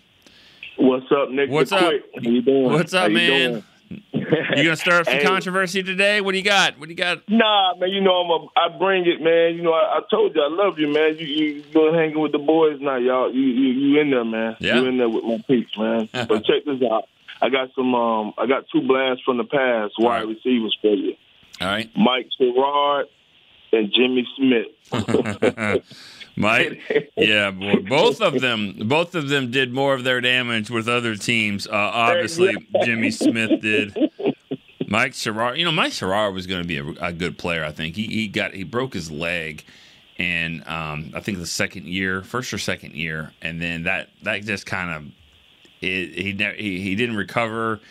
what's 0.78 1.12
up, 1.12 1.30
Nick? 1.30 1.50
What's 1.50 1.72
up? 1.72 1.82
How 1.82 2.22
you 2.22 2.42
doing? 2.42 2.64
What's 2.66 2.94
up, 2.94 3.12
man? 3.12 3.52
doing? 3.52 3.64
You 3.90 4.64
gonna 4.64 4.76
stir 4.76 5.00
up 5.00 5.06
some 5.06 5.16
Hey. 5.16 5.24
controversy 5.24 5.82
today? 5.84 6.22
What 6.22 6.34
do 6.34 6.38
you 6.38 6.44
got? 6.44 6.80
What 6.80 6.88
do 6.88 6.92
you 6.92 6.98
got? 6.98 7.28
Nah, 7.30 7.76
man. 7.76 7.90
You 7.90 8.02
know 8.02 8.22
I'm 8.22 8.30
a, 8.30 8.48
I 8.60 8.78
bring 8.78 9.08
it, 9.08 9.22
man. 9.22 9.56
You 9.56 9.64
know 9.64 9.74
I, 9.74 9.98
I 9.98 10.02
told 10.10 10.36
you 10.36 10.42
I 10.42 10.50
love 10.50 10.78
you, 10.78 10.88
man. 10.88 11.18
You 11.18 11.26
you 11.26 11.64
hanging 11.94 12.20
with 12.20 12.32
the 12.32 12.40
boys 12.40 12.80
now, 12.80 12.98
y'all. 12.98 13.34
You 13.34 13.42
you, 13.42 13.68
you 13.74 14.02
in 14.02 14.12
there, 14.12 14.26
man. 14.26 14.58
Yeah. 14.60 14.76
You 14.80 14.86
in 14.88 14.98
there 14.98 15.10
with 15.10 15.24
my 15.24 15.44
peeps, 15.48 15.78
man. 15.78 16.10
but 16.28 16.46
check 16.46 16.66
this 16.66 16.82
out. 16.90 17.06
I 17.42 17.50
got 17.50 17.70
some. 17.76 17.96
Um, 17.96 18.34
I 18.38 18.46
got 18.48 18.66
two 18.72 18.82
blasts 18.82 19.24
from 19.24 19.38
the 19.38 19.46
past 19.46 19.94
wide 19.98 20.26
right. 20.26 20.28
receivers 20.28 20.78
for 20.82 20.94
you. 20.94 21.16
All 21.62 21.68
right, 21.68 21.90
Mike 21.96 22.28
Sherrard 22.38 23.08
and 23.72 23.92
Jimmy 23.94 24.28
Smith. 24.36 24.68
Mike. 26.40 26.80
Yeah, 27.18 27.52
boy. 27.52 27.82
Both 27.82 28.22
of 28.22 28.40
them, 28.40 28.88
both 28.88 29.14
of 29.14 29.28
them 29.28 29.52
did 29.52 29.74
more 29.74 29.94
of 29.94 30.06
their 30.06 30.22
damage 30.22 30.70
with 30.70 30.88
other 30.88 31.18
teams. 31.18 31.68
Uh, 31.68 31.74
obviously, 31.74 32.56
Jimmy 32.86 33.12
Smith 33.12 33.62
did. 33.62 33.94
Mike 34.88 35.14
Sherrard, 35.14 35.58
you 35.58 35.66
know, 35.66 35.72
Mike 35.72 35.92
Sherrard 35.92 36.34
was 36.34 36.48
going 36.48 36.62
to 36.62 36.68
be 36.68 36.78
a, 36.78 37.08
a 37.08 37.12
good 37.12 37.38
player. 37.38 37.66
I 37.66 37.74
think 37.74 37.96
he 37.96 38.08
he 38.08 38.28
got 38.30 38.54
he 38.54 38.64
broke 38.64 38.94
his 38.94 39.12
leg, 39.12 39.66
and 40.18 40.66
um, 40.66 41.12
I 41.14 41.20
think 41.20 41.40
the 41.40 41.46
second 41.46 41.88
year, 41.88 42.24
first 42.24 42.54
or 42.54 42.58
second 42.58 42.96
year, 42.96 43.34
and 43.42 43.62
then 43.62 43.84
that 43.84 44.10
that 44.24 44.44
just 44.46 44.66
kind 44.66 44.92
of 44.92 45.12
he, 45.82 46.08
he 46.08 46.32
he 46.58 46.96
didn't 46.96 47.18
recover 47.18 47.82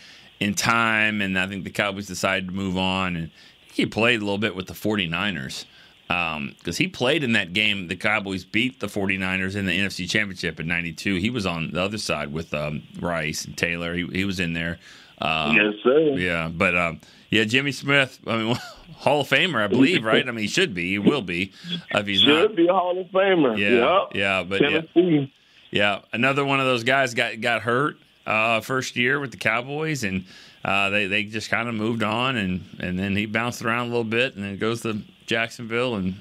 in 0.40 0.54
time, 0.54 1.20
and 1.20 1.38
I 1.38 1.46
think 1.46 1.64
the 1.64 1.70
Cowboys 1.70 2.06
decided 2.06 2.48
to 2.48 2.54
move 2.54 2.78
on, 2.78 3.14
and 3.14 3.30
he 3.72 3.84
played 3.84 4.22
a 4.22 4.24
little 4.24 4.38
bit 4.38 4.56
with 4.56 4.66
the 4.66 4.74
49ers 4.74 5.66
because 6.08 6.78
he 6.78 6.88
played 6.88 7.22
in 7.22 7.32
that 7.32 7.52
game. 7.52 7.88
The 7.88 7.96
Cowboys 7.96 8.44
beat 8.44 8.80
the 8.80 8.86
49ers 8.86 9.54
in 9.56 9.66
the 9.66 9.78
NFC 9.78 10.08
Championship 10.08 10.58
in 10.58 10.66
'92. 10.66 11.16
He 11.16 11.30
was 11.30 11.44
on 11.46 11.70
the 11.72 11.82
other 11.82 11.98
side 11.98 12.32
with 12.32 12.52
um, 12.54 12.82
Rice 12.98 13.44
and 13.44 13.56
Taylor. 13.56 13.94
He, 13.94 14.06
he 14.06 14.24
was 14.24 14.40
in 14.40 14.54
there. 14.54 14.78
Um, 15.20 15.54
yes, 15.56 15.74
sir. 15.82 15.98
yeah, 16.16 16.48
but 16.48 16.76
um, 16.76 17.00
yeah, 17.30 17.44
Jimmy 17.44 17.72
Smith. 17.72 18.18
I 18.26 18.36
mean, 18.38 18.56
Hall 18.98 19.20
of 19.20 19.28
Famer, 19.28 19.62
I 19.62 19.66
believe, 19.66 20.02
right? 20.04 20.26
I 20.26 20.30
mean, 20.30 20.42
he 20.42 20.48
should 20.48 20.74
be. 20.74 20.90
He 20.90 20.98
will 20.98 21.22
be 21.22 21.52
if 21.90 22.06
he's 22.06 22.20
Should 22.20 22.50
not. 22.50 22.56
be 22.56 22.66
a 22.68 22.72
Hall 22.72 22.98
of 23.00 23.06
Famer. 23.08 23.56
Yeah, 23.58 24.00
Yep. 24.00 24.08
yeah, 24.14 24.42
but 24.42 24.60
yeah, 24.94 25.26
yeah, 25.70 26.00
another 26.12 26.44
one 26.44 26.58
of 26.60 26.66
those 26.66 26.84
guys 26.84 27.14
got 27.14 27.40
got 27.40 27.62
hurt 27.62 27.96
uh, 28.26 28.60
first 28.60 28.96
year 28.96 29.20
with 29.20 29.30
the 29.32 29.36
Cowboys, 29.36 30.04
and 30.04 30.24
uh, 30.64 30.88
they 30.90 31.06
they 31.06 31.24
just 31.24 31.50
kind 31.50 31.68
of 31.68 31.74
moved 31.74 32.02
on, 32.02 32.36
and 32.36 32.64
and 32.80 32.98
then 32.98 33.14
he 33.14 33.26
bounced 33.26 33.62
around 33.62 33.86
a 33.88 33.90
little 33.90 34.04
bit, 34.04 34.34
and 34.36 34.44
then 34.44 34.56
goes 34.56 34.80
to 34.82 35.02
Jacksonville, 35.28 35.94
and 35.94 36.14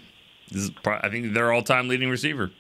this 0.52 0.63
is 0.65 0.70
pro- 0.70 1.00
I 1.02 1.10
think 1.10 1.34
their 1.34 1.52
all 1.52 1.63
time 1.63 1.88
leading 1.88 2.10
receiver. 2.10 2.52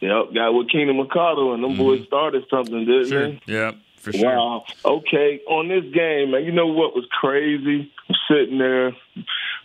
Yep, 0.00 0.32
got 0.34 0.52
with 0.52 0.70
Keenan 0.70 0.96
McCardell 0.96 1.54
and 1.54 1.64
them 1.64 1.76
boys 1.76 2.06
started 2.06 2.44
something, 2.48 2.84
didn't 2.86 3.10
they? 3.10 3.52
yeah, 3.52 3.72
for 3.96 4.12
Mm-hmm. 4.12 4.20
sure. 4.20 4.28
Wow. 4.36 4.64
Okay, 4.84 5.40
on 5.48 5.66
this 5.66 5.82
game, 5.92 6.30
man, 6.30 6.44
you 6.44 6.52
know 6.52 6.68
what 6.68 6.94
was 6.94 7.04
crazy? 7.10 7.90
I'm 8.08 8.14
sitting 8.30 8.58
there, 8.58 8.88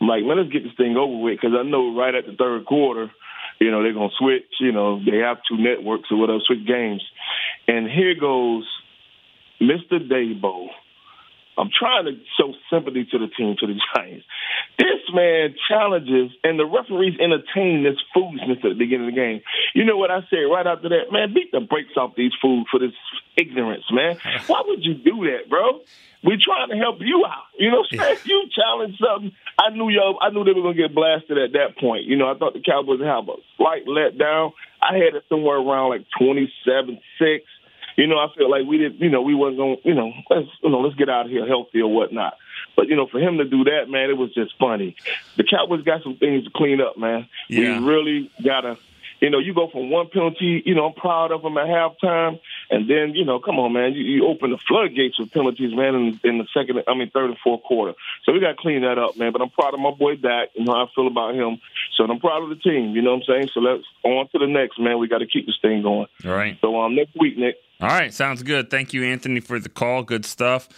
I'm 0.02 0.08
like, 0.08 0.24
man, 0.24 0.38
let's 0.38 0.50
get 0.52 0.64
this 0.64 0.74
thing 0.76 0.98
over 0.98 1.16
with 1.22 1.40
because 1.40 1.56
I 1.56 1.62
know 1.62 1.96
right 1.96 2.16
at 2.16 2.26
the 2.26 2.34
third 2.34 2.66
quarter, 2.66 3.12
you 3.60 3.70
know, 3.70 3.84
they're 3.84 3.94
gonna 3.94 4.10
switch. 4.18 4.50
You 4.60 4.72
know, 4.72 5.00
they 5.06 5.18
have 5.20 5.38
two 5.48 5.58
networks 5.58 6.10
or 6.12 6.18
whatever, 6.18 6.40
switch 6.48 6.66
games, 6.66 7.04
and 7.68 7.88
here 7.88 8.16
goes 8.16 8.66
Mr. 9.62 10.00
Dabo. 10.10 10.68
I'm 11.58 11.70
trying 11.70 12.06
to 12.06 12.14
show 12.38 12.54
sympathy 12.72 13.06
to 13.12 13.18
the 13.20 13.28
team, 13.28 13.56
to 13.60 13.68
the 13.68 13.80
Giants. 13.96 14.26
This 14.78 15.02
man 15.14 15.56
challenges, 15.70 16.32
and 16.44 16.58
the 16.58 16.66
referees 16.66 17.20
entertain 17.20 17.84
this 17.84 17.98
foolishness 18.14 18.58
at 18.64 18.70
the 18.70 18.80
beginning 18.80 19.10
of 19.10 19.14
the 19.14 19.20
game. 19.20 19.42
You 19.76 19.86
know 19.86 19.98
what 19.98 20.10
I 20.10 20.22
said 20.30 20.50
right 20.50 20.66
after 20.66 20.90
that? 20.90 21.12
Man, 21.12 21.34
beat 21.34 21.52
the 21.52 21.62
brakes 21.62 21.94
off 21.98 22.16
these 22.16 22.32
fools 22.42 22.68
for 22.72 22.80
this 22.80 22.94
ignorance, 23.38 23.86
man. 23.92 24.18
Why 24.48 24.64
would 24.66 24.84
you 24.84 24.96
do 24.96 25.30
that, 25.30 25.50
bro? 25.50 25.82
We're 26.24 26.42
trying 26.42 26.70
to 26.70 26.78
help 26.78 26.98
you 27.02 27.26
out. 27.28 27.52
You 27.60 27.70
know, 27.70 27.84
saying? 27.92 28.18
you 28.26 28.48
challenge 28.56 28.98
something. 28.98 29.34
I 29.60 29.70
knew 29.76 29.90
y'all. 29.90 30.18
I 30.22 30.30
knew 30.30 30.44
they 30.44 30.54
were 30.54 30.64
gonna 30.64 30.74
get 30.74 30.96
blasted 30.96 31.38
at 31.38 31.52
that 31.54 31.78
point. 31.78 32.06
You 32.06 32.16
know, 32.16 32.32
I 32.32 32.38
thought 32.38 32.54
the 32.54 32.64
Cowboys 32.64 33.00
would 33.00 33.08
have 33.08 33.28
a 33.28 33.36
slight 33.58 33.86
letdown. 33.86 34.54
I 34.82 34.96
had 34.96 35.16
it 35.16 35.24
somewhere 35.28 35.58
around 35.58 35.90
like 35.90 36.06
twenty-seven 36.18 37.00
six. 37.20 37.46
You 37.96 38.08
know, 38.08 38.18
I 38.18 38.28
felt 38.36 38.50
like 38.50 38.66
we 38.66 38.78
didn't. 38.78 39.00
You 39.00 39.10
know, 39.10 39.22
we 39.22 39.36
wasn't 39.36 39.58
going. 39.58 39.78
You 39.84 39.94
know, 39.94 40.12
let's 40.30 40.48
you 40.62 40.70
know, 40.70 40.80
let's 40.80 40.96
get 40.96 41.10
out 41.10 41.26
of 41.26 41.32
here 41.32 41.48
healthy 41.48 41.82
or 41.82 41.94
whatnot. 41.94 42.38
But 42.76 42.88
you 42.88 42.96
know, 42.96 43.08
for 43.08 43.20
him 43.20 43.38
to 43.38 43.46
do 43.46 43.64
that, 43.66 43.90
man, 43.90 44.10
it 44.10 44.18
was 44.18 44.34
just 44.34 44.54
funny. 44.60 44.96
The 45.38 45.44
Cowboys 45.44 45.84
got 45.84 46.04
some 46.04 46.18
things 46.18 46.46
to 46.46 46.52
clean 46.56 46.82
up, 46.82 46.98
man. 46.98 47.28
Yeah. 47.50 47.80
We 47.80 47.86
really 47.86 48.32
gotta. 48.44 48.78
You 49.20 49.30
know, 49.30 49.40
you 49.40 49.54
go 49.54 49.70
from 49.70 49.90
one 49.90 50.10
penalty, 50.10 50.62
you 50.66 50.76
know, 50.76 50.88
I'm 50.88 50.94
proud 50.96 51.32
of 51.32 51.46
him 51.46 51.58
at 51.58 51.68
halftime, 51.68 52.42
and 52.70 52.90
then, 52.90 53.16
you 53.16 53.24
know, 53.24 53.40
come 53.40 53.58
on, 53.58 53.72
man, 53.72 53.94
you, 53.94 54.04
you 54.04 54.28
open 54.28 54.52
the 54.52 54.58
floodgates 54.58 55.18
with 55.18 55.32
penalties, 55.32 55.74
man, 55.74 55.96
in, 55.96 56.20
in 56.26 56.38
the 56.40 56.48
second, 56.54 56.84
I 56.90 56.94
mean, 56.94 57.10
third 57.10 57.30
and 57.30 57.38
fourth 57.42 57.64
quarter. 57.64 57.94
So 58.26 58.34
we 58.34 58.42
got 58.42 58.50
to 58.50 58.56
clean 58.58 58.82
that 58.82 58.98
up, 58.98 59.16
man. 59.16 59.32
But 59.32 59.42
I'm 59.42 59.50
proud 59.50 59.74
of 59.74 59.80
my 59.80 59.92
boy 59.92 60.18
Dak. 60.18 60.50
You 60.56 60.66
know 60.66 60.74
how 60.74 60.88
I 60.88 60.90
feel 60.94 61.08
about 61.08 61.36
him. 61.36 61.62
So 61.96 62.04
I'm 62.04 62.20
proud 62.20 62.44
of 62.44 62.50
the 62.50 62.58
team. 62.58 62.98
You 62.98 63.02
know 63.02 63.12
what 63.12 63.24
I'm 63.30 63.36
saying? 63.36 63.50
So 63.54 63.62
let's 63.62 63.84
on 64.04 64.28
to 64.34 64.40
the 64.40 64.48
next, 64.48 64.78
man. 64.78 65.00
We 65.00 65.08
got 65.08 65.20
to 65.20 65.28
keep 65.28 65.46
this 65.46 65.58
thing 65.62 65.84
going. 65.84 66.08
All 66.26 66.32
right. 66.32 66.58
So 66.60 66.82
um, 66.82 66.94
next 66.94 67.16
week, 67.18 67.38
Nick. 67.38 67.56
All 67.84 67.90
right, 67.90 68.14
sounds 68.14 68.42
good. 68.44 68.70
Thank 68.70 68.94
you, 68.94 69.04
Anthony, 69.04 69.42
for 69.42 69.60
the 69.60 69.68
call. 69.68 70.04
Good 70.04 70.24
stuff. 70.24 70.70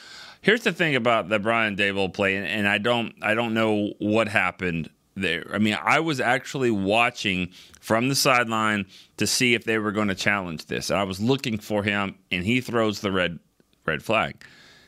Here's 0.42 0.64
the 0.64 0.74
thing 0.74 0.96
about 0.96 1.30
the 1.30 1.38
Brian 1.38 1.76
Daboll 1.76 2.12
play, 2.12 2.36
and 2.36 2.68
I 2.68 2.80
don't, 2.80 3.14
I 3.22 3.36
don't 3.36 3.54
know 3.54 3.94
what 4.00 4.28
happened 4.28 4.90
there. 5.14 5.46
I 5.54 5.60
mean, 5.60 5.78
I 5.80 6.00
was 6.00 6.20
actually 6.20 6.72
watching 6.72 7.52
from 7.80 8.10
the 8.10 8.16
sideline 8.16 8.88
to 9.18 9.28
see 9.28 9.54
if 9.54 9.66
they 9.66 9.78
were 9.78 9.92
going 9.92 10.08
to 10.08 10.16
challenge 10.16 10.66
this. 10.66 10.90
I 10.90 11.04
was 11.04 11.20
looking 11.20 11.60
for 11.60 11.84
him, 11.84 12.16
and 12.32 12.44
he 12.44 12.60
throws 12.60 13.02
the 13.02 13.12
red 13.12 13.38
red 13.86 14.02
flag. 14.02 14.44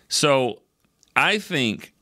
So 0.10 0.64
I 1.16 1.38
think, 1.38 1.94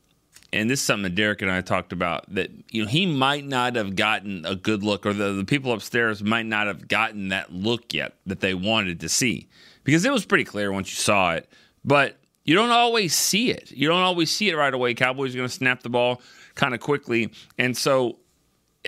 and 0.50 0.70
this 0.70 0.80
is 0.80 0.86
something 0.86 1.02
that 1.02 1.14
Derek 1.14 1.42
and 1.42 1.50
I 1.50 1.60
talked 1.60 1.92
about, 1.92 2.24
that 2.34 2.50
you 2.70 2.82
know 2.82 2.88
he 2.88 3.04
might 3.04 3.44
not 3.44 3.76
have 3.76 3.96
gotten 3.96 4.46
a 4.46 4.56
good 4.56 4.82
look, 4.82 5.04
or 5.04 5.12
the, 5.12 5.34
the 5.34 5.44
people 5.44 5.74
upstairs 5.74 6.22
might 6.22 6.46
not 6.46 6.68
have 6.68 6.88
gotten 6.88 7.28
that 7.28 7.52
look 7.52 7.92
yet 7.92 8.14
that 8.24 8.40
they 8.40 8.54
wanted 8.54 9.00
to 9.00 9.10
see, 9.10 9.46
because 9.86 10.04
it 10.04 10.12
was 10.12 10.26
pretty 10.26 10.44
clear 10.44 10.70
once 10.70 10.90
you 10.90 10.96
saw 10.96 11.32
it. 11.34 11.48
But 11.84 12.18
you 12.44 12.54
don't 12.56 12.70
always 12.70 13.14
see 13.14 13.50
it. 13.50 13.70
You 13.70 13.88
don't 13.88 14.02
always 14.02 14.30
see 14.30 14.50
it 14.50 14.56
right 14.56 14.74
away. 14.74 14.92
Cowboys 14.94 15.32
are 15.32 15.38
going 15.38 15.48
to 15.48 15.54
snap 15.54 15.82
the 15.82 15.88
ball 15.88 16.20
kind 16.56 16.74
of 16.74 16.80
quickly. 16.80 17.32
And 17.56 17.76
so 17.76 18.18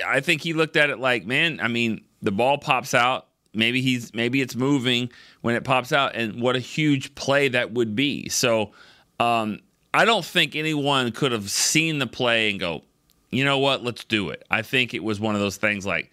I 0.04 0.20
think 0.20 0.42
he 0.42 0.52
looked 0.52 0.76
at 0.76 0.90
it 0.90 0.98
like, 0.98 1.24
man, 1.24 1.60
I 1.62 1.68
mean, 1.68 2.04
the 2.20 2.32
ball 2.32 2.58
pops 2.58 2.94
out. 2.94 3.28
Maybe 3.54 3.80
he's 3.80 4.12
maybe 4.12 4.40
it's 4.42 4.54
moving 4.54 5.10
when 5.40 5.54
it 5.54 5.64
pops 5.64 5.92
out, 5.92 6.14
and 6.14 6.40
what 6.42 6.54
a 6.54 6.60
huge 6.60 7.14
play 7.14 7.48
that 7.48 7.72
would 7.72 7.96
be. 7.96 8.28
So 8.28 8.72
um, 9.18 9.60
I 9.94 10.04
don't 10.04 10.24
think 10.24 10.54
anyone 10.54 11.12
could 11.12 11.32
have 11.32 11.48
seen 11.50 11.98
the 11.98 12.06
play 12.06 12.50
and 12.50 12.60
go, 12.60 12.82
you 13.30 13.44
know 13.44 13.58
what, 13.58 13.82
let's 13.82 14.04
do 14.04 14.30
it. 14.30 14.44
I 14.50 14.62
think 14.62 14.94
it 14.94 15.02
was 15.02 15.18
one 15.18 15.34
of 15.34 15.40
those 15.40 15.56
things 15.56 15.86
like, 15.86 16.12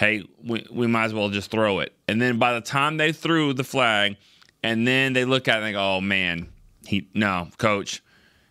hey, 0.00 0.24
we, 0.42 0.66
we 0.72 0.86
might 0.86 1.04
as 1.04 1.12
well 1.12 1.28
just 1.28 1.50
throw 1.50 1.80
it. 1.80 1.92
And 2.08 2.22
then 2.22 2.38
by 2.38 2.54
the 2.54 2.62
time 2.62 2.96
they 2.96 3.12
threw 3.12 3.52
the 3.52 3.64
flag, 3.64 4.16
and 4.62 4.88
then 4.88 5.12
they 5.12 5.26
look 5.26 5.46
at 5.46 5.56
it 5.56 5.58
and 5.58 5.66
they 5.66 5.72
go, 5.72 5.96
oh 5.96 6.00
man, 6.00 6.48
he 6.86 7.10
no, 7.12 7.48
coach, 7.58 8.02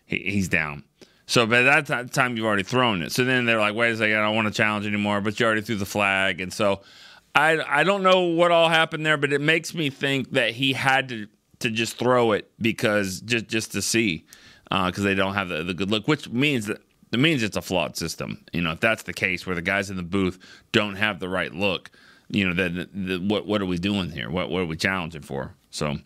he, 0.06 0.20
he's 0.20 0.48
down. 0.48 0.84
So 1.26 1.48
by 1.48 1.64
that 1.64 2.12
time, 2.12 2.38
you've 2.38 2.46
already 2.46 2.64
thrown 2.64 3.02
it. 3.02 3.12
So 3.12 3.24
then 3.24 3.46
they're 3.46 3.60
like, 3.60 3.74
wait 3.74 3.92
a 3.92 3.98
second, 3.98 4.16
I 4.16 4.26
don't 4.26 4.36
want 4.36 4.48
to 4.48 4.54
challenge 4.54 4.86
anymore, 4.86 5.22
but 5.22 5.40
you 5.40 5.46
already 5.48 5.62
threw 5.62 5.76
the 5.76 5.88
flag. 5.88 6.40
And 6.40 6.54
so 6.54 6.82
I, 7.34 7.60
I 7.68 7.84
don't 7.84 8.04
know 8.04 8.22
what 8.22 8.52
all 8.52 8.70
happened 8.70 9.04
there, 9.04 9.18
but 9.18 9.34
it 9.34 9.42
makes 9.42 9.74
me 9.74 9.90
think 9.90 10.32
that 10.32 10.52
he 10.52 10.74
had 10.74 11.10
to, 11.10 11.28
to 11.60 11.72
just 11.72 11.98
throw 11.98 12.32
it 12.32 12.52
because 12.60 13.22
just, 13.22 13.48
just 13.48 13.72
to 13.72 13.82
see 13.82 14.26
because 14.70 15.00
uh, 15.00 15.04
they 15.04 15.16
don't 15.16 15.34
have 15.34 15.50
the, 15.50 15.64
the 15.64 15.74
good 15.74 15.90
look, 15.90 16.08
which 16.08 16.30
means 16.30 16.68
that 16.68 16.80
it 17.12 17.20
means 17.20 17.44
it's 17.44 17.58
a 17.58 17.62
flawed 17.62 17.98
system. 17.98 18.44
You 18.54 18.62
know, 18.62 18.72
if 18.72 18.80
that's 18.80 19.04
the 19.04 19.14
case 19.14 19.46
where 19.46 19.56
the 19.56 19.62
guys 19.62 19.90
in 19.90 19.98
the 19.98 20.04
booth 20.04 20.40
don't 20.72 20.96
have 20.96 21.20
the 21.20 21.30
right 21.30 21.54
look, 21.54 21.92
you 22.30 22.48
know, 22.48 22.54
then 22.54 22.88
the, 22.94 23.18
what 23.18 23.46
what 23.46 23.62
are 23.62 23.66
we 23.66 23.78
doing 23.78 24.12
here? 24.12 24.30
What 24.30 24.50
what 24.50 24.62
are 24.62 24.66
we 24.66 24.76
challenging 24.76 25.22
for? 25.22 25.56
So, 25.72 25.88
all 25.88 25.98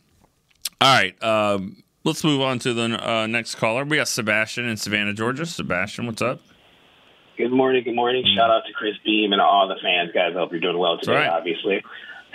right, 0.81 1.21
um, 1.23 1.83
Let's 2.05 2.21
move 2.25 2.41
on 2.41 2.59
to 2.59 2.73
the 2.73 3.09
uh, 3.09 3.27
next 3.27 3.55
caller. 3.55 3.85
We 3.85 3.95
got 3.95 4.09
Sebastian 4.09 4.67
in 4.67 4.75
Savannah, 4.75 5.13
Georgia. 5.13 5.45
Sebastian, 5.45 6.05
what's 6.05 6.21
up? 6.21 6.41
Good 7.37 7.51
morning. 7.51 7.81
Good 7.85 7.95
morning. 7.95 8.25
Shout 8.35 8.49
out 8.49 8.63
to 8.67 8.73
Chris 8.73 8.95
Beam 9.05 9.31
and 9.31 9.41
all 9.41 9.69
the 9.69 9.77
fans, 9.81 10.11
guys. 10.13 10.33
I 10.35 10.39
hope 10.39 10.51
you're 10.51 10.59
doing 10.59 10.77
well 10.77 10.97
today, 10.99 11.13
right. 11.15 11.29
obviously. 11.29 11.81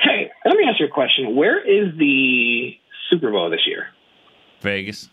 Hey, 0.02 0.30
let 0.46 0.56
me 0.56 0.64
ask 0.66 0.80
you 0.80 0.86
a 0.86 0.88
question. 0.88 1.36
Where 1.36 1.60
is 1.60 1.92
the 1.98 2.78
Super 3.10 3.30
Bowl 3.30 3.50
this 3.50 3.66
year? 3.66 3.88
Vegas. 4.62 5.10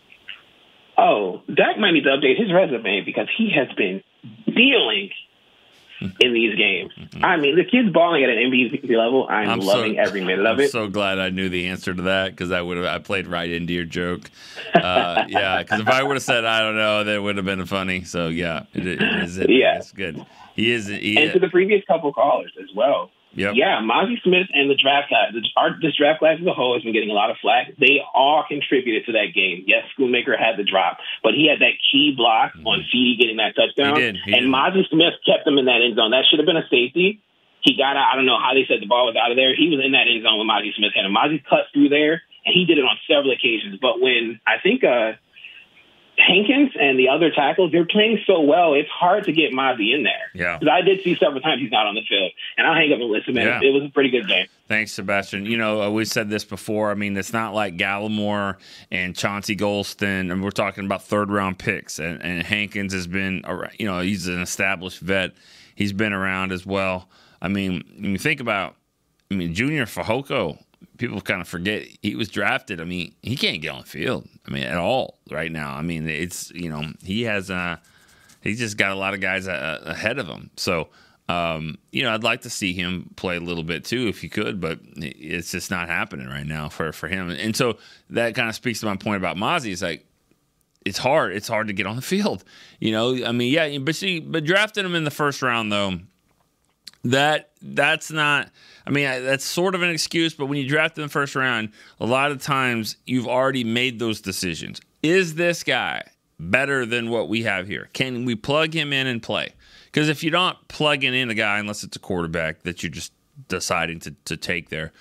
Oh, 0.98 1.42
Dak 1.52 1.78
might 1.78 1.92
need 1.92 2.04
to 2.04 2.10
update 2.10 2.38
his 2.38 2.52
resume 2.52 3.02
because 3.04 3.28
he 3.36 3.52
has 3.54 3.68
been 3.76 4.02
dealing 4.46 5.10
in 6.20 6.32
these 6.32 6.56
games. 6.56 6.92
Mm-hmm. 6.98 7.24
I 7.24 7.36
mean, 7.36 7.56
the 7.56 7.64
kid's 7.64 7.92
balling 7.92 8.22
at 8.22 8.30
an 8.30 8.36
MVP 8.36 8.88
level. 8.96 9.26
I'm, 9.28 9.48
I'm 9.48 9.60
loving 9.60 9.94
so, 9.94 10.00
every 10.00 10.20
minute 10.20 10.46
of 10.46 10.58
it. 10.58 10.62
I'm 10.62 10.66
it. 10.66 10.70
So 10.70 10.88
glad 10.88 11.18
I 11.18 11.30
knew 11.30 11.48
the 11.48 11.68
answer 11.68 11.94
to 11.94 12.02
that 12.02 12.30
because 12.30 12.52
I 12.52 12.60
would 12.60 12.76
have 12.76 12.86
I 12.86 12.98
played 12.98 13.26
right 13.26 13.50
into 13.50 13.72
your 13.72 13.84
joke. 13.84 14.30
Uh, 14.74 15.24
yeah, 15.28 15.62
because 15.62 15.80
if 15.80 15.88
I 15.88 16.02
would 16.02 16.16
have 16.16 16.22
said 16.22 16.44
I 16.44 16.60
don't 16.60 16.76
know, 16.76 17.04
that 17.04 17.22
would 17.22 17.36
have 17.36 17.46
been 17.46 17.64
funny. 17.66 18.04
So 18.04 18.28
yeah, 18.28 18.64
it, 18.74 18.86
it 18.86 19.02
is. 19.02 19.38
It, 19.38 19.50
yeah, 19.50 19.78
it's 19.78 19.92
good. 19.92 20.24
He 20.54 20.70
is. 20.70 20.86
He, 20.86 21.16
and 21.16 21.32
to 21.32 21.38
the 21.38 21.48
previous 21.48 21.84
couple 21.86 22.12
callers 22.12 22.52
as 22.60 22.74
well. 22.74 23.10
Yep. 23.36 23.52
Yeah, 23.54 23.84
Mazi 23.84 24.16
Smith 24.24 24.48
and 24.56 24.70
the 24.72 24.74
draft 24.80 25.12
class, 25.12 25.36
the, 25.36 25.44
our, 25.60 25.76
this 25.76 25.92
draft 25.96 26.20
class 26.20 26.40
as 26.40 26.46
a 26.46 26.56
whole 26.56 26.72
has 26.72 26.82
been 26.82 26.96
getting 26.96 27.12
a 27.12 27.16
lot 27.16 27.28
of 27.28 27.36
flack. 27.44 27.76
They 27.76 28.00
all 28.14 28.44
contributed 28.48 29.04
to 29.06 29.12
that 29.12 29.36
game. 29.36 29.64
Yes, 29.68 29.84
Schoonmaker 29.92 30.32
had 30.40 30.56
the 30.56 30.64
drop, 30.64 30.98
but 31.22 31.36
he 31.36 31.44
had 31.44 31.60
that 31.60 31.76
key 31.84 32.16
block 32.16 32.56
mm-hmm. 32.56 32.66
on 32.66 32.80
Feedy 32.88 33.20
getting 33.20 33.36
that 33.36 33.52
touchdown. 33.52 33.96
He 33.96 34.00
did. 34.00 34.16
He 34.24 34.32
and 34.32 34.48
Mazi 34.48 34.88
Smith 34.88 35.20
kept 35.28 35.46
him 35.46 35.60
in 35.60 35.66
that 35.68 35.84
end 35.84 35.96
zone. 35.96 36.16
That 36.16 36.24
should 36.24 36.40
have 36.40 36.48
been 36.48 36.56
a 36.56 36.68
safety. 36.72 37.20
He 37.60 37.76
got 37.76 37.96
out. 37.96 38.08
I 38.12 38.16
don't 38.16 38.24
know 38.24 38.40
how 38.40 38.54
they 38.54 38.64
said 38.64 38.80
the 38.80 38.88
ball 38.88 39.04
was 39.04 39.20
out 39.20 39.30
of 39.30 39.36
there. 39.36 39.52
He 39.52 39.68
was 39.68 39.84
in 39.84 39.92
that 39.92 40.08
end 40.08 40.24
zone 40.24 40.40
when 40.40 40.48
Mazi 40.48 40.72
Smith 40.72 40.96
had 40.96 41.04
him. 41.04 41.12
Mazi 41.12 41.44
cut 41.44 41.68
through 41.76 41.92
there, 41.92 42.24
and 42.48 42.56
he 42.56 42.64
did 42.64 42.78
it 42.78 42.88
on 42.88 42.96
several 43.04 43.36
occasions. 43.36 43.76
But 43.82 44.00
when 44.00 44.40
I 44.48 44.62
think 44.64 44.80
uh, 44.80 45.20
Hankins 46.18 46.72
and 46.80 46.98
the 46.98 47.08
other 47.08 47.30
tackles, 47.30 47.72
they're 47.72 47.84
playing 47.84 48.20
so 48.26 48.40
well, 48.40 48.74
it's 48.74 48.88
hard 48.88 49.24
to 49.24 49.32
get 49.32 49.52
Mazi 49.52 49.94
in 49.94 50.02
there. 50.02 50.30
Yeah. 50.34 50.58
Because 50.58 50.72
I 50.72 50.80
did 50.80 51.02
see 51.02 51.14
several 51.16 51.40
times 51.40 51.60
he's 51.60 51.70
not 51.70 51.86
on 51.86 51.94
the 51.94 52.02
field. 52.08 52.32
And 52.56 52.66
I'll 52.66 52.74
hang 52.74 52.92
up 52.92 53.00
and 53.00 53.10
listen, 53.10 53.34
man. 53.34 53.46
Yeah. 53.46 53.68
It 53.68 53.72
was 53.72 53.84
a 53.84 53.92
pretty 53.92 54.10
good 54.10 54.26
game. 54.26 54.46
Thanks, 54.68 54.92
Sebastian. 54.92 55.46
You 55.46 55.58
know, 55.58 55.82
uh, 55.82 55.90
we 55.90 56.04
said 56.04 56.28
this 56.30 56.44
before. 56.44 56.90
I 56.90 56.94
mean, 56.94 57.16
it's 57.16 57.32
not 57.32 57.54
like 57.54 57.76
Gallimore 57.76 58.56
and 58.90 59.16
Chauncey 59.16 59.56
Golston, 59.56 60.32
and 60.32 60.42
we're 60.42 60.50
talking 60.50 60.86
about 60.86 61.04
third 61.04 61.30
round 61.30 61.58
picks. 61.58 61.98
And, 61.98 62.20
and 62.22 62.42
Hankins 62.42 62.92
has 62.92 63.06
been, 63.06 63.42
you 63.78 63.86
know, 63.86 64.00
he's 64.00 64.26
an 64.26 64.40
established 64.40 65.00
vet. 65.00 65.32
He's 65.74 65.92
been 65.92 66.12
around 66.12 66.52
as 66.52 66.64
well. 66.64 67.08
I 67.40 67.48
mean, 67.48 67.84
when 67.98 68.12
you 68.12 68.18
think 68.18 68.40
about, 68.40 68.74
I 69.30 69.34
mean, 69.34 69.54
Junior 69.54 69.84
Fehoko, 69.84 70.58
people 70.98 71.20
kind 71.20 71.40
of 71.40 71.48
forget 71.48 71.86
he 72.02 72.16
was 72.16 72.28
drafted. 72.28 72.80
I 72.80 72.84
mean, 72.84 73.14
he 73.22 73.36
can't 73.36 73.60
get 73.60 73.70
on 73.70 73.80
the 73.80 73.86
field. 73.86 74.28
I 74.46 74.50
mean, 74.50 74.64
at 74.64 74.78
all 74.78 75.18
right 75.30 75.50
now. 75.50 75.74
I 75.74 75.82
mean, 75.82 76.08
it's 76.08 76.50
you 76.52 76.70
know 76.70 76.84
he 77.02 77.22
has 77.22 77.50
uh 77.50 77.76
he's 78.40 78.58
just 78.58 78.76
got 78.76 78.92
a 78.92 78.96
lot 78.96 79.14
of 79.14 79.20
guys 79.20 79.48
uh, 79.48 79.82
ahead 79.84 80.18
of 80.18 80.26
him. 80.26 80.50
So 80.56 80.88
um, 81.28 81.78
you 81.90 82.04
know, 82.04 82.14
I'd 82.14 82.22
like 82.22 82.42
to 82.42 82.50
see 82.50 82.72
him 82.72 83.10
play 83.16 83.36
a 83.36 83.40
little 83.40 83.64
bit 83.64 83.84
too 83.84 84.06
if 84.06 84.20
he 84.20 84.28
could, 84.28 84.60
but 84.60 84.78
it's 84.96 85.50
just 85.50 85.70
not 85.70 85.88
happening 85.88 86.28
right 86.28 86.46
now 86.46 86.68
for 86.68 86.92
for 86.92 87.08
him. 87.08 87.30
And 87.30 87.56
so 87.56 87.78
that 88.10 88.34
kind 88.34 88.48
of 88.48 88.54
speaks 88.54 88.80
to 88.80 88.86
my 88.86 88.96
point 88.96 89.16
about 89.16 89.36
Mazi. 89.36 89.72
It's 89.72 89.82
like 89.82 90.06
it's 90.84 90.98
hard. 90.98 91.32
It's 91.32 91.48
hard 91.48 91.66
to 91.66 91.72
get 91.72 91.86
on 91.86 91.96
the 91.96 92.02
field. 92.02 92.44
You 92.78 92.92
know, 92.92 93.24
I 93.24 93.32
mean, 93.32 93.52
yeah, 93.52 93.78
but 93.78 93.96
see, 93.96 94.20
but 94.20 94.44
drafting 94.44 94.84
him 94.84 94.94
in 94.94 95.04
the 95.04 95.10
first 95.10 95.42
round 95.42 95.72
though 95.72 95.98
that 97.12 97.50
that's 97.62 98.10
not 98.10 98.50
I 98.86 98.90
mean 98.90 99.04
that's 99.24 99.44
sort 99.44 99.74
of 99.74 99.82
an 99.82 99.90
excuse, 99.90 100.34
but 100.34 100.46
when 100.46 100.58
you 100.58 100.68
draft 100.68 100.96
in 100.98 101.02
the 101.02 101.08
first 101.08 101.34
round, 101.34 101.70
a 102.00 102.06
lot 102.06 102.30
of 102.30 102.42
times 102.42 102.96
you've 103.06 103.26
already 103.26 103.64
made 103.64 103.98
those 103.98 104.20
decisions. 104.20 104.80
Is 105.02 105.34
this 105.34 105.62
guy 105.62 106.02
better 106.38 106.84
than 106.86 107.10
what 107.10 107.28
we 107.28 107.42
have 107.42 107.66
here? 107.66 107.88
Can 107.92 108.24
we 108.24 108.34
plug 108.34 108.74
him 108.74 108.92
in 108.92 109.06
and 109.06 109.22
play? 109.22 109.54
Because 109.86 110.08
if 110.08 110.22
you're 110.22 110.32
not 110.32 110.68
plugging 110.68 111.14
in 111.14 111.30
a 111.30 111.34
guy, 111.34 111.58
unless 111.58 111.82
it's 111.82 111.96
a 111.96 112.00
quarterback 112.00 112.62
that 112.62 112.82
you're 112.82 112.90
just 112.90 113.12
deciding 113.48 114.00
to, 114.00 114.14
to 114.26 114.36
take 114.36 114.68
there, 114.68 114.92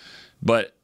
but 0.42 0.75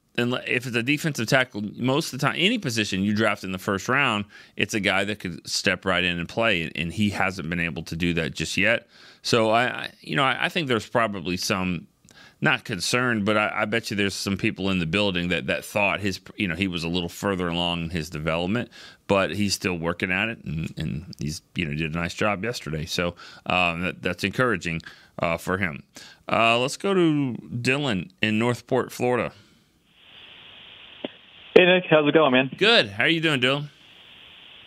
if 0.48 0.66
it's 0.66 0.76
a 0.76 0.84
defensive 0.84 1.28
tackle, 1.28 1.62
most 1.78 2.14
of 2.14 2.20
the 2.20 2.26
time, 2.26 2.36
any 2.38 2.58
position 2.58 3.04
you 3.04 3.14
draft 3.14 3.44
in 3.44 3.52
the 3.52 3.58
first 3.58 3.90
round, 3.90 4.26
it's 4.56 4.74
a 4.74 4.80
guy 4.80 5.04
that 5.04 5.20
could 5.20 5.48
step 5.48 5.86
right 5.86 6.04
in 6.04 6.20
and 6.20 6.28
play, 6.28 6.72
and 6.76 6.94
he 6.94 7.10
hasn't 7.10 7.50
been 7.50 7.60
able 7.60 7.84
to 7.84 7.96
do 7.96 8.14
that 8.14 8.34
just 8.34 8.58
yet. 8.58 8.88
So 9.22 9.52
I, 9.52 9.92
you 10.02 10.16
know, 10.16 10.24
I 10.24 10.50
think 10.50 10.68
there's 10.68 10.88
probably 10.88 11.38
some 11.38 11.88
not 12.42 12.64
concerned, 12.66 13.24
but 13.24 13.38
I, 13.38 13.52
I, 13.62 13.66
bet 13.66 13.92
you 13.92 13.98
there's 13.98 14.16
some 14.16 14.36
people 14.36 14.72
in 14.72 14.80
the 14.80 14.88
building 14.88 15.30
that 15.30 15.46
that 15.46 15.64
thought 15.64 16.00
his, 16.00 16.20
you 16.36 16.48
know, 16.48 16.56
he 16.56 16.68
was 16.68 16.84
a 16.84 16.88
little 16.88 17.08
further 17.08 17.48
along 17.48 17.84
in 17.84 17.90
his 17.92 18.10
development, 18.10 18.72
but 19.08 19.36
he's 19.36 19.54
still 19.54 19.78
working 19.78 20.12
at 20.12 20.28
it, 20.30 20.44
and, 20.44 20.74
and 20.76 21.14
he's, 21.20 21.44
you 21.56 21.66
know, 21.66 21.74
did 21.76 21.94
a 21.94 21.98
nice 21.98 22.16
job 22.16 22.44
yesterday. 22.44 22.86
So 22.86 23.16
um, 23.46 23.82
that, 23.82 24.02
that's 24.02 24.24
encouraging 24.24 24.82
uh, 25.20 25.38
for 25.38 25.60
him. 25.60 25.84
Uh, 26.28 26.58
let's 26.58 26.78
go 26.78 26.96
to 26.96 27.36
Dylan 27.62 28.10
in 28.22 28.40
Northport, 28.40 28.92
Florida. 28.92 29.32
Hey 31.56 31.66
Nick, 31.66 31.86
how's 31.90 32.08
it 32.08 32.14
going, 32.14 32.32
man? 32.32 32.52
Good. 32.58 32.90
How 32.90 33.04
are 33.04 33.10
you 33.10 33.22
doing, 33.22 33.42
Dylan? 33.42 33.70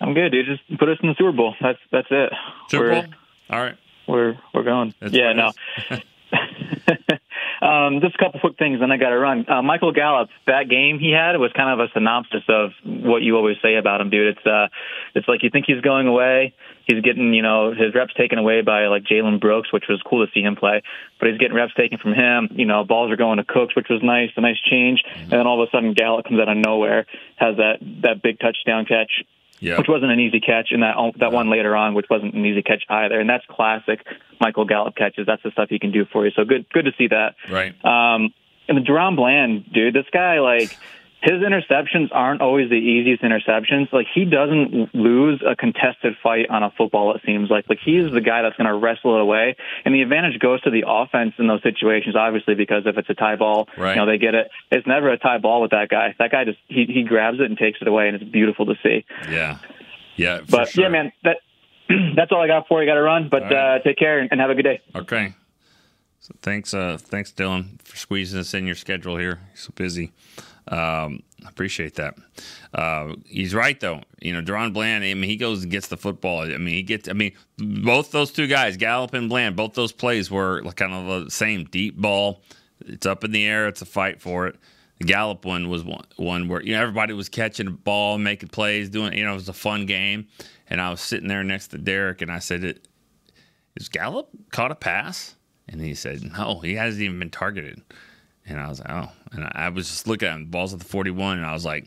I'm 0.01 0.13
good, 0.13 0.31
dude. 0.31 0.47
Just 0.47 0.79
put 0.79 0.89
us 0.89 0.99
in 1.03 1.09
the 1.09 1.15
Super 1.17 1.33
Bowl. 1.33 1.55
That's 1.61 1.79
that's 1.91 2.09
it. 2.11 2.33
Super 2.69 2.91
Bowl. 2.91 3.05
All 3.51 3.61
right 3.61 3.77
we're 4.07 4.37
we're 4.53 4.65
going. 4.65 4.95
That's 5.01 5.15
yeah, 5.15 5.33
no. 5.33 5.53
um, 7.65 8.01
just 8.01 8.15
a 8.15 8.19
couple 8.19 8.41
quick 8.41 8.59
things, 8.59 8.81
and 8.83 8.93
I 8.93 8.97
got 8.97 9.11
to 9.11 9.19
run. 9.19 9.49
Uh, 9.49 9.63
Michael 9.63 9.93
Gallup, 9.93 10.29
that 10.47 10.69
game 10.69 10.99
he 10.99 11.11
had 11.11 11.37
was 11.39 11.51
kind 11.57 11.73
of 11.73 11.81
a 11.81 11.91
synopsis 11.93 12.43
of 12.49 12.73
what 12.85 13.23
you 13.23 13.37
always 13.37 13.57
say 13.63 13.77
about 13.77 14.01
him, 14.01 14.11
dude. 14.11 14.37
It's 14.37 14.47
uh, 14.47 14.69
it's 15.15 15.27
like 15.27 15.43
you 15.43 15.51
think 15.51 15.65
he's 15.67 15.81
going 15.81 16.07
away, 16.07 16.55
He's 16.87 17.01
getting, 17.01 17.33
you 17.33 17.43
know, 17.43 17.73
his 17.73 17.95
reps 17.95 18.13
taken 18.15 18.39
away 18.39 18.61
by 18.61 18.87
like 18.89 19.05
Jalen 19.05 19.41
Brooks, 19.41 19.73
which 19.73 19.85
was 19.89 20.03
cool 20.03 20.25
to 20.25 20.31
see 20.33 20.41
him 20.41 20.55
play. 20.55 20.83
But 21.19 21.31
he's 21.31 21.39
getting 21.39 21.57
reps 21.57 21.73
taken 21.75 21.99
from 21.99 22.13
him. 22.13 22.49
You 22.53 22.67
know, 22.67 22.85
balls 22.85 23.11
are 23.11 23.17
going 23.17 23.39
to 23.39 23.45
Cooks, 23.45 23.75
which 23.75 23.89
was 23.89 24.03
nice, 24.03 24.31
a 24.37 24.41
nice 24.41 24.61
change. 24.71 25.03
And 25.17 25.31
then 25.31 25.47
all 25.47 25.63
of 25.63 25.69
a 25.69 25.71
sudden, 25.71 25.95
Gallup 25.95 26.27
comes 26.27 26.41
out 26.41 26.49
of 26.49 26.59
nowhere, 26.59 27.07
has 27.37 27.57
that 27.57 27.79
that 28.03 28.23
big 28.23 28.39
touchdown 28.39 28.85
catch, 28.85 29.25
Yeah. 29.61 29.79
which 29.79 29.89
wasn't 29.89 30.13
an 30.13 30.21
easy 30.21 30.41
catch, 30.41 30.69
and 30.73 30.83
that 30.83 30.97
that 31.19 31.33
one 31.33 31.49
later 31.49 31.75
on, 31.75 31.95
which 31.95 32.07
wasn't 32.11 32.35
an 32.35 32.45
easy 32.45 32.63
catch 32.63 32.85
either. 32.89 33.19
And 33.19 33.29
that's 33.29 33.45
classic 33.47 34.05
Michael 34.41 34.65
Gallup 34.65 34.95
catches. 34.97 35.27
That's 35.27 35.43
the 35.43 35.51
stuff 35.53 35.69
he 35.71 35.79
can 35.79 35.93
do 35.93 36.05
for 36.05 36.27
you. 36.27 36.33
So 36.37 36.45
good, 36.45 36.67
good 36.71 36.85
to 36.85 36.93
see 36.99 37.09
that. 37.09 37.37
Right. 37.51 37.73
Um, 37.85 38.35
and 38.69 38.77
the 38.79 38.83
DaRon 38.83 39.17
Bland, 39.17 39.73
dude, 39.73 39.95
this 39.95 40.07
guy, 40.13 40.41
like, 40.41 40.77
his 41.25 41.41
interceptions 41.43 42.09
aren't 42.13 42.43
always 42.43 42.69
the 42.69 42.77
easiest 42.77 43.23
interceptions. 43.23 43.91
Like, 43.93 44.07
he 44.15 44.27
doesn't 44.27 44.95
lose 44.95 45.43
a 45.47 45.57
contested 45.57 46.15
fight 46.23 46.51
on 46.51 46.63
a 46.63 46.71
football, 46.77 47.15
it 47.15 47.23
seems 47.25 47.49
like. 47.51 47.65
Like, 47.69 47.79
he's 47.83 48.13
the 48.13 48.21
guy 48.21 48.43
that's 48.43 48.57
going 48.57 48.67
to 48.69 48.75
wrestle 48.75 49.15
it 49.17 49.23
away. 49.23 49.57
And 49.87 49.95
the 49.95 50.03
advantage 50.03 50.39
goes 50.39 50.61
to 50.63 50.71
the 50.71 50.85
offense 50.87 51.33
in 51.39 51.47
those 51.47 51.63
situations, 51.63 52.15
obviously, 52.15 52.55
because 52.55 52.83
if 52.85 52.99
it's 52.99 53.09
a 53.09 53.15
tie 53.15 53.37
ball, 53.37 53.69
Right. 53.79 53.95
you 53.95 53.97
know, 53.97 54.07
they 54.07 54.19
get 54.19 54.35
it. 54.35 54.51
It's 54.71 54.87
never 54.87 55.11
a 55.11 55.19
tie 55.19 55.39
ball 55.39 55.63
with 55.63 55.71
that 55.71 55.89
guy. 55.89 56.15
That 56.19 56.31
guy 56.31 56.45
just, 56.45 56.59
he, 56.69 56.85
he 56.85 57.03
grabs 57.05 57.41
it 57.41 57.47
and 57.47 57.57
takes 57.57 57.79
it 57.81 57.89
away, 57.89 58.09
and 58.09 58.17
it's 58.21 58.31
beautiful 58.31 58.67
to 58.67 58.75
see. 58.83 59.05
Yeah. 59.31 59.59
Yeah. 60.17 60.41
But, 60.49 60.69
sure. 60.69 60.85
yeah, 60.85 60.91
man, 60.91 61.13
that. 61.25 61.39
That's 62.17 62.33
all 62.33 62.41
I 62.43 62.47
got 62.47 62.67
for 62.69 62.83
you. 62.83 62.89
Got 62.89 62.95
to 62.95 63.03
run, 63.03 63.29
but 63.31 63.43
right. 63.43 63.77
uh, 63.77 63.79
take 63.83 63.99
care 63.99 64.19
and 64.19 64.41
have 64.41 64.51
a 64.51 64.55
good 64.55 64.63
day. 64.63 64.81
Okay. 64.95 65.35
So 66.21 66.35
thanks, 66.41 66.73
uh, 66.73 66.97
thanks, 66.99 67.31
Dylan, 67.33 67.81
for 67.83 67.97
squeezing 67.99 68.41
us 68.41 68.55
in 68.55 68.65
your 68.65 68.75
schedule 68.75 69.19
here. 69.19 69.41
You're 69.49 69.57
so 69.57 69.73
busy. 69.77 70.11
Um, 70.69 71.23
I 71.45 71.49
appreciate 71.49 71.95
that. 71.97 72.17
Uh, 72.73 73.15
he's 73.27 73.55
right 73.55 73.79
though. 73.79 74.01
You 74.21 74.33
know, 74.33 74.43
DaRon 74.43 74.73
Bland. 74.73 75.05
I 75.05 75.13
mean, 75.15 75.29
he 75.29 75.37
goes 75.37 75.63
and 75.63 75.71
gets 75.71 75.89
the 75.89 75.97
football. 75.97 76.43
I 76.43 76.57
mean, 76.57 76.75
he 76.75 76.83
gets. 76.83 77.09
I 77.09 77.13
mean, 77.13 77.33
both 77.59 78.13
those 78.13 78.33
two 78.33 78.47
guys, 78.47 78.77
Gallup 78.77 79.13
and 79.15 79.29
Bland, 79.29 79.57
both 79.57 79.75
those 79.75 79.93
plays 79.93 80.31
were 80.31 80.63
kind 80.73 80.95
of 80.95 81.25
the 81.25 81.31
same 81.31 81.65
deep 81.65 81.97
ball. 81.97 82.43
It's 82.81 83.07
up 83.07 83.25
in 83.25 83.33
the 83.33 83.45
air. 83.47 83.69
It's 83.69 83.83
a 83.83 83.87
fight 83.87 84.21
for 84.21 84.47
it. 84.47 84.57
The 84.99 85.05
Gallup 85.05 85.45
one 85.45 85.69
was 85.69 85.85
one, 85.85 86.05
one 86.17 86.49
where 86.49 86.63
you 86.63 86.73
know 86.73 86.81
everybody 86.81 87.13
was 87.13 87.29
catching 87.29 87.67
the 87.67 87.73
ball, 87.73 88.17
making 88.17 88.49
plays, 88.49 88.89
doing. 88.89 89.13
You 89.13 89.25
know, 89.25 89.33
it 89.33 89.35
was 89.35 89.49
a 89.49 89.55
fun 89.55 89.87
game. 89.87 90.29
And 90.69 90.81
I 90.81 90.91
was 90.91 91.01
sitting 91.01 91.29
there 91.29 91.45
next 91.45 91.69
to 91.69 91.79
Derek, 91.79 92.23
and 92.23 92.31
I 92.31 92.39
said, 92.39 92.65
"It 92.65 92.89
is 93.77 93.89
Gallup 93.89 94.31
caught 94.51 94.71
a 94.71 94.77
pass?" 94.77 95.35
And 95.69 95.81
he 95.81 95.95
said, 95.95 96.23
"No, 96.33 96.61
he 96.61 96.75
hasn't 96.75 97.03
even 97.03 97.19
been 97.19 97.31
targeted." 97.31 97.83
And 98.47 98.61
I 98.61 98.69
was 98.69 98.81
like, 98.81 98.91
"Oh," 98.91 99.11
and 99.33 99.49
I, 99.53 99.69
was 99.71 99.89
just 99.89 100.07
looking 100.07 100.29
at 100.29 100.35
him, 100.35 100.47
balls 100.47 100.73
at 100.73 100.79
the 100.79 100.85
forty-one, 100.85 101.39
and 101.39 101.47
I 101.47 101.53
was 101.53 101.65
like, 101.65 101.87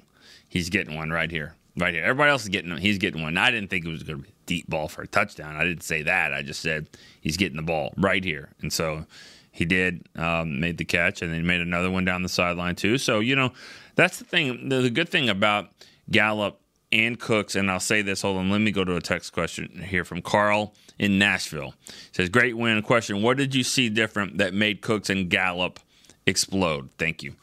"He's 0.50 0.70
getting 0.70 0.96
one 0.96 1.12
right 1.12 1.30
here, 1.30 1.56
right 1.78 1.94
here. 1.94 2.04
Everybody 2.04 2.32
else 2.32 2.44
is 2.44 2.50
getting 2.50 2.72
one. 2.72 2.82
He's 2.82 2.98
getting 2.98 3.22
one." 3.22 3.38
I 3.38 3.52
didn't 3.52 3.70
think 3.70 3.86
it 3.86 3.90
was 3.90 4.04
going 4.04 4.20
to 4.20 4.24
be 4.24 4.30
a 4.30 4.46
deep 4.46 4.70
ball 4.70 4.88
for 4.88 5.04
a 5.04 5.08
touchdown. 5.08 5.56
I 5.56 5.64
didn't 5.64 5.84
say 5.84 6.02
that. 6.04 6.34
I 6.34 6.42
just 6.42 6.62
said 6.62 6.88
he's 7.22 7.38
getting 7.38 7.58
the 7.58 7.64
ball 7.64 7.94
right 7.98 8.24
here, 8.24 8.50
and 8.62 8.74
so 8.74 9.06
he 9.52 9.66
did. 9.66 10.08
Um, 10.16 10.60
made 10.60 10.78
the 10.78 10.86
catch, 10.86 11.22
and 11.22 11.34
then 11.34 11.46
made 11.46 11.62
another 11.62 11.92
one 11.92 12.06
down 12.06 12.24
the 12.24 12.30
sideline 12.30 12.76
too. 12.76 12.98
So 12.98 13.20
you 13.20 13.36
know, 13.36 13.52
that's 13.96 14.18
the 14.18 14.26
thing. 14.26 14.70
The, 14.70 14.82
the 14.82 14.90
good 14.90 15.10
thing 15.10 15.30
about 15.30 15.70
Gallup 16.10 16.60
and 16.92 17.20
Cooks, 17.20 17.56
and 17.56 17.70
I'll 17.70 17.80
say 17.80 18.02
this. 18.02 18.22
Hold 18.22 18.38
on, 18.38 18.50
let 18.50 18.62
me 18.62 18.72
go 18.72 18.84
to 18.84 18.96
a 18.96 19.02
text 19.02 19.34
question 19.34 19.84
here 19.88 20.04
from 20.04 20.22
Carl 20.22 20.74
in 20.98 21.20
Nashville. 21.20 21.74
says, 22.12 22.30
"Great 22.30 22.58
win." 22.58 22.82
Question: 22.82 23.22
What 23.22 23.38
did 23.38 23.54
you 23.54 23.64
see 23.64 23.90
different 23.90 24.38
that 24.38 24.54
made 24.54 24.82
Cooks 24.82 25.10
and 25.10 25.30
Gallup 25.30 25.80
explode? 26.28 26.90
Thank 26.98 27.24
you. 27.24 27.34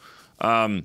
Um, 0.40 0.84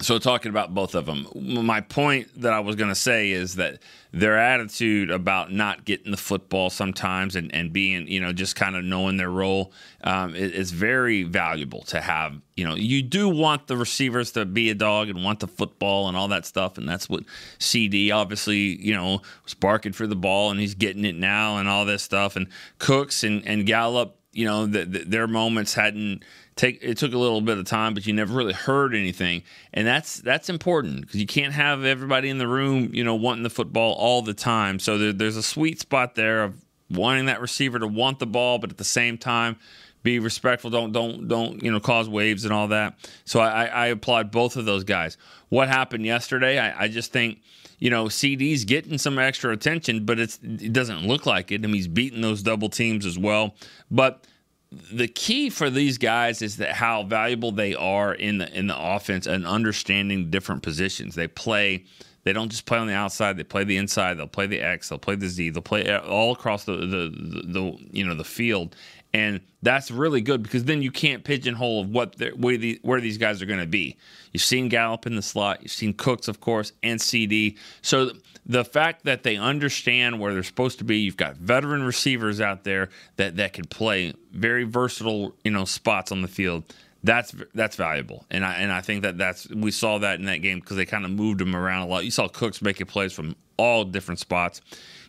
so 0.00 0.18
talking 0.18 0.50
about 0.50 0.74
both 0.74 0.94
of 0.94 1.06
them, 1.06 1.26
my 1.34 1.80
point 1.80 2.28
that 2.40 2.52
I 2.52 2.60
was 2.60 2.76
going 2.76 2.90
to 2.90 2.94
say 2.94 3.32
is 3.32 3.56
that 3.56 3.80
their 4.12 4.38
attitude 4.38 5.10
about 5.10 5.52
not 5.52 5.84
getting 5.84 6.12
the 6.12 6.16
football 6.16 6.70
sometimes 6.70 7.34
and, 7.34 7.52
and 7.52 7.72
being, 7.72 8.06
you 8.06 8.20
know, 8.20 8.32
just 8.32 8.54
kind 8.54 8.76
of 8.76 8.84
knowing 8.84 9.16
their 9.16 9.30
role 9.30 9.72
um, 10.04 10.36
is, 10.36 10.52
is 10.52 10.70
very 10.70 11.24
valuable 11.24 11.82
to 11.82 12.00
have. 12.00 12.40
You 12.54 12.64
know, 12.68 12.76
you 12.76 13.02
do 13.02 13.28
want 13.28 13.66
the 13.66 13.76
receivers 13.76 14.32
to 14.32 14.44
be 14.44 14.70
a 14.70 14.74
dog 14.74 15.08
and 15.08 15.24
want 15.24 15.40
the 15.40 15.48
football 15.48 16.06
and 16.06 16.16
all 16.16 16.28
that 16.28 16.46
stuff, 16.46 16.78
and 16.78 16.88
that's 16.88 17.08
what 17.08 17.24
CeeDee 17.58 18.14
obviously, 18.14 18.80
you 18.80 18.94
know, 18.94 19.20
was 19.42 19.54
barking 19.54 19.92
for 19.92 20.06
the 20.06 20.16
ball 20.16 20.52
and 20.52 20.60
he's 20.60 20.74
getting 20.74 21.04
it 21.04 21.16
now 21.16 21.58
and 21.58 21.68
all 21.68 21.84
this 21.84 22.04
stuff. 22.04 22.36
And 22.36 22.46
Cooks 22.78 23.24
and, 23.24 23.44
and 23.46 23.66
Gallup, 23.66 24.16
you 24.32 24.44
know, 24.44 24.66
the, 24.66 24.84
the, 24.84 24.98
their 25.00 25.26
moments 25.26 25.74
hadn't 25.74 26.22
take 26.58 26.80
it 26.82 26.98
took 26.98 27.14
a 27.14 27.18
little 27.18 27.40
bit 27.40 27.56
of 27.56 27.64
time, 27.64 27.94
but 27.94 28.06
you 28.06 28.12
never 28.12 28.34
really 28.34 28.52
heard 28.52 28.94
anything, 28.94 29.42
and 29.72 29.86
that's 29.86 30.16
that's 30.16 30.50
important 30.50 31.02
because 31.02 31.20
you 31.20 31.26
can't 31.26 31.54
have 31.54 31.84
everybody 31.84 32.28
in 32.28 32.38
the 32.38 32.48
room, 32.48 32.90
you 32.92 33.04
know, 33.04 33.14
wanting 33.14 33.44
the 33.44 33.50
football 33.50 33.94
all 33.94 34.20
the 34.20 34.34
time. 34.34 34.78
So 34.78 34.98
there, 34.98 35.12
there's 35.12 35.36
a 35.36 35.42
sweet 35.42 35.80
spot 35.80 36.16
there 36.16 36.42
of 36.42 36.64
wanting 36.90 37.26
that 37.26 37.40
receiver 37.40 37.78
to 37.78 37.86
want 37.86 38.18
the 38.18 38.26
ball, 38.26 38.58
but 38.58 38.70
at 38.70 38.76
the 38.76 38.84
same 38.84 39.16
time 39.16 39.56
be 40.02 40.18
respectful. 40.18 40.70
Don't 40.70 40.92
don't 40.92 41.28
don't 41.28 41.62
you 41.62 41.70
know 41.70 41.80
cause 41.80 42.08
waves 42.08 42.44
and 42.44 42.52
all 42.52 42.68
that. 42.68 42.98
So 43.24 43.40
I, 43.40 43.66
I 43.66 43.86
applaud 43.86 44.30
both 44.30 44.56
of 44.56 44.64
those 44.64 44.84
guys. 44.84 45.16
What 45.48 45.68
happened 45.68 46.04
yesterday? 46.04 46.58
I, 46.58 46.84
I 46.84 46.88
just 46.88 47.12
think 47.12 47.40
you 47.78 47.90
know 47.90 48.06
CeeDee's 48.06 48.64
getting 48.64 48.98
some 48.98 49.18
extra 49.18 49.52
attention, 49.52 50.04
but 50.04 50.18
it 50.18 50.72
doesn't 50.72 51.06
look 51.06 51.26
like 51.26 51.52
it. 51.52 51.62
I 51.62 51.66
mean, 51.66 51.74
he's 51.74 51.88
beating 51.88 52.20
those 52.20 52.42
double 52.42 52.68
teams 52.68 53.06
as 53.06 53.18
well, 53.18 53.54
but 53.90 54.26
the 54.70 55.08
key 55.08 55.48
for 55.50 55.70
these 55.70 55.96
guys 55.96 56.42
is 56.42 56.58
that 56.58 56.72
how 56.72 57.02
valuable 57.02 57.52
they 57.52 57.74
are 57.74 58.12
in 58.12 58.38
the 58.38 58.52
in 58.52 58.66
the 58.66 58.78
offense 58.78 59.26
and 59.26 59.46
understanding 59.46 60.30
different 60.30 60.62
positions. 60.62 61.14
They 61.14 61.28
play. 61.28 61.84
They 62.24 62.34
don't 62.34 62.50
just 62.50 62.66
play 62.66 62.76
on 62.76 62.86
the 62.86 62.94
outside. 62.94 63.38
They 63.38 63.44
play 63.44 63.64
the 63.64 63.78
inside. 63.78 64.18
They'll 64.18 64.26
play 64.26 64.46
the 64.46 64.60
X. 64.60 64.90
They'll 64.90 64.98
play 64.98 65.14
the 65.14 65.28
Z. 65.28 65.50
They'll 65.50 65.62
play 65.62 65.88
uh, 65.88 66.00
all 66.00 66.32
across 66.32 66.64
the 66.64 66.76
the, 66.76 66.86
the, 66.86 67.42
the 67.46 67.78
you 67.90 68.04
know 68.04 68.14
the 68.14 68.24
field, 68.24 68.76
and 69.14 69.40
that's 69.62 69.90
really 69.90 70.20
good 70.20 70.42
because 70.42 70.64
then 70.64 70.82
you 70.82 70.90
can't 70.90 71.24
pigeonhole 71.24 71.80
of 71.80 71.88
what 71.88 72.16
where, 72.36 72.58
the, 72.58 72.78
where 72.82 73.00
these 73.00 73.16
guys 73.16 73.40
are 73.40 73.46
going 73.46 73.60
to 73.60 73.66
be. 73.66 73.96
You've 74.32 74.42
seen 74.42 74.68
Gallup 74.68 75.06
in 75.06 75.16
the 75.16 75.22
slot. 75.22 75.62
You've 75.62 75.72
seen 75.72 75.94
Cooks, 75.94 76.28
of 76.28 76.40
course, 76.40 76.72
and 76.82 77.00
CeeDee. 77.00 77.56
So 77.80 78.10
the 78.48 78.64
fact 78.64 79.04
that 79.04 79.22
they 79.22 79.36
understand 79.36 80.18
where 80.18 80.32
they're 80.32 80.42
supposed 80.42 80.78
to 80.78 80.84
be, 80.84 80.98
you've 80.98 81.18
got 81.18 81.36
veteran 81.36 81.82
receivers 81.82 82.40
out 82.40 82.64
there 82.64 82.88
that 83.16 83.36
that 83.36 83.52
can 83.52 83.66
play 83.66 84.14
very 84.32 84.64
versatile, 84.64 85.36
you 85.44 85.50
know, 85.50 85.66
spots 85.66 86.10
on 86.10 86.22
the 86.22 86.28
field. 86.28 86.64
That's 87.04 87.34
that's 87.54 87.76
valuable, 87.76 88.26
and 88.30 88.44
I 88.44 88.54
and 88.54 88.72
I 88.72 88.80
think 88.80 89.02
that 89.02 89.18
that's 89.18 89.48
we 89.50 89.70
saw 89.70 89.98
that 89.98 90.18
in 90.18 90.24
that 90.26 90.38
game 90.38 90.58
because 90.58 90.76
they 90.76 90.86
kind 90.86 91.04
of 91.04 91.12
moved 91.12 91.38
them 91.38 91.54
around 91.54 91.82
a 91.82 91.86
lot. 91.86 92.04
You 92.04 92.10
saw 92.10 92.26
Cooks 92.26 92.60
making 92.60 92.86
plays 92.86 93.12
from 93.12 93.36
all 93.56 93.84
different 93.84 94.18
spots. 94.18 94.60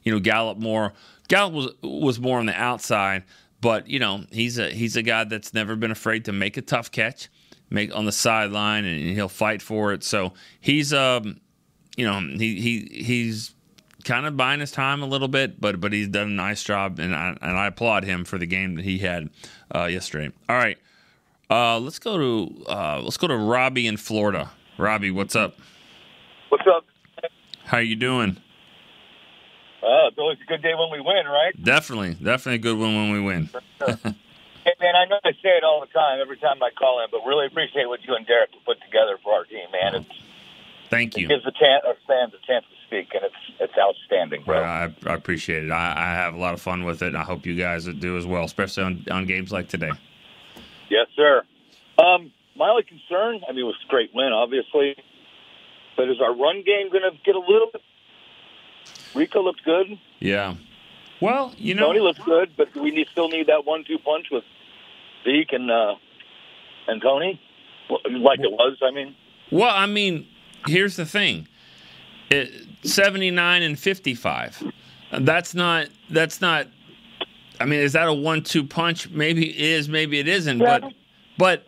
You 0.04 0.12
know, 0.12 0.20
Gallup 0.20 0.60
more. 0.60 0.94
Gallup 1.30 1.54
was 1.54 1.68
was 1.82 2.20
more 2.20 2.38
on 2.40 2.46
the 2.46 2.54
outside, 2.54 3.24
but 3.60 3.88
you 3.88 4.00
know 4.00 4.26
he's 4.32 4.60
a 4.60 4.70
he's 4.70 4.98
a 4.98 5.02
guy 5.02 5.24
that's 5.24 5.54
never 5.54 5.76
been 5.76 5.92
afraid 5.92 6.26
to 6.26 6.32
make 6.32 6.58
a 6.58 6.62
tough 6.62 6.92
catch, 6.92 7.28
make 7.72 7.96
on 7.96 8.06
the 8.06 8.12
sideline, 8.12 8.86
and 8.86 9.16
he'll 9.16 9.28
fight 9.28 9.62
for 9.62 9.92
it. 9.92 10.04
So 10.04 10.34
he's 10.60 10.94
um, 10.94 11.40
you 12.00 12.06
know, 12.06 12.22
he 12.22 12.62
he 12.62 13.04
he's 13.04 13.54
kind 14.06 14.26
of 14.26 14.38
buying 14.38 14.62
his 14.62 14.72
time 14.72 15.04
a 15.04 15.06
little 15.06 15.28
bit, 15.28 15.60
but 15.60 15.82
but 15.82 15.92
he's 15.92 16.08
done 16.08 16.28
a 16.28 16.32
nice 16.32 16.64
job, 16.64 16.98
and 16.98 17.14
I 17.14 17.36
and 17.42 17.58
I 17.58 17.68
applaud 17.68 18.06
him 18.06 18.24
for 18.24 18.38
the 18.38 18.46
game 18.46 18.76
that 18.76 18.86
he 18.86 19.00
had 19.00 19.30
uh, 19.76 19.84
yesterday. 19.84 20.34
All 20.48 20.56
right, 20.56 20.78
uh, 21.50 21.78
let's 21.78 22.00
go 22.00 22.18
to 22.18 22.66
uh, 22.68 23.02
let's 23.04 23.18
go 23.18 23.28
to 23.28 23.36
Robbie 23.36 23.86
in 23.86 23.98
Florida. 23.98 24.50
Robbie, 24.78 25.12
what's 25.12 25.36
up? 25.36 25.58
What's 26.48 26.64
up? 26.68 26.86
How 27.66 27.80
you 27.80 27.98
doing? 27.98 28.38
Uh, 29.84 30.08
it's 30.08 30.18
always 30.18 30.38
a 30.42 30.48
good 30.48 30.62
day 30.62 30.76
when 30.80 30.92
we 30.94 31.02
win, 31.02 31.26
right? 31.26 31.52
Definitely, 31.62 32.14
definitely 32.14 32.56
a 32.56 32.60
good 32.60 32.80
one 32.80 32.96
when 32.96 33.12
we 33.12 33.20
win. 33.20 33.50
Hey, 34.64 34.76
man, 34.80 34.96
I 34.96 35.06
know 35.06 35.20
I 35.24 35.32
say 35.44 35.56
it 35.58 35.64
all 35.66 35.82
the 35.82 35.88
time, 35.88 36.20
every 36.22 36.38
time 36.38 36.64
I 36.64 36.70
call 36.78 37.04
in, 37.04 37.08
but 37.12 37.26
really 37.26 37.48
appreciate 37.48 37.88
what 37.88 38.00
you 38.06 38.16
and 38.16 38.26
Derek 38.26 38.52
put 38.66 38.80
together 38.82 39.18
for 39.24 39.34
our 39.34 39.44
team, 39.44 39.68
man. 39.72 39.96
It's, 39.96 40.29
Thank 40.90 41.16
it 41.18 41.22
you. 41.22 41.28
gives 41.28 41.44
the 41.44 41.52
chan 41.52 41.82
our 41.86 41.96
fans 42.08 42.34
a 42.34 42.46
chance 42.46 42.66
to 42.66 42.76
speak, 42.88 43.14
and 43.14 43.24
it's 43.24 43.36
it's 43.60 43.74
outstanding, 43.78 44.44
bro. 44.44 44.62
Well, 44.62 44.64
I, 44.64 44.94
I 45.06 45.14
appreciate 45.14 45.64
it. 45.66 45.72
I, 45.72 45.94
I 45.96 46.14
have 46.16 46.34
a 46.34 46.38
lot 46.38 46.54
of 46.54 46.62
fun 46.62 46.84
with 46.84 47.02
it, 47.04 47.08
and 47.10 47.18
I 47.18 47.24
hope 47.24 47.46
you 47.46 47.56
guys 47.56 47.86
do 47.86 48.18
as 48.18 48.26
well, 48.26 48.44
especially 48.44 48.84
on, 48.84 49.06
on 49.12 49.26
games 49.26 49.52
like 49.52 49.68
today. 49.68 49.92
Yes, 50.90 51.08
sir. 51.16 51.44
Um, 52.00 52.32
my 52.56 52.70
only 52.70 52.84
concern, 52.84 53.42
I 53.48 53.52
mean, 53.52 53.62
it 53.62 53.64
was 53.64 53.76
a 53.86 53.90
great 53.90 54.12
win, 54.14 54.32
obviously, 54.34 54.96
but 55.96 56.10
is 56.10 56.20
our 56.22 56.36
run 56.36 56.64
game 56.66 56.90
going 56.90 57.04
to 57.04 57.12
get 57.24 57.36
a 57.36 57.40
little 57.40 57.70
bit? 57.72 57.82
Rico 59.14 59.42
looked 59.44 59.64
good. 59.64 60.00
Yeah. 60.20 60.56
Well, 61.22 61.54
you 61.58 61.76
know, 61.76 61.88
Tony 61.88 62.00
looks 62.00 62.20
good, 62.20 62.52
but 62.58 62.74
we 62.76 62.92
need, 62.92 63.08
still 63.12 63.28
need 63.30 63.48
that 63.48 63.66
one-two 63.66 64.00
punch 64.00 64.28
with 64.32 64.44
Zeke 65.26 65.52
and 65.52 65.70
uh, 65.70 65.96
and 66.88 67.02
Tony, 67.02 67.40
like 67.90 68.40
it 68.40 68.52
was. 68.52 68.78
I 68.82 68.92
mean, 68.92 69.16
Well, 69.52 69.74
I 69.76 69.86
mean, 69.86 70.28
here's 70.68 70.96
the 70.96 71.06
thing: 71.06 71.48
it, 72.30 72.52
seventy-nine 72.84 73.64
and 73.64 73.78
fifty-five. 73.78 74.72
That's 75.12 75.54
not. 75.54 75.88
That's 76.10 76.42
not. 76.42 76.68
I 77.60 77.66
mean, 77.66 77.80
is 77.82 77.94
that 77.94 78.08
a 78.08 78.14
one-two 78.14 78.66
punch? 78.66 79.10
Maybe 79.10 79.50
it 79.50 79.58
is. 79.58 79.90
Maybe 79.90 80.20
it 80.20 80.30
isn't. 80.30 80.60
But, 80.60 80.94
but 81.38 81.68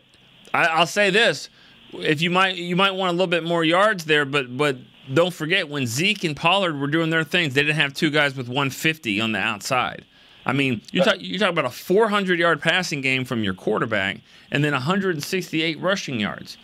I, 0.53 0.65
I'll 0.67 0.87
say 0.87 1.09
this: 1.09 1.49
if 1.93 2.21
you 2.21 2.29
might, 2.29 2.55
you 2.55 2.75
might 2.75 2.91
want 2.91 3.09
a 3.09 3.13
little 3.13 3.27
bit 3.27 3.43
more 3.43 3.63
yards 3.63 4.05
there. 4.05 4.25
But, 4.25 4.55
but 4.55 4.77
don't 5.13 5.33
forget 5.33 5.69
when 5.69 5.87
Zeke 5.87 6.23
and 6.23 6.35
Pollard 6.35 6.79
were 6.79 6.87
doing 6.87 7.09
their 7.09 7.23
things, 7.23 7.53
they 7.53 7.61
didn't 7.61 7.75
have 7.75 7.93
two 7.93 8.09
guys 8.09 8.35
with 8.35 8.47
150 8.47 9.19
on 9.19 9.31
the 9.31 9.39
outside. 9.39 10.05
I 10.45 10.53
mean, 10.53 10.81
you 10.91 11.03
talk 11.03 11.19
you 11.19 11.37
talk 11.37 11.49
about 11.49 11.65
a 11.65 11.69
400 11.69 12.39
yard 12.39 12.61
passing 12.61 13.01
game 13.01 13.25
from 13.25 13.43
your 13.43 13.53
quarterback, 13.53 14.17
and 14.51 14.63
then 14.63 14.73
168 14.73 15.79
rushing 15.79 16.19
yards. 16.19 16.57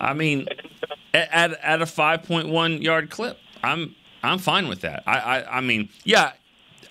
I 0.00 0.14
mean, 0.14 0.46
at 1.14 1.52
at 1.52 1.82
a 1.82 1.84
5.1 1.84 2.82
yard 2.82 3.10
clip, 3.10 3.38
I'm 3.62 3.94
I'm 4.22 4.38
fine 4.38 4.68
with 4.68 4.80
that. 4.82 5.02
I 5.06 5.18
I, 5.18 5.58
I 5.58 5.60
mean, 5.60 5.88
yeah, 6.04 6.32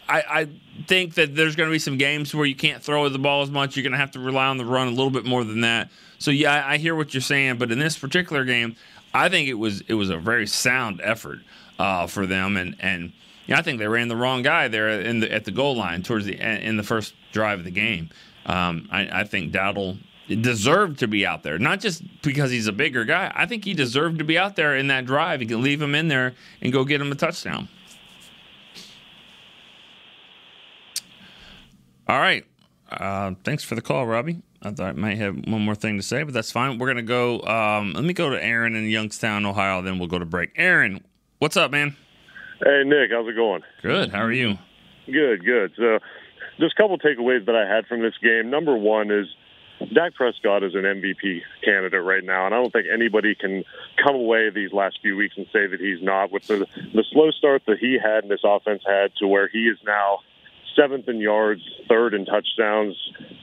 I, 0.07 0.23
I 0.29 0.47
think 0.87 1.15
that 1.15 1.35
there's 1.35 1.55
going 1.55 1.69
to 1.69 1.71
be 1.71 1.79
some 1.79 1.97
games 1.97 2.33
where 2.33 2.45
you 2.45 2.55
can't 2.55 2.81
throw 2.81 3.07
the 3.09 3.19
ball 3.19 3.43
as 3.43 3.51
much. 3.51 3.75
You're 3.75 3.83
going 3.83 3.93
to 3.93 3.99
have 3.99 4.11
to 4.11 4.19
rely 4.19 4.47
on 4.47 4.57
the 4.57 4.65
run 4.65 4.87
a 4.87 4.91
little 4.91 5.11
bit 5.11 5.25
more 5.25 5.43
than 5.43 5.61
that. 5.61 5.89
So 6.17 6.31
yeah, 6.31 6.65
I, 6.65 6.73
I 6.73 6.77
hear 6.77 6.95
what 6.95 7.13
you're 7.13 7.21
saying, 7.21 7.57
but 7.57 7.71
in 7.71 7.79
this 7.79 7.97
particular 7.97 8.43
game, 8.43 8.75
I 9.13 9.29
think 9.29 9.49
it 9.49 9.55
was 9.55 9.81
it 9.81 9.93
was 9.93 10.09
a 10.09 10.17
very 10.17 10.47
sound 10.47 11.01
effort 11.03 11.39
uh, 11.77 12.07
for 12.07 12.25
them, 12.25 12.57
and 12.57 12.75
and 12.79 13.13
you 13.45 13.53
know, 13.53 13.59
I 13.59 13.61
think 13.61 13.79
they 13.79 13.87
ran 13.87 14.07
the 14.07 14.15
wrong 14.15 14.41
guy 14.41 14.67
there 14.67 14.89
in 14.89 15.21
the, 15.21 15.31
at 15.31 15.45
the 15.45 15.51
goal 15.51 15.75
line 15.75 16.03
towards 16.03 16.25
the 16.25 16.37
in 16.39 16.77
the 16.77 16.83
first 16.83 17.13
drive 17.31 17.59
of 17.59 17.65
the 17.65 17.71
game. 17.71 18.09
Um, 18.45 18.87
I, 18.91 19.21
I 19.21 19.23
think 19.23 19.53
Dowdle 19.53 19.97
deserved 20.35 20.99
to 20.99 21.07
be 21.07 21.25
out 21.25 21.43
there, 21.43 21.57
not 21.57 21.79
just 21.79 22.03
because 22.21 22.51
he's 22.51 22.67
a 22.67 22.71
bigger 22.71 23.03
guy. 23.05 23.31
I 23.35 23.45
think 23.45 23.65
he 23.65 23.73
deserved 23.73 24.19
to 24.19 24.23
be 24.23 24.37
out 24.37 24.55
there 24.55 24.75
in 24.75 24.87
that 24.87 25.05
drive. 25.05 25.41
You 25.41 25.47
can 25.47 25.61
leave 25.61 25.81
him 25.81 25.95
in 25.95 26.07
there 26.07 26.33
and 26.61 26.71
go 26.71 26.83
get 26.83 27.01
him 27.01 27.11
a 27.11 27.15
touchdown. 27.15 27.67
All 32.07 32.19
right. 32.19 32.45
Uh, 32.91 33.33
thanks 33.43 33.63
for 33.63 33.75
the 33.75 33.81
call, 33.81 34.07
Robbie. 34.07 34.41
I 34.61 34.71
thought 34.71 34.89
I 34.89 34.91
might 34.93 35.17
have 35.17 35.35
one 35.47 35.61
more 35.61 35.75
thing 35.75 35.97
to 35.97 36.03
say, 36.03 36.23
but 36.23 36.33
that's 36.33 36.51
fine. 36.51 36.79
We're 36.79 36.87
gonna 36.87 37.01
go. 37.01 37.41
Um, 37.43 37.93
let 37.93 38.03
me 38.03 38.13
go 38.13 38.29
to 38.29 38.43
Aaron 38.43 38.75
in 38.75 38.89
Youngstown, 38.89 39.45
Ohio. 39.45 39.81
Then 39.81 39.99
we'll 39.99 40.07
go 40.07 40.19
to 40.19 40.25
break. 40.25 40.51
Aaron, 40.55 41.03
what's 41.37 41.55
up, 41.55 41.71
man? 41.71 41.95
Hey 42.63 42.83
Nick, 42.85 43.11
how's 43.11 43.27
it 43.27 43.35
going? 43.35 43.61
Good. 43.81 44.11
How 44.11 44.21
are 44.21 44.33
you? 44.33 44.57
Good, 45.05 45.45
good. 45.45 45.71
So, 45.77 45.99
just 46.59 46.73
a 46.77 46.81
couple 46.81 46.97
takeaways 46.97 47.45
that 47.45 47.55
I 47.55 47.73
had 47.73 47.85
from 47.87 48.01
this 48.01 48.15
game. 48.21 48.49
Number 48.49 48.75
one 48.75 49.11
is 49.11 49.27
Dak 49.93 50.13
Prescott 50.13 50.63
is 50.63 50.75
an 50.75 50.81
MVP 50.81 51.41
candidate 51.63 52.03
right 52.03 52.23
now, 52.23 52.45
and 52.45 52.53
I 52.53 52.57
don't 52.57 52.71
think 52.71 52.87
anybody 52.93 53.33
can 53.33 53.63
come 54.03 54.15
away 54.15 54.49
these 54.49 54.73
last 54.73 54.99
few 55.01 55.15
weeks 55.15 55.35
and 55.37 55.45
say 55.53 55.67
that 55.67 55.79
he's 55.79 56.01
not. 56.01 56.31
With 56.31 56.47
the 56.47 56.67
the 56.93 57.03
slow 57.11 57.31
start 57.31 57.63
that 57.67 57.79
he 57.79 57.97
had 58.01 58.23
and 58.23 58.31
this 58.31 58.41
offense 58.43 58.83
had, 58.85 59.15
to 59.19 59.27
where 59.27 59.47
he 59.47 59.67
is 59.67 59.77
now 59.85 60.19
seventh 60.75 61.07
in 61.07 61.19
yards, 61.19 61.61
third 61.87 62.13
in 62.13 62.25
touchdowns, 62.25 62.95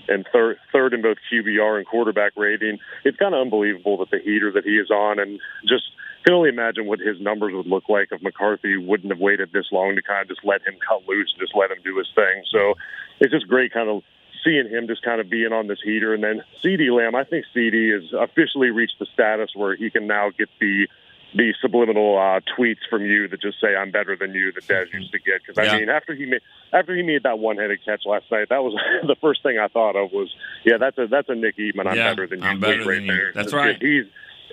and 0.08 0.26
third 0.30 0.58
third 0.72 0.92
in 0.92 1.02
both 1.02 1.16
QBR 1.32 1.78
and 1.78 1.86
quarterback 1.86 2.32
rating. 2.36 2.78
It's 3.04 3.16
kind 3.16 3.34
of 3.34 3.40
unbelievable 3.40 3.96
that 3.98 4.10
the 4.10 4.18
heater 4.18 4.52
that 4.52 4.64
he 4.64 4.76
is 4.76 4.90
on, 4.90 5.18
and 5.18 5.40
just 5.66 5.84
can 6.26 6.34
only 6.34 6.50
imagine 6.50 6.86
what 6.86 6.98
his 6.98 7.20
numbers 7.20 7.54
would 7.54 7.66
look 7.66 7.88
like 7.88 8.08
if 8.10 8.20
McCarthy 8.20 8.76
wouldn't 8.76 9.12
have 9.12 9.20
waited 9.20 9.52
this 9.52 9.66
long 9.70 9.94
to 9.94 10.02
kind 10.02 10.22
of 10.22 10.28
just 10.28 10.44
let 10.44 10.60
him 10.66 10.74
cut 10.86 11.06
loose 11.08 11.32
and 11.32 11.40
just 11.40 11.54
let 11.56 11.70
him 11.70 11.78
do 11.84 11.96
his 11.96 12.08
thing. 12.14 12.42
So 12.50 12.74
it's 13.20 13.32
just 13.32 13.48
great, 13.48 13.72
kind 13.72 13.88
of 13.88 14.02
seeing 14.44 14.68
him 14.68 14.86
just 14.86 15.02
kind 15.02 15.20
of 15.20 15.28
being 15.30 15.52
on 15.52 15.66
this 15.66 15.78
heater. 15.82 16.14
And 16.14 16.22
then 16.22 16.42
CeeDee 16.64 16.90
Lamb, 16.96 17.14
I 17.14 17.24
think 17.24 17.44
CeeDee 17.54 17.92
has 17.94 18.12
officially 18.12 18.70
reached 18.70 18.98
the 18.98 19.06
status 19.12 19.50
where 19.54 19.74
he 19.76 19.90
can 19.90 20.06
now 20.06 20.30
get 20.36 20.48
the 20.60 20.86
the 21.34 21.52
subliminal 21.60 22.16
uh, 22.16 22.40
tweets 22.56 22.78
from 22.88 23.04
you 23.04 23.28
that 23.28 23.42
just 23.42 23.60
say 23.60 23.74
I'm 23.76 23.90
better 23.90 24.16
than 24.16 24.32
you 24.32 24.52
that 24.52 24.64
Dez 24.66 24.90
used 24.94 25.12
to 25.12 25.18
get. 25.18 25.42
Because 25.44 25.58
I 25.58 25.64
Yeah. 25.64 25.78
mean, 25.80 25.88
after 25.90 26.14
he 26.14 26.24
made 26.24 26.40
after 26.72 26.96
he 26.96 27.02
made 27.02 27.24
that 27.24 27.38
one 27.38 27.56
headed 27.58 27.80
catch 27.84 28.02
last 28.06 28.30
night, 28.30 28.48
that 28.48 28.62
was 28.62 28.74
the 29.06 29.16
first 29.20 29.42
thing 29.42 29.58
I 29.58 29.68
thought 29.68 29.96
of 29.96 30.12
was, 30.12 30.34
yeah, 30.64 30.78
that's 30.78 30.96
a 30.98 31.06
that's 31.08 31.28
a 31.28 31.34
Nick 31.34 31.56
Eatman. 31.58 31.86
I'm 31.88 31.96
Yeah, 31.96 32.10
better 32.10 32.26
than 32.26 32.40
you. 32.42 32.46
I'm 32.48 32.60
better 32.60 32.84
right 32.84 32.94
than 32.94 33.06
you. 33.06 33.12
there. 33.12 33.32
That's 33.34 33.52
right. 33.52 33.76
He's 33.80 34.06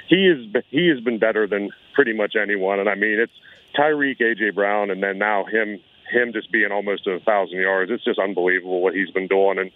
he 0.08 0.28
is 0.28 0.46
he 0.70 0.88
has 0.90 1.00
been 1.00 1.20
better 1.20 1.48
than 1.48 1.70
pretty 1.94 2.12
much 2.14 2.36
anyone, 2.36 2.80
and 2.80 2.90
I 2.90 2.96
mean 2.96 3.20
it's 3.20 3.32
Tyreek, 3.78 4.20
AJ 4.20 4.54
Brown, 4.56 4.90
and 4.90 5.02
then 5.02 5.18
now 5.20 5.46
him 5.46 5.80
him 6.14 6.32
just 6.34 6.52
being 6.52 6.72
almost 6.72 7.08
a 7.08 7.20
thousand 7.20 7.60
yards. 7.60 7.92
It's 7.92 8.04
just 8.04 8.20
unbelievable 8.20 8.82
what 8.82 8.94
he's 8.94 9.10
been 9.10 9.28
doing, 9.28 9.58
and 9.60 9.72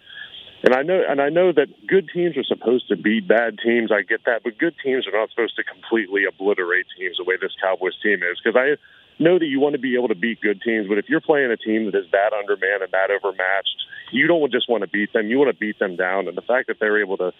and 0.63 0.73
I 0.73 0.81
know 0.81 1.01
and 1.07 1.21
I 1.21 1.29
know 1.29 1.51
that 1.51 1.67
good 1.87 2.09
teams 2.13 2.37
are 2.37 2.43
supposed 2.43 2.87
to 2.89 2.95
beat 2.95 3.27
bad 3.27 3.59
teams. 3.63 3.91
I 3.91 4.01
get 4.01 4.25
that, 4.25 4.41
but 4.43 4.57
good 4.57 4.75
teams 4.83 5.07
are 5.07 5.17
not 5.17 5.29
supposed 5.29 5.55
to 5.57 5.63
completely 5.63 6.25
obliterate 6.25 6.85
teams 6.97 7.17
the 7.17 7.25
way 7.25 7.35
this 7.39 7.53
Cowboys 7.61 7.97
team 8.01 8.23
is. 8.23 8.39
Because 8.41 8.57
I 8.57 8.77
know 9.21 9.37
that 9.37 9.45
you 9.45 9.59
want 9.59 9.73
to 9.73 9.81
be 9.81 9.95
able 9.95 10.07
to 10.07 10.15
beat 10.15 10.41
good 10.41 10.61
teams, 10.61 10.87
but 10.87 10.97
if 10.97 11.09
you're 11.09 11.21
playing 11.21 11.51
a 11.51 11.57
team 11.57 11.85
that 11.85 11.95
is 11.95 12.09
that 12.11 12.33
undermanned 12.33 12.81
and 12.81 12.91
that 12.91 13.11
overmatched, 13.11 13.77
you 14.11 14.27
don't 14.27 14.51
just 14.51 14.69
want 14.69 14.81
to 14.81 14.89
beat 14.89 15.13
them. 15.13 15.27
You 15.27 15.37
want 15.37 15.51
to 15.53 15.57
beat 15.57 15.79
them 15.79 15.95
down. 15.95 16.27
And 16.27 16.37
the 16.37 16.41
fact 16.41 16.67
that 16.67 16.77
they're 16.79 17.01
able 17.01 17.17
to 17.17 17.33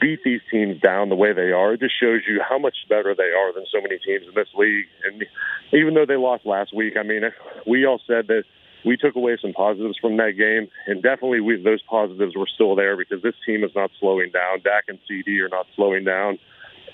beat 0.00 0.20
these 0.24 0.40
teams 0.50 0.80
down 0.80 1.08
the 1.08 1.16
way 1.16 1.32
they 1.32 1.52
are, 1.52 1.72
it 1.74 1.80
just 1.80 1.98
shows 1.98 2.22
you 2.28 2.40
how 2.46 2.58
much 2.58 2.76
better 2.88 3.14
they 3.14 3.30
are 3.30 3.52
than 3.52 3.64
so 3.72 3.80
many 3.80 3.98
teams 3.98 4.26
in 4.26 4.34
this 4.34 4.48
league. 4.54 4.86
And 5.04 5.24
even 5.72 5.94
though 5.94 6.06
they 6.06 6.16
lost 6.16 6.46
last 6.46 6.74
week, 6.74 6.94
I 6.98 7.02
mean, 7.02 7.22
we 7.66 7.86
all 7.86 8.00
said 8.06 8.28
that 8.28 8.44
we 8.84 8.96
took 8.96 9.16
away 9.16 9.36
some 9.40 9.52
positives 9.52 9.98
from 10.00 10.16
that 10.18 10.32
game, 10.38 10.68
and 10.86 11.02
definitely 11.02 11.40
we, 11.40 11.60
those 11.60 11.82
positives 11.82 12.36
were 12.36 12.46
still 12.52 12.76
there 12.76 12.96
because 12.96 13.22
this 13.22 13.34
team 13.44 13.64
is 13.64 13.72
not 13.74 13.90
slowing 13.98 14.30
down. 14.30 14.60
Dak 14.62 14.84
and 14.88 14.98
CeeDee 15.10 15.40
are 15.44 15.48
not 15.48 15.66
slowing 15.74 16.04
down. 16.04 16.38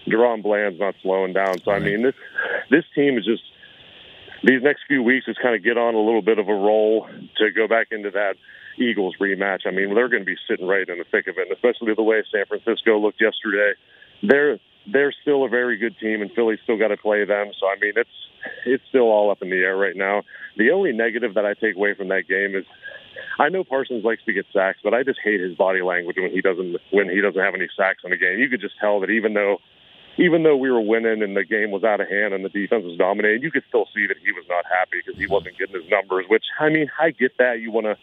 DaRon 0.06 0.42
Bland's 0.42 0.80
not 0.80 0.94
slowing 1.02 1.32
down. 1.32 1.60
So 1.62 1.70
I 1.70 1.78
mean, 1.78 2.02
this 2.02 2.14
this 2.70 2.84
team 2.94 3.16
is 3.18 3.24
just 3.24 3.42
these 4.42 4.62
next 4.62 4.82
few 4.86 5.02
weeks 5.02 5.26
is 5.28 5.36
kind 5.42 5.54
of 5.54 5.64
get 5.64 5.78
on 5.78 5.94
a 5.94 6.00
little 6.00 6.20
bit 6.20 6.38
of 6.38 6.48
a 6.48 6.54
roll 6.54 7.08
to 7.36 7.50
go 7.50 7.66
back 7.66 7.88
into 7.90 8.10
that 8.10 8.36
Eagles 8.78 9.14
rematch. 9.20 9.66
I 9.66 9.70
mean, 9.70 9.94
they're 9.94 10.08
going 10.08 10.22
to 10.22 10.26
be 10.26 10.36
sitting 10.48 10.66
right 10.66 10.88
in 10.88 10.98
the 10.98 11.04
thick 11.10 11.26
of 11.26 11.36
it, 11.38 11.48
and 11.48 11.52
especially 11.52 11.94
the 11.94 12.02
way 12.02 12.22
San 12.30 12.46
Francisco 12.46 12.98
looked 12.98 13.20
yesterday. 13.20 13.72
They're 14.22 14.58
they're 14.86 15.14
still 15.22 15.44
a 15.44 15.48
very 15.48 15.76
good 15.78 15.96
team, 15.98 16.20
and 16.20 16.30
Philly's 16.32 16.58
still 16.62 16.78
got 16.78 16.88
to 16.88 16.96
play 16.96 17.24
them. 17.24 17.52
So 17.58 17.66
I 17.66 17.76
mean, 17.80 17.92
it's 17.96 18.10
it's 18.66 18.82
still 18.88 19.08
all 19.10 19.30
up 19.30 19.42
in 19.42 19.50
the 19.50 19.56
air 19.56 19.76
right 19.76 19.96
now. 19.96 20.22
The 20.56 20.70
only 20.70 20.92
negative 20.92 21.34
that 21.34 21.44
I 21.44 21.54
take 21.54 21.76
away 21.76 21.94
from 21.94 22.08
that 22.08 22.28
game 22.28 22.54
is 22.54 22.64
I 23.38 23.48
know 23.48 23.64
Parsons 23.64 24.04
likes 24.04 24.22
to 24.24 24.32
get 24.32 24.46
sacks, 24.52 24.78
but 24.82 24.94
I 24.94 25.02
just 25.02 25.20
hate 25.22 25.40
his 25.40 25.56
body 25.56 25.82
language 25.82 26.16
when 26.18 26.30
he 26.30 26.40
doesn't 26.40 26.76
when 26.90 27.08
he 27.08 27.20
doesn't 27.20 27.40
have 27.40 27.54
any 27.54 27.68
sacks 27.76 28.02
in 28.04 28.10
the 28.10 28.16
game. 28.16 28.38
You 28.38 28.48
could 28.48 28.60
just 28.60 28.74
tell 28.80 29.00
that 29.00 29.10
even 29.10 29.34
though 29.34 29.58
even 30.16 30.42
though 30.42 30.56
we 30.56 30.70
were 30.70 30.80
winning 30.80 31.22
and 31.22 31.36
the 31.36 31.44
game 31.44 31.70
was 31.70 31.82
out 31.82 32.00
of 32.00 32.08
hand 32.08 32.34
and 32.34 32.44
the 32.44 32.48
defense 32.48 32.84
was 32.84 32.96
dominating, 32.96 33.42
you 33.42 33.50
could 33.50 33.64
still 33.68 33.86
see 33.94 34.06
that 34.06 34.16
he 34.22 34.30
was 34.32 34.44
not 34.48 34.64
happy 34.66 35.02
because 35.04 35.18
he 35.18 35.26
wasn't 35.26 35.58
getting 35.58 35.74
his 35.74 35.90
numbers. 35.90 36.26
Which 36.28 36.44
I 36.60 36.68
mean, 36.68 36.88
I 37.00 37.10
get 37.10 37.36
that 37.38 37.60
you 37.60 37.72
want 37.72 37.86
to 37.86 37.96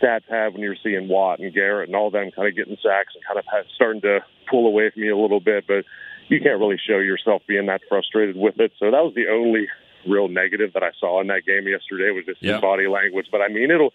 stats 0.00 0.24
have 0.28 0.52
when 0.52 0.62
you're 0.62 0.76
seeing 0.82 1.08
Watt 1.08 1.38
and 1.40 1.52
Garrett 1.52 1.88
and 1.88 1.96
all 1.96 2.10
them 2.10 2.30
kind 2.34 2.48
of 2.48 2.56
getting 2.56 2.76
sacks 2.82 3.14
and 3.14 3.24
kind 3.24 3.38
of 3.38 3.44
starting 3.74 4.00
to 4.02 4.20
pull 4.50 4.66
away 4.66 4.90
from 4.90 5.02
you 5.02 5.18
a 5.18 5.20
little 5.20 5.40
bit, 5.40 5.64
but 5.66 5.84
you 6.28 6.40
can't 6.40 6.58
really 6.58 6.78
show 6.84 6.98
yourself 6.98 7.42
being 7.46 7.66
that 7.66 7.82
frustrated 7.88 8.36
with 8.36 8.58
it. 8.58 8.72
So 8.78 8.90
that 8.90 9.04
was 9.04 9.14
the 9.14 9.28
only 9.30 9.68
real 10.06 10.28
negative 10.28 10.72
that 10.74 10.82
I 10.82 10.90
saw 10.98 11.20
in 11.20 11.26
that 11.28 11.44
game 11.46 11.66
yesterday 11.66 12.10
was 12.10 12.24
just 12.26 12.42
Yeah. 12.42 12.54
his 12.54 12.60
body 12.60 12.86
language. 12.86 13.26
But 13.30 13.40
I 13.40 13.48
mean, 13.48 13.70
it'll 13.70 13.92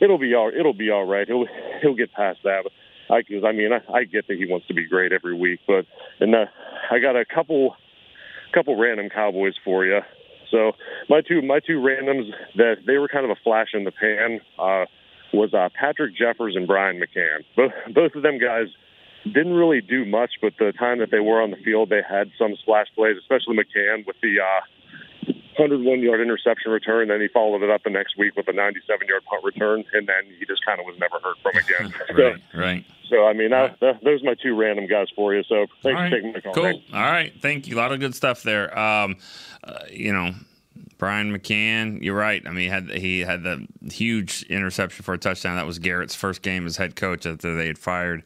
it'll 0.00 0.18
be 0.18 0.34
all 0.34 0.50
it'll 0.54 0.72
be 0.74 0.90
all 0.90 1.04
right. 1.04 1.26
He'll 1.26 1.46
he'll 1.80 1.94
get 1.94 2.12
past 2.12 2.40
that. 2.44 2.64
But 2.64 2.72
I, 3.14 3.22
cause, 3.22 3.42
I 3.44 3.52
mean, 3.52 3.70
I, 3.72 3.80
I 3.92 4.04
get 4.04 4.28
that 4.28 4.36
he 4.38 4.46
wants 4.46 4.66
to 4.68 4.74
be 4.74 4.86
great 4.86 5.12
every 5.12 5.34
week, 5.34 5.60
but 5.66 5.86
and 6.20 6.34
uh, 6.34 6.46
I 6.90 6.98
got 6.98 7.16
a 7.16 7.24
couple 7.24 7.76
couple 8.54 8.76
random 8.78 9.08
Cowboys 9.08 9.54
for 9.64 9.84
you. 9.84 10.00
So 10.50 10.72
my 11.08 11.20
two 11.22 11.40
my 11.42 11.60
two 11.60 11.78
randoms 11.80 12.30
that 12.56 12.76
they 12.86 12.98
were 12.98 13.08
kind 13.08 13.24
of 13.24 13.30
a 13.30 13.40
flash 13.42 13.68
in 13.72 13.84
the 13.84 13.92
pan 13.92 14.40
uh, 14.58 14.84
was 15.32 15.54
uh, 15.54 15.68
Patrick 15.78 16.14
Jeffers 16.16 16.56
and 16.56 16.66
Bryan 16.66 17.00
McCann. 17.00 17.44
Both 17.56 17.72
both 17.94 18.14
of 18.14 18.22
them 18.22 18.38
guys 18.38 18.68
didn't 19.24 19.54
really 19.54 19.80
do 19.80 20.04
much, 20.04 20.32
but 20.42 20.52
the 20.58 20.72
time 20.72 20.98
that 20.98 21.10
they 21.10 21.20
were 21.20 21.40
on 21.40 21.50
the 21.52 21.56
field, 21.58 21.90
they 21.90 22.02
had 22.08 22.30
some 22.38 22.56
splash 22.56 22.88
plays, 22.94 23.16
especially 23.18 23.56
McCann 23.56 24.04
with 24.06 24.16
the 24.20 24.40
uh, 24.40 25.32
101 25.56 26.00
yard 26.00 26.20
interception 26.20 26.72
return. 26.72 27.08
Then 27.08 27.20
he 27.20 27.28
followed 27.28 27.62
it 27.62 27.70
up 27.70 27.82
the 27.84 27.90
next 27.90 28.18
week 28.18 28.34
with 28.36 28.48
a 28.48 28.52
97 28.52 29.06
yard 29.06 29.22
punt 29.24 29.44
return, 29.44 29.84
and 29.92 30.08
then 30.08 30.24
he 30.38 30.44
just 30.46 30.64
kind 30.64 30.80
of 30.80 30.86
was 30.86 30.96
never 30.98 31.18
heard 31.22 31.36
from 31.42 31.56
again. 31.56 31.94
so, 32.08 32.14
Right, 32.22 32.42
right. 32.54 32.84
so 33.08 33.26
I 33.26 33.32
mean, 33.32 33.52
I, 33.52 33.68
th- 33.68 33.96
those 34.02 34.22
are 34.22 34.26
my 34.26 34.34
two 34.34 34.56
random 34.56 34.86
guys 34.86 35.06
for 35.14 35.34
you. 35.34 35.42
So 35.44 35.66
thanks 35.82 35.98
All 36.00 36.08
for 36.08 36.10
taking 36.10 36.32
my 36.32 36.40
call. 36.40 36.54
Cool. 36.54 36.82
All 36.92 37.00
right. 37.00 37.32
Thank 37.40 37.68
you. 37.68 37.76
A 37.76 37.78
lot 37.78 37.92
of 37.92 38.00
good 38.00 38.14
stuff 38.14 38.42
there. 38.42 38.76
Um, 38.76 39.16
uh, 39.62 39.78
you 39.90 40.12
know, 40.12 40.32
Bryan 40.98 41.36
McCann, 41.36 42.02
you're 42.02 42.16
right. 42.16 42.42
I 42.46 42.50
mean, 42.50 42.58
he 42.58 42.68
had 42.68 42.90
he 42.90 43.20
had 43.20 43.42
the 43.42 43.66
huge 43.90 44.44
interception 44.44 45.02
for 45.04 45.14
a 45.14 45.18
touchdown. 45.18 45.56
That 45.56 45.66
was 45.66 45.78
Garrett's 45.78 46.14
first 46.14 46.42
game 46.42 46.66
as 46.66 46.76
head 46.76 46.96
coach 46.96 47.26
after 47.26 47.56
they 47.56 47.66
had 47.66 47.78
fired 47.78 48.22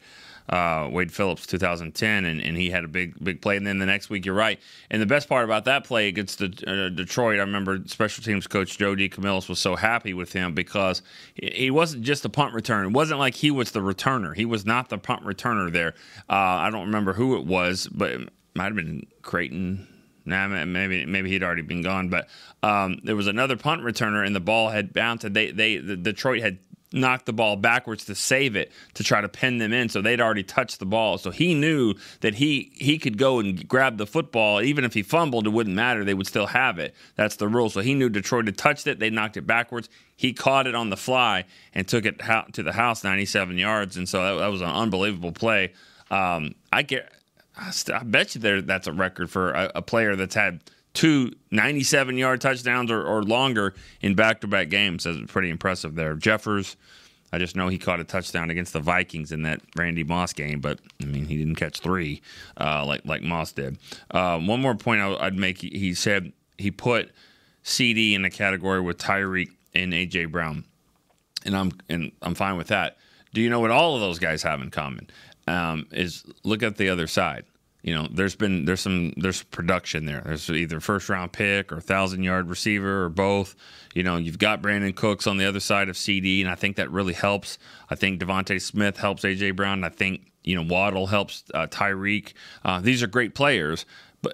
uh, 0.49 0.89
Wade 0.91 1.13
Phillips 1.13 1.47
2010, 1.47 2.25
and, 2.25 2.41
and 2.41 2.57
he 2.57 2.71
had 2.71 2.85
a 2.85 2.89
big 2.89 3.23
big 3.23 3.41
play. 3.41 3.57
And 3.57 3.67
then 3.67 3.79
the 3.79 3.87
next 3.87 4.11
week, 4.11 4.25
you're 4.25 4.35
right. 4.35 4.61
And 4.91 5.03
the 5.03 5.07
best 5.07 5.29
part 5.29 5.45
about 5.45 5.65
that 5.65 5.85
play 5.85 6.09
against 6.09 6.39
the, 6.39 6.47
uh, 6.67 6.95
Detroit, 6.95 7.39
I 7.39 7.43
remember 7.43 7.81
special 7.87 8.23
teams 8.23 8.47
coach 8.47 8.79
Joe 8.79 8.95
DeCamillis 8.95 9.49
was 9.49 9.59
so 9.59 9.77
happy 9.77 10.15
with 10.15 10.33
him 10.33 10.55
because 10.55 11.03
he 11.35 11.71
wasn't 11.71 12.03
just 12.05 12.25
a 12.25 12.29
punt 12.29 12.55
returner. 12.55 12.87
It 12.87 12.93
wasn't 12.93 13.19
like 13.19 13.35
he 13.35 13.51
was 13.51 13.73
the 13.73 13.81
returner. 13.81 14.35
He 14.35 14.45
was 14.45 14.65
not 14.65 14.89
the 14.89 14.99
punt 14.99 15.25
returner 15.25 15.73
there. 15.73 15.95
Uh, 16.29 16.35
I 16.35 16.71
don't 16.71 16.87
remember 16.87 17.15
who 17.15 17.37
it 17.37 17.45
was, 17.45 17.89
but 17.89 18.13
it 18.13 18.29
might 18.55 18.67
have 18.67 18.77
been 18.77 19.07
Crayton. 19.23 19.89
Nah, 20.27 20.49
maybe 20.49 21.07
maybe 21.07 21.31
he'd 21.31 21.43
already 21.43 21.63
been 21.63 21.83
gone, 21.83 22.09
but 22.09 22.29
um, 22.63 23.01
there 23.05 23.17
was 23.17 23.29
another 23.29 23.57
punt 23.57 23.83
returner, 23.83 24.27
and 24.27 24.35
the 24.35 24.41
ball 24.41 24.71
had 24.71 24.93
bounced. 24.93 25.33
They 25.33 25.53
they 25.53 25.77
the 25.79 25.97
Detroit 25.97 26.43
had 26.43 26.59
knocked 26.93 27.27
the 27.27 27.33
ball 27.33 27.57
backwards 27.57 28.05
to 28.07 28.15
save 28.15 28.57
it 28.57 28.73
to 28.95 29.05
try 29.05 29.21
to 29.21 29.29
pin 29.29 29.59
them 29.59 29.73
in 29.73 29.89
so 29.89 30.01
they'd 30.01 30.21
already 30.21 30.43
touched 30.43 30.79
the 30.79 30.87
ball. 30.87 31.19
So 31.19 31.31
he 31.31 31.55
knew 31.55 31.95
that 32.21 32.35
he 32.35 32.73
he 32.75 32.99
could 32.99 33.19
go 33.19 33.39
and 33.39 33.67
grab 33.69 33.99
the 33.99 34.07
football. 34.07 34.61
Even 34.63 34.85
if 34.85 34.95
he 34.95 35.03
fumbled 35.03 35.47
it 35.47 35.51
wouldn't 35.51 35.77
matter. 35.77 36.05
They 36.05 36.15
would 36.15 36.27
still 36.27 36.47
have 36.47 36.79
it. 36.79 36.95
That's 37.15 37.37
the 37.37 37.49
rule. 37.49 37.71
So 37.71 37.81
he 37.81 37.95
knew 37.95 38.09
detroit 38.09 38.47
had 38.47 38.59
touched 38.59 38.87
it. 38.87 38.99
They 38.99 39.11
knocked 39.11 39.37
it 39.37 39.47
backwards. 39.47 39.89
He 40.17 40.33
caught 40.33 40.67
it 40.67 40.75
on 40.75 40.91
the 40.91 40.97
fly 40.97 41.45
and 41.75 41.87
took 41.87 42.07
it 42.07 42.21
to 42.53 42.63
the 42.63 42.73
house 42.73 43.05
97 43.05 43.59
yards. 43.59 43.97
And 43.97 44.09
so 44.09 44.23
that, 44.23 44.41
that 44.41 44.49
was 44.49 44.63
an 44.63 44.69
unbelievable 44.69 45.33
play. 45.33 45.73
Um, 46.11 46.55
i 46.73 46.83
get 46.83 47.13
I 47.57 48.03
bet 48.05 48.35
you 48.35 48.41
there 48.41 48.61
that's 48.61 48.87
a 48.87 48.93
record 48.93 49.31
for 49.31 49.53
a, 49.53 49.73
a 49.77 49.83
player 49.83 50.15
that's 50.17 50.35
had 50.35 50.61
two 50.93 51.33
97 51.51 52.17
yard 52.19 52.41
touchdowns 52.41 52.91
or, 52.91 53.03
or 53.03 53.23
longer 53.23 53.75
in 54.01 54.15
back 54.15 54.41
to 54.41 54.47
back 54.47 54.69
games. 54.69 55.05
That's 55.05 55.19
pretty 55.31 55.51
impressive 55.51 55.95
there. 55.95 56.15
Jeffers, 56.15 56.77
I 57.33 57.39
just 57.39 57.57
know 57.57 57.69
he 57.69 57.79
caught 57.79 58.01
a 58.01 58.05
touchdown 58.05 58.51
against 58.51 58.73
the 58.73 58.81
Vikings 58.81 59.33
in 59.33 59.43
that 59.43 59.61
Randy 59.77 60.05
Moss 60.05 60.33
game, 60.33 60.61
but 60.61 60.81
I 61.01 61.07
mean 61.07 61.27
he 61.27 61.37
didn't 61.37 61.57
catch 61.57 61.81
three 61.81 62.23
uh, 62.59 62.85
like 62.85 63.05
like 63.05 63.23
Moss 63.23 63.53
did. 63.53 63.79
Uh, 64.11 64.39
one 64.39 64.61
more 64.61 64.75
point 64.75 65.01
I, 65.01 65.25
would 65.25 65.37
make: 65.37 65.59
he 65.59 65.95
said 65.95 66.33
he 66.59 66.71
put 66.71 67.11
CeeDee 67.65 68.15
in 68.15 68.25
a 68.25 68.31
category 68.31 68.81
with 68.81 68.99
Tyreek 68.99 69.51
and 69.75 69.93
AJ 69.93 70.31
Brown, 70.31 70.65
and 71.45 71.57
I'm 71.57 71.73
and 71.89 72.13
I'm 72.23 72.35
fine 72.35 72.57
with 72.57 72.69
that. 72.69 72.97
Do 73.35 73.43
you 73.43 73.51
know 73.51 73.61
what 73.61 73.71
all 73.71 73.95
of 73.95 74.01
those 74.01 74.19
guys 74.19 74.43
have 74.45 74.63
in 74.63 74.71
common? 74.71 75.11
Um, 75.49 75.87
is 75.93 76.25
look 76.43 76.63
at 76.63 76.77
the 76.77 76.89
other 76.89 77.07
side 77.07 77.45
you 77.87 77.95
know, 77.95 78.09
there's 78.11 78.35
been 78.35 78.65
there's 78.65 78.81
some 78.81 79.13
there's 79.17 79.45
production 79.45 80.07
there. 80.07 80.21
There's 80.27 80.51
either 80.51 80.81
first 80.81 81.09
round 81.09 81.33
pick 81.33 81.71
or 81.71 81.81
thousand 81.81 82.25
yard 82.25 82.49
receiver 82.51 83.05
or 83.05 83.09
both. 83.09 83.55
You 83.95 84.03
know, 84.03 84.17
you've 84.17 84.41
got 84.41 84.61
Brandin 84.61 84.95
Cooks 84.95 85.29
on 85.29 85.37
the 85.37 85.45
other 85.45 85.61
side 85.61 85.89
of 85.89 85.95
CeeDee, 85.95 86.41
and 86.41 86.51
I 86.51 86.57
think 86.57 86.77
that 86.77 86.91
really 86.91 87.13
helps. 87.13 87.59
I 87.89 87.95
think 87.95 88.21
DeVonta 88.21 88.61
Smith 88.61 88.97
helps 88.97 89.23
AJ 89.23 89.55
Brown. 89.55 89.85
I 89.85 89.91
think 89.91 90.33
you 90.43 90.57
know 90.57 90.63
Waddle 90.63 91.07
helps 91.07 91.45
uh, 91.55 91.69
Tyreek. 91.69 92.33
Uh, 92.65 92.81
these 92.81 93.05
are 93.05 93.07
great 93.07 93.37
players, 93.37 93.87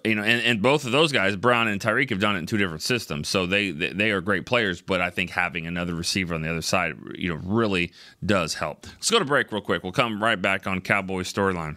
you 0.05 0.14
know, 0.14 0.22
and, 0.22 0.43
and 0.43 0.62
both 0.62 0.84
of 0.84 0.93
those 0.93 1.12
guys, 1.12 1.36
Brown 1.36 1.68
and 1.68 1.80
Tyreek, 1.80 2.11
have 2.11 2.20
done 2.20 2.36
it 2.36 2.40
in 2.40 2.47
two 2.47 2.57
different 2.59 2.82
systems, 2.82 3.28
so 3.28 3.47
they, 3.47 3.70
they 3.70 3.93
they 3.93 4.11
are 4.11 4.20
great 4.20 4.47
players. 4.47 4.80
But 4.80 5.01
I 5.01 5.11
think 5.11 5.30
having 5.30 5.66
another 5.66 5.95
receiver 5.95 6.34
on 6.34 6.43
the 6.43 6.51
other 6.51 6.62
side, 6.62 6.97
you 7.16 7.30
know, 7.30 7.40
really 7.43 7.93
does 8.24 8.55
help. 8.55 8.86
Let's 8.86 9.11
go 9.11 9.18
to 9.18 9.24
break 9.24 9.53
real 9.53 9.62
quick. 9.62 9.82
We'll 9.82 9.93
come 9.93 10.22
right 10.22 10.40
back 10.40 10.66
on 10.66 10.80
Cowboys 10.80 11.32
storyline. 11.32 11.76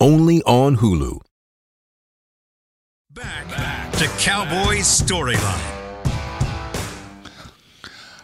only 0.00 0.42
on 0.42 0.76
Hulu. 0.78 1.20
Back, 3.10 3.48
back 3.48 3.92
to 3.92 4.06
Cowboys 4.18 4.86
Storyline. 4.86 5.72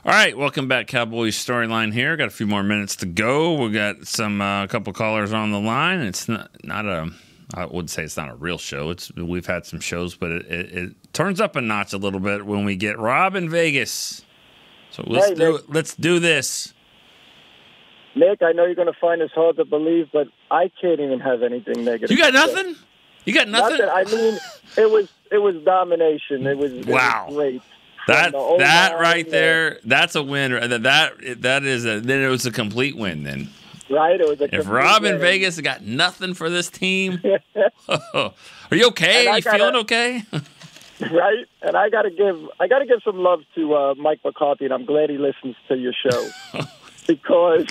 All 0.05 0.12
right, 0.12 0.37
welcome 0.37 0.66
back, 0.66 0.89
Cowboys 0.89 1.37
Storyline 1.37 1.93
here. 1.93 2.16
Got 2.16 2.27
a 2.27 2.33
few 2.33 2.47
more 2.47 2.64
minutes 2.64 2.97
to 2.97 3.07
go. 3.07 3.55
We 3.55 3.70
got 3.70 4.07
some 4.07 4.41
a 4.41 4.45
uh, 4.45 4.66
couple 4.66 4.93
callers 4.93 5.33
on 5.33 5.53
the 5.53 5.61
line. 5.61 6.01
It's 6.01 6.29
not 6.29 6.51
not 6.64 6.87
a 6.87 7.11
I 7.55 7.66
would 7.66 7.89
say 7.91 8.03
it's 8.03 8.16
not 8.16 8.31
a 8.31 8.35
real 8.35 8.59
show. 8.59 8.91
It's 8.91 9.14
we've 9.14 9.47
had 9.47 9.64
some 9.64 9.81
shows, 9.81 10.16
but 10.16 10.31
it, 10.31 10.47
it, 10.47 10.73
it 10.75 11.12
turns 11.12 11.41
up 11.41 11.55
a 11.55 11.61
notch 11.61 11.93
a 11.93 11.99
little 11.99 12.20
bit 12.20 12.45
when 12.47 12.64
we 12.64 12.77
get 12.77 12.99
Rob 12.99 13.37
in 13.37 13.49
Vegas. 13.49 14.25
So 14.91 15.05
let's 15.07 15.29
hey, 15.29 15.35
do 15.35 15.61
let's 15.68 15.95
do 15.95 16.18
this. 16.18 16.72
Nick, 18.15 18.43
I 18.43 18.53
know 18.53 18.67
you're 18.67 18.75
going 18.75 18.93
to 18.93 18.99
find 19.01 19.21
this 19.21 19.31
hard 19.33 19.57
to 19.57 19.65
believe, 19.65 20.11
but 20.13 20.29
I 20.51 20.71
can't 20.81 21.01
even 21.01 21.21
have 21.21 21.43
anything 21.43 21.85
negative. 21.85 22.11
You 22.11 22.23
got 22.23 22.33
nothing? 22.33 22.77
You 23.25 23.33
got 23.33 23.49
nothing? 23.49 23.79
nothing? 23.79 23.89
I 23.89 24.05
mean, 24.05 24.39
it 24.77 24.91
was 24.91 25.09
it 25.31 25.39
was 25.39 25.57
domination. 25.65 26.47
It 26.47 26.59
was, 26.59 26.73
wow. 26.87 27.27
was 27.29 27.35
great. 27.35 27.63
That 28.09 28.33
that 28.59 28.99
right 28.99 29.29
there, 29.31 29.79
that's 29.85 30.17
a 30.17 30.23
win. 30.23 30.53
That 30.53 30.83
that 30.83 31.43
that 31.43 31.65
is 31.65 31.87
a 31.87 32.01
then 32.01 32.21
it 32.21 32.29
was 32.29 32.45
a 32.47 32.51
complete 32.51 32.97
win. 32.97 33.23
Then 33.23 33.49
right, 33.89 34.21
it 34.21 34.29
was. 34.29 34.41
A 34.41 34.55
if 34.55 34.69
Rob 34.69 35.05
in 35.05 35.21
Vegas 35.21 35.61
got 35.61 35.83
nothing 35.83 36.35
for 36.35 36.51
this 36.51 36.69
team, 36.69 37.23
are 37.89 38.33
you 38.73 38.89
okay? 38.89 39.29
Are 39.29 39.37
you 39.37 39.43
gotta, 39.43 39.59
feeling 39.59 39.77
okay? 39.77 40.25
right, 41.13 41.47
and 41.63 41.77
I 41.77 41.91
got 41.91 42.03
to 42.03 42.11
give 42.11 42.37
I 42.59 42.67
got 42.67 42.81
to 42.81 42.87
give 42.87 43.03
some 43.05 43.19
love 43.19 43.43
to 43.55 43.75
uh, 43.75 43.95
Mike 43.95 44.21
McCarthy, 44.25 44.65
and 44.65 44.75
I'm 44.75 44.85
glad 44.85 45.09
he 45.09 45.19
listens 45.19 45.55
to 45.69 45.77
your 45.77 45.93
show 45.93 46.29
because 47.07 47.67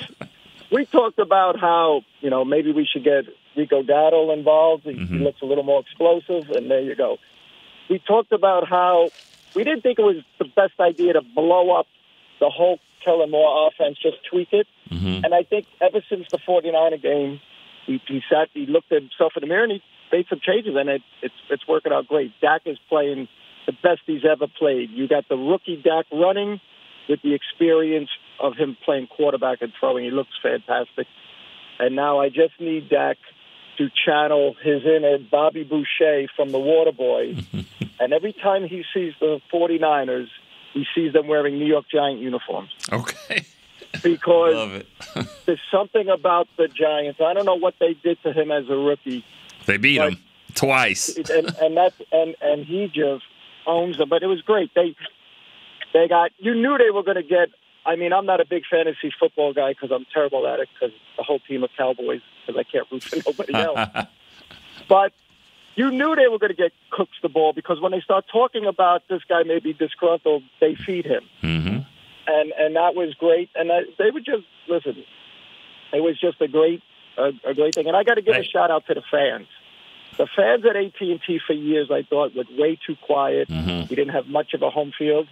we 0.72 0.86
talked 0.86 1.19
about 1.19 1.59
how 1.59 2.01
you 2.22 2.30
know 2.30 2.45
maybe 2.45 2.72
we 2.72 2.88
should 2.91 3.03
get 3.03 3.26
Rico 3.55 3.84
Dowdle 3.84 4.36
involved. 4.36 4.84
He, 4.84 4.91
mm-hmm. 4.91 5.17
he 5.17 5.24
looks 5.24 5.41
a 5.41 5.45
little 5.45 5.63
more 5.63 5.82
explosive, 5.82 6.49
and 6.49 6.69
there 6.69 6.82
you 6.82 6.95
go. 6.95 7.17
We 7.89 7.99
talked 7.99 8.32
about 8.32 8.67
how 8.67 9.09
we 9.55 9.63
didn't 9.63 9.82
think 9.82 9.99
it 9.99 10.03
was 10.03 10.24
the 10.39 10.45
best 10.45 10.80
idea 10.80 11.13
to 11.13 11.22
blow 11.22 11.72
up 11.72 11.88
the 12.39 12.49
whole 12.49 12.80
Kellen 13.03 13.32
Moore 13.32 13.67
offense, 13.67 13.97
just 14.01 14.17
tweak 14.30 14.49
it. 14.51 14.67
Mm-hmm. 14.89 15.26
And 15.26 15.34
I 15.34 15.43
think 15.43 15.67
ever 15.80 16.01
since 16.09 16.26
the 16.32 16.38
49er 16.38 17.01
game, 17.01 17.39
he, 17.86 18.01
he 18.07 18.22
sat, 18.30 18.49
he 18.53 18.65
looked 18.65 18.91
at 18.91 19.01
himself 19.01 19.34
in 19.36 19.41
the 19.41 19.47
mirror 19.47 19.63
and 19.63 19.74
he 19.74 19.82
made 20.11 20.26
some 20.30 20.39
changes, 20.41 20.76
and 20.76 20.89
it, 20.89 21.01
it's 21.22 21.36
it's 21.49 21.67
working 21.67 21.91
out 21.91 22.07
great. 22.07 22.32
Dak 22.41 22.61
is 22.65 22.78
playing 22.89 23.28
the 23.65 23.74
best 23.84 24.01
he's 24.05 24.26
ever 24.26 24.47
played. 24.47 24.91
You 24.91 25.07
got 25.07 25.28
the 25.30 25.36
rookie 25.36 25.82
Dak 25.82 26.05
running 26.11 26.59
with 27.09 27.22
the 27.22 27.34
experience 27.34 28.09
of 28.40 28.56
him 28.56 28.78
playing 28.84 29.08
quarterback 29.08 29.62
and 29.62 29.72
throwing. 29.80 30.04
He 30.06 30.12
looks 30.12 30.32
fantastic. 30.42 31.08
And 31.80 31.96
now 31.96 32.20
I 32.20 32.30
just 32.30 32.60
need 32.60 32.90
Dak 32.90 33.18
to 33.78 33.90
channel 34.06 34.56
his 34.64 34.84
inner 34.86 35.18
Bobby 35.18 35.64
Boucher 35.64 36.28
from 36.36 36.52
the 36.52 36.58
Waterboy. 36.58 37.66
and 38.00 38.14
every 38.14 38.34
time 38.34 38.68
he 38.68 38.84
sees 38.94 39.14
the 39.20 39.40
49ers, 39.52 40.28
he 40.74 40.86
sees 40.96 41.14
them 41.14 41.28
wearing 41.28 41.58
New 41.58 41.66
York 41.66 41.86
Giant 41.92 42.20
uniforms. 42.20 42.70
Okay. 42.92 43.46
Because 44.04 44.56
Love 44.56 44.74
it. 44.74 44.88
there's 45.46 45.60
something 45.70 46.08
about 46.08 46.48
the 46.58 46.70
Giants. 46.70 47.20
I 47.20 47.34
don't 47.34 47.46
know 47.46 47.56
what 47.56 47.74
they 47.80 47.94
did 47.94 48.18
to 48.24 48.32
him 48.32 48.50
as 48.50 48.70
a 48.70 48.76
rookie. 48.76 49.26
They 49.66 49.76
beat 49.76 49.98
him 50.00 50.18
twice. 50.56 51.10
and 51.30 51.54
and 51.62 51.76
that's 51.76 51.96
and 52.10 52.36
and 52.42 52.66
he 52.66 52.88
just 52.88 53.26
owns 53.68 53.98
them. 53.98 54.08
But 54.08 54.24
it 54.24 54.28
was 54.28 54.42
great. 54.44 54.74
They 54.76 54.96
they 55.94 56.08
got. 56.08 56.32
You 56.38 56.56
knew 56.56 56.78
they 56.78 56.90
were 56.90 57.04
going 57.04 57.18
to 57.18 57.24
get. 57.24 57.50
I 57.86 57.96
mean, 57.96 58.14
I'm 58.14 58.26
not 58.26 58.40
a 58.40 58.46
big 58.46 58.64
fantasy 58.70 59.12
football 59.20 59.54
guy 59.54 59.72
because 59.74 59.92
I'm 59.92 60.06
terrible 60.14 60.48
at 60.48 60.60
it 60.60 60.70
because 60.74 60.96
the 61.18 61.24
whole 61.24 61.40
team 61.40 61.64
of 61.64 61.72
Cowboys 61.76 62.22
because 62.46 62.60
I 62.60 62.64
can't 62.64 62.88
root 62.92 63.04
for 63.04 63.16
nobody 63.26 63.54
else. 63.54 63.90
but 64.88 65.14
you 65.76 65.90
knew 65.90 66.16
they 66.16 66.28
were 66.28 66.38
going 66.38 66.52
to 66.52 66.56
get 66.56 66.74
Cooks 66.92 67.18
the 67.22 67.30
ball 67.30 67.54
because 67.54 67.80
when 67.80 67.92
they 67.92 68.02
start 68.02 68.26
talking 68.32 68.66
about 68.66 69.04
this 69.10 69.22
guy 69.28 69.44
may 69.44 69.60
be 69.60 69.74
disgruntled, 69.74 70.44
they 70.60 70.76
feed 70.76 71.06
him, 71.06 71.24
mm-hmm. 71.42 71.80
and 72.28 72.52
and 72.58 72.76
that 72.76 72.94
was 72.94 73.14
great. 73.16 73.50
And 73.56 73.72
I, 73.72 73.82
they 73.98 74.12
would 74.12 74.26
just 74.26 74.46
listen. 74.68 75.04
It 75.94 76.02
was 76.02 76.20
just 76.20 76.40
a 76.42 76.48
great 76.48 76.84
a, 77.18 77.32
a 77.46 77.54
great 77.54 77.74
thing. 77.76 77.88
And 77.88 77.96
I 77.96 78.04
got 78.04 78.16
to 78.16 78.22
give 78.22 78.36
a 78.36 78.44
shout 78.44 78.72
out 78.72 78.86
to 78.88 78.94
the 78.94 79.04
fans. 79.10 79.48
The 80.18 80.28
fans 80.36 80.66
at 80.66 80.76
AT 80.76 81.00
and 81.00 81.22
T 81.26 81.40
for 81.46 81.54
years 81.54 81.90
I 81.90 82.04
thought 82.04 82.36
were 82.36 82.44
way 82.58 82.78
too 82.86 82.96
quiet. 83.02 83.48
Mm-hmm. 83.48 83.90
We 83.90 83.96
didn't 83.96 84.14
have 84.14 84.28
much 84.28 84.54
of 84.54 84.62
a 84.62 84.70
home 84.70 84.92
field, 84.98 85.28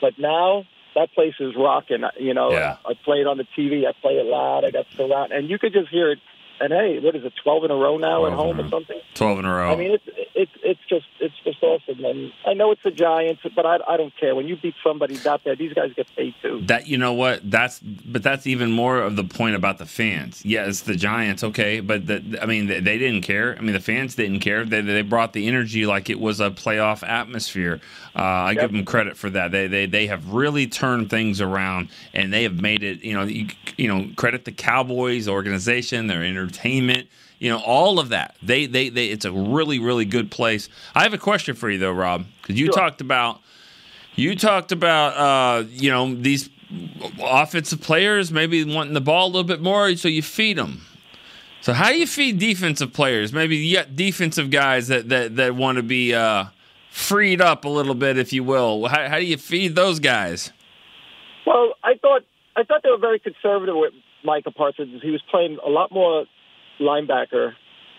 but 0.00 0.18
now 0.18 0.64
that 0.96 1.12
place 1.12 1.34
is 1.38 1.54
rocking. 1.56 2.02
You 2.18 2.34
know, 2.34 2.50
Yeah. 2.50 2.76
I 2.84 2.94
play 3.04 3.18
it 3.20 3.26
on 3.28 3.36
the 3.36 3.46
TV. 3.56 3.86
I 3.86 3.92
play 4.00 4.14
it 4.14 4.26
loud. 4.26 4.64
I 4.64 4.70
got 4.72 4.86
surround, 4.96 5.30
and 5.30 5.48
you 5.48 5.58
could 5.58 5.72
just 5.72 5.88
hear 5.90 6.10
it. 6.10 6.18
And 6.60 6.72
hey, 6.72 6.98
what 7.00 7.14
is 7.14 7.24
it? 7.24 7.34
Twelve 7.42 7.64
in 7.64 7.70
a 7.70 7.74
row 7.74 7.98
now 7.98 8.26
at 8.26 8.32
home 8.32 8.58
or 8.58 8.68
something. 8.70 8.98
Twelve 9.14 9.38
in 9.38 9.44
a 9.44 9.54
row. 9.54 9.72
I 9.72 9.76
mean, 9.76 9.90
it's 9.92 10.04
it's 10.34 10.52
it's 10.62 10.80
just 10.88 11.06
it's 11.20 11.34
just 11.44 11.62
awesome. 11.62 12.04
And 12.04 12.32
I 12.46 12.54
know 12.54 12.70
it's 12.70 12.82
the 12.82 12.90
Giants, 12.90 13.42
but 13.54 13.66
I 13.66 13.78
I 13.86 13.96
don't 13.96 14.16
care. 14.16 14.34
When 14.34 14.48
you 14.48 14.56
beat 14.56 14.74
somebody 14.82 15.18
out 15.28 15.44
there, 15.44 15.54
these 15.54 15.74
guys 15.74 15.92
get 15.94 16.06
paid 16.16 16.34
too. 16.40 16.62
That 16.66 16.86
you 16.86 16.96
know 16.96 17.12
what? 17.12 17.50
That's 17.50 17.80
but 17.80 18.22
that's 18.22 18.46
even 18.46 18.72
more 18.72 18.98
of 18.98 19.16
the 19.16 19.24
point 19.24 19.54
about 19.54 19.78
the 19.78 19.86
fans. 19.86 20.44
Yes, 20.44 20.80
the 20.80 20.96
Giants, 20.96 21.44
okay, 21.44 21.80
but 21.80 22.06
the, 22.06 22.38
I 22.40 22.46
mean 22.46 22.66
they, 22.66 22.80
they 22.80 22.96
didn't 22.96 23.22
care. 23.22 23.56
I 23.58 23.60
mean 23.60 23.74
the 23.74 23.80
fans 23.80 24.14
didn't 24.14 24.40
care. 24.40 24.64
They 24.64 24.80
they 24.80 25.02
brought 25.02 25.34
the 25.34 25.46
energy 25.46 25.84
like 25.84 26.08
it 26.08 26.20
was 26.20 26.40
a 26.40 26.50
playoff 26.50 27.06
atmosphere. 27.06 27.80
Uh, 28.14 28.22
I 28.22 28.54
give 28.54 28.72
them 28.72 28.86
credit 28.86 29.18
for 29.18 29.28
that. 29.30 29.50
They 29.52 29.66
they 29.66 29.84
they 29.84 30.06
have 30.06 30.32
really 30.32 30.66
turned 30.66 31.10
things 31.10 31.42
around 31.42 31.90
and 32.14 32.32
they 32.32 32.44
have 32.44 32.60
made 32.60 32.82
it. 32.82 33.04
You 33.04 33.14
know 33.14 33.24
you, 33.24 33.48
you 33.76 33.88
know 33.88 34.10
credit 34.16 34.46
the 34.46 34.52
Cowboys 34.52 35.28
organization, 35.28 36.06
their 36.06 36.24
entertainment. 36.46 37.08
You 37.38 37.50
know 37.50 37.58
all 37.58 37.98
of 37.98 38.10
that. 38.10 38.34
They 38.42 38.66
they 38.66 38.88
they. 38.88 39.08
It's 39.08 39.24
a 39.24 39.32
really 39.32 39.78
really 39.78 40.04
good 40.04 40.30
place. 40.30 40.68
I 40.94 41.02
have 41.02 41.12
a 41.12 41.18
question 41.18 41.54
for 41.54 41.68
you 41.68 41.78
though, 41.78 41.92
Rob, 41.92 42.24
because 42.40 42.58
you 42.58 42.68
talked 42.68 43.00
about 43.00 43.40
you 44.14 44.34
talked 44.34 44.72
about 44.72 45.16
uh, 45.16 45.64
you 45.68 45.90
know 45.90 46.14
these 46.14 46.48
offensive 47.22 47.80
players 47.80 48.32
maybe 48.32 48.64
wanting 48.64 48.94
the 48.94 49.00
ball 49.00 49.26
a 49.26 49.28
little 49.28 49.44
bit 49.44 49.60
more, 49.60 49.94
so 49.96 50.08
you 50.08 50.22
feed 50.22 50.56
them. 50.56 50.80
So 51.60 51.72
how 51.72 51.90
do 51.90 51.98
you 51.98 52.06
feed 52.06 52.38
defensive 52.38 52.92
players? 52.92 53.32
Maybe 53.32 53.56
you 53.56 53.76
got 53.76 53.94
defensive 53.94 54.50
guys 54.50 54.88
that 54.88 55.08
that, 55.10 55.36
that 55.36 55.54
want 55.54 55.76
to 55.76 55.82
be 55.82 56.14
uh, 56.14 56.46
freed 56.90 57.42
up 57.42 57.66
a 57.66 57.68
little 57.68 57.94
bit, 57.94 58.16
if 58.16 58.32
you 58.32 58.44
will. 58.44 58.86
How, 58.86 59.08
how 59.08 59.18
do 59.18 59.24
you 59.24 59.36
feed 59.36 59.74
those 59.74 60.00
guys? 60.00 60.52
Well, 61.46 61.74
I 61.84 61.94
thought 62.00 62.22
I 62.56 62.62
thought 62.64 62.82
they 62.82 62.90
were 62.90 62.98
very 62.98 63.18
conservative 63.18 63.74
with 63.76 63.92
Micah 64.24 64.50
Parsons. 64.50 65.02
He 65.02 65.10
was 65.10 65.22
playing 65.30 65.58
a 65.64 65.68
lot 65.68 65.92
more 65.92 66.24
linebacker, 66.80 67.52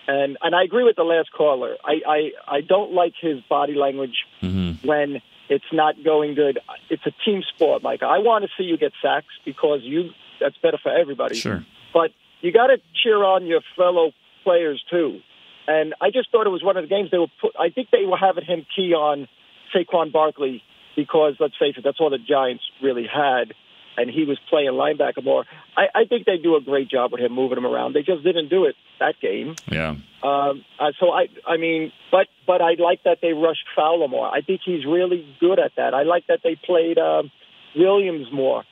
and 0.08 0.38
and 0.42 0.56
I 0.56 0.64
agree 0.64 0.84
with 0.84 0.96
the 0.96 1.04
last 1.04 1.32
caller. 1.32 1.76
I 1.84 2.02
I, 2.08 2.32
I 2.58 2.62
don't 2.62 2.94
like 2.94 3.14
his 3.20 3.42
body 3.50 3.76
language 3.76 4.26
mm-hmm. 4.42 4.88
when 4.88 5.22
it's 5.50 5.66
not 5.72 5.96
going 6.04 6.36
good. 6.36 6.60
It's 6.90 7.06
a 7.06 7.12
team 7.26 7.44
sport, 7.56 7.84
Micah. 7.84 8.06
I 8.06 8.20
want 8.20 8.44
to 8.44 8.50
see 8.58 8.64
you 8.64 8.78
get 8.78 8.92
sacks 9.02 9.34
because 9.46 9.82
you 9.84 10.10
that's 10.40 10.58
better 10.58 10.78
for 10.82 10.92
everybody. 10.92 11.36
Sure. 11.36 11.66
But 11.94 12.12
you 12.42 12.52
got 12.52 12.68
to 12.68 12.78
cheer 13.04 13.24
on 13.24 13.46
your 13.46 13.62
fellow 13.76 14.12
players 14.44 14.84
too. 14.90 15.20
And 15.68 15.94
I 16.00 16.12
just 16.12 16.32
thought 16.32 16.48
it 16.48 16.52
was 16.52 16.64
one 16.64 16.78
of 16.78 16.84
the 16.84 16.88
games 16.88 17.12
they 17.12 17.18
were 17.18 17.28
put. 17.42 17.54
I 17.60 17.70
think 17.70 17.90
they 17.92 18.06
were 18.06 18.18
having 18.18 18.46
him 18.46 18.66
key 18.74 18.94
on 18.94 19.28
Saquon 19.76 20.12
Barkley 20.14 20.64
because 20.96 21.36
let's 21.40 21.56
face 21.60 21.76
it, 21.78 21.84
that's 21.84 22.00
all 22.00 22.10
the 22.10 22.18
Giants 22.18 22.64
really 22.82 23.06
had, 23.06 23.54
and 23.98 24.10
he 24.10 24.24
was 24.26 24.38
playing 24.50 24.72
linebacker 24.72 25.24
more. 25.24 25.44
I, 25.76 26.02
I 26.02 26.06
think 26.06 26.26
they 26.26 26.38
do 26.38 26.56
a 26.56 26.62
great 26.62 26.90
job 26.90 27.12
with 27.12 27.20
him 27.22 27.34
moving 27.34 27.58
him 27.58 27.66
around. 27.66 27.94
They 27.94 28.04
just 28.04 28.24
didn't 28.24 28.50
do 28.50 28.66
it 28.66 28.76
that 29.00 29.16
game. 29.22 29.56
Yeah. 29.70 29.96
Um, 30.24 30.64
uh, 30.80 30.92
so 31.00 31.12
I, 31.12 31.28
I 31.46 31.58
mean, 31.58 31.92
but 32.12 32.28
but 32.46 32.62
I 32.62 32.74
like 32.80 33.04
that 33.04 33.20
they 33.22 33.34
rushed 33.34 33.66
Fowler 33.76 34.08
more. 34.08 34.28
I 34.28 34.42
think 34.42 34.62
he's 34.64 34.86
really 34.86 35.26
good 35.40 35.60
at 35.60 35.72
that. 35.78 35.94
I 35.94 36.04
like 36.04 36.28
that 36.28 36.40
they 36.44 36.56
played 36.56 36.98
um, 36.98 37.32
Williams 37.76 38.28
more. 38.32 38.64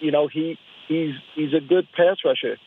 You 0.00 0.10
know, 0.10 0.26
he 0.28 0.58
he's 0.88 1.14
he's 1.34 1.54
a 1.54 1.60
good 1.60 1.86
pass 1.96 2.16
rusher. 2.24 2.58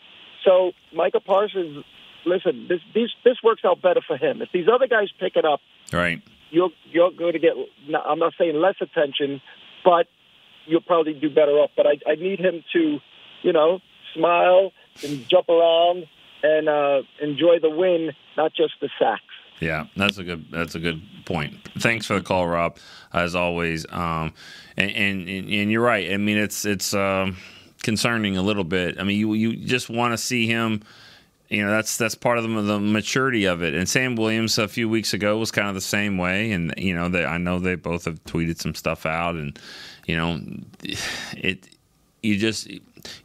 So 0.43 0.71
Micah 0.93 1.19
Parsons, 1.19 1.83
listen, 2.25 2.67
this 2.69 2.79
this 2.93 3.09
this 3.23 3.37
works 3.43 3.61
out 3.65 3.81
better 3.81 4.01
for 4.05 4.17
him. 4.17 4.41
If 4.41 4.49
these 4.51 4.67
other 4.73 4.87
guys 4.87 5.09
pick 5.19 5.35
it 5.35 5.45
up, 5.45 5.59
Right. 5.93 6.21
you're 6.49 6.69
you're 6.91 7.11
going 7.11 7.33
to 7.33 7.39
get. 7.39 7.53
I'm 8.05 8.19
not 8.19 8.33
saying 8.37 8.55
less 8.55 8.75
attention, 8.81 9.41
but 9.83 10.07
you'll 10.65 10.81
probably 10.81 11.13
do 11.13 11.29
better 11.29 11.51
off. 11.51 11.71
But 11.75 11.87
I, 11.87 11.99
I 12.07 12.15
need 12.15 12.39
him 12.39 12.63
to, 12.73 12.99
you 13.43 13.53
know, 13.53 13.79
smile 14.13 14.71
and 15.03 15.27
jump 15.27 15.49
around 15.49 16.05
and 16.43 16.69
uh, 16.69 17.01
enjoy 17.21 17.59
the 17.59 17.69
win, 17.69 18.11
not 18.37 18.53
just 18.53 18.73
the 18.81 18.89
sacks. 18.99 19.21
Yeah, 19.59 19.85
that's 19.95 20.17
a 20.17 20.23
good 20.23 20.45
that's 20.51 20.75
a 20.75 20.79
good 20.79 21.01
point. 21.25 21.55
Thanks 21.79 22.05
for 22.05 22.15
the 22.15 22.21
call, 22.21 22.47
Rob, 22.47 22.77
as 23.13 23.35
always. 23.35 23.85
Um, 23.89 24.33
and, 24.75 24.91
and 24.91 25.29
and 25.29 25.71
you're 25.71 25.81
right. 25.81 26.11
I 26.11 26.17
mean, 26.17 26.37
it's 26.37 26.65
it's 26.65 26.93
um, 26.93 27.37
concerning 27.81 28.35
a 28.35 28.41
little 28.41 28.65
bit. 28.65 28.99
I 28.99 29.03
mean, 29.03 29.17
you 29.17 29.33
you 29.33 29.55
just 29.55 29.89
want 29.89 30.13
to 30.13 30.17
see 30.17 30.45
him. 30.45 30.81
You 31.47 31.63
know, 31.63 31.71
that's 31.71 31.97
that's 31.97 32.15
part 32.15 32.37
of 32.37 32.43
the, 32.43 32.61
the 32.61 32.79
maturity 32.79 33.45
of 33.45 33.63
it. 33.63 33.75
And 33.75 33.87
Sam 33.87 34.15
Williams 34.15 34.57
a 34.57 34.67
few 34.67 34.89
weeks 34.89 35.13
ago 35.13 35.37
was 35.37 35.51
kind 35.51 35.69
of 35.69 35.75
the 35.75 35.81
same 35.81 36.17
way. 36.17 36.51
And 36.51 36.73
you 36.75 36.93
know, 36.93 37.07
they, 37.07 37.23
I 37.23 37.37
know 37.37 37.59
they 37.59 37.75
both 37.75 38.05
have 38.05 38.21
tweeted 38.25 38.59
some 38.59 38.75
stuff 38.75 39.05
out, 39.05 39.35
and 39.35 39.57
you 40.05 40.15
know, 40.15 40.39
it 41.37 41.67
you 42.21 42.37
just 42.37 42.67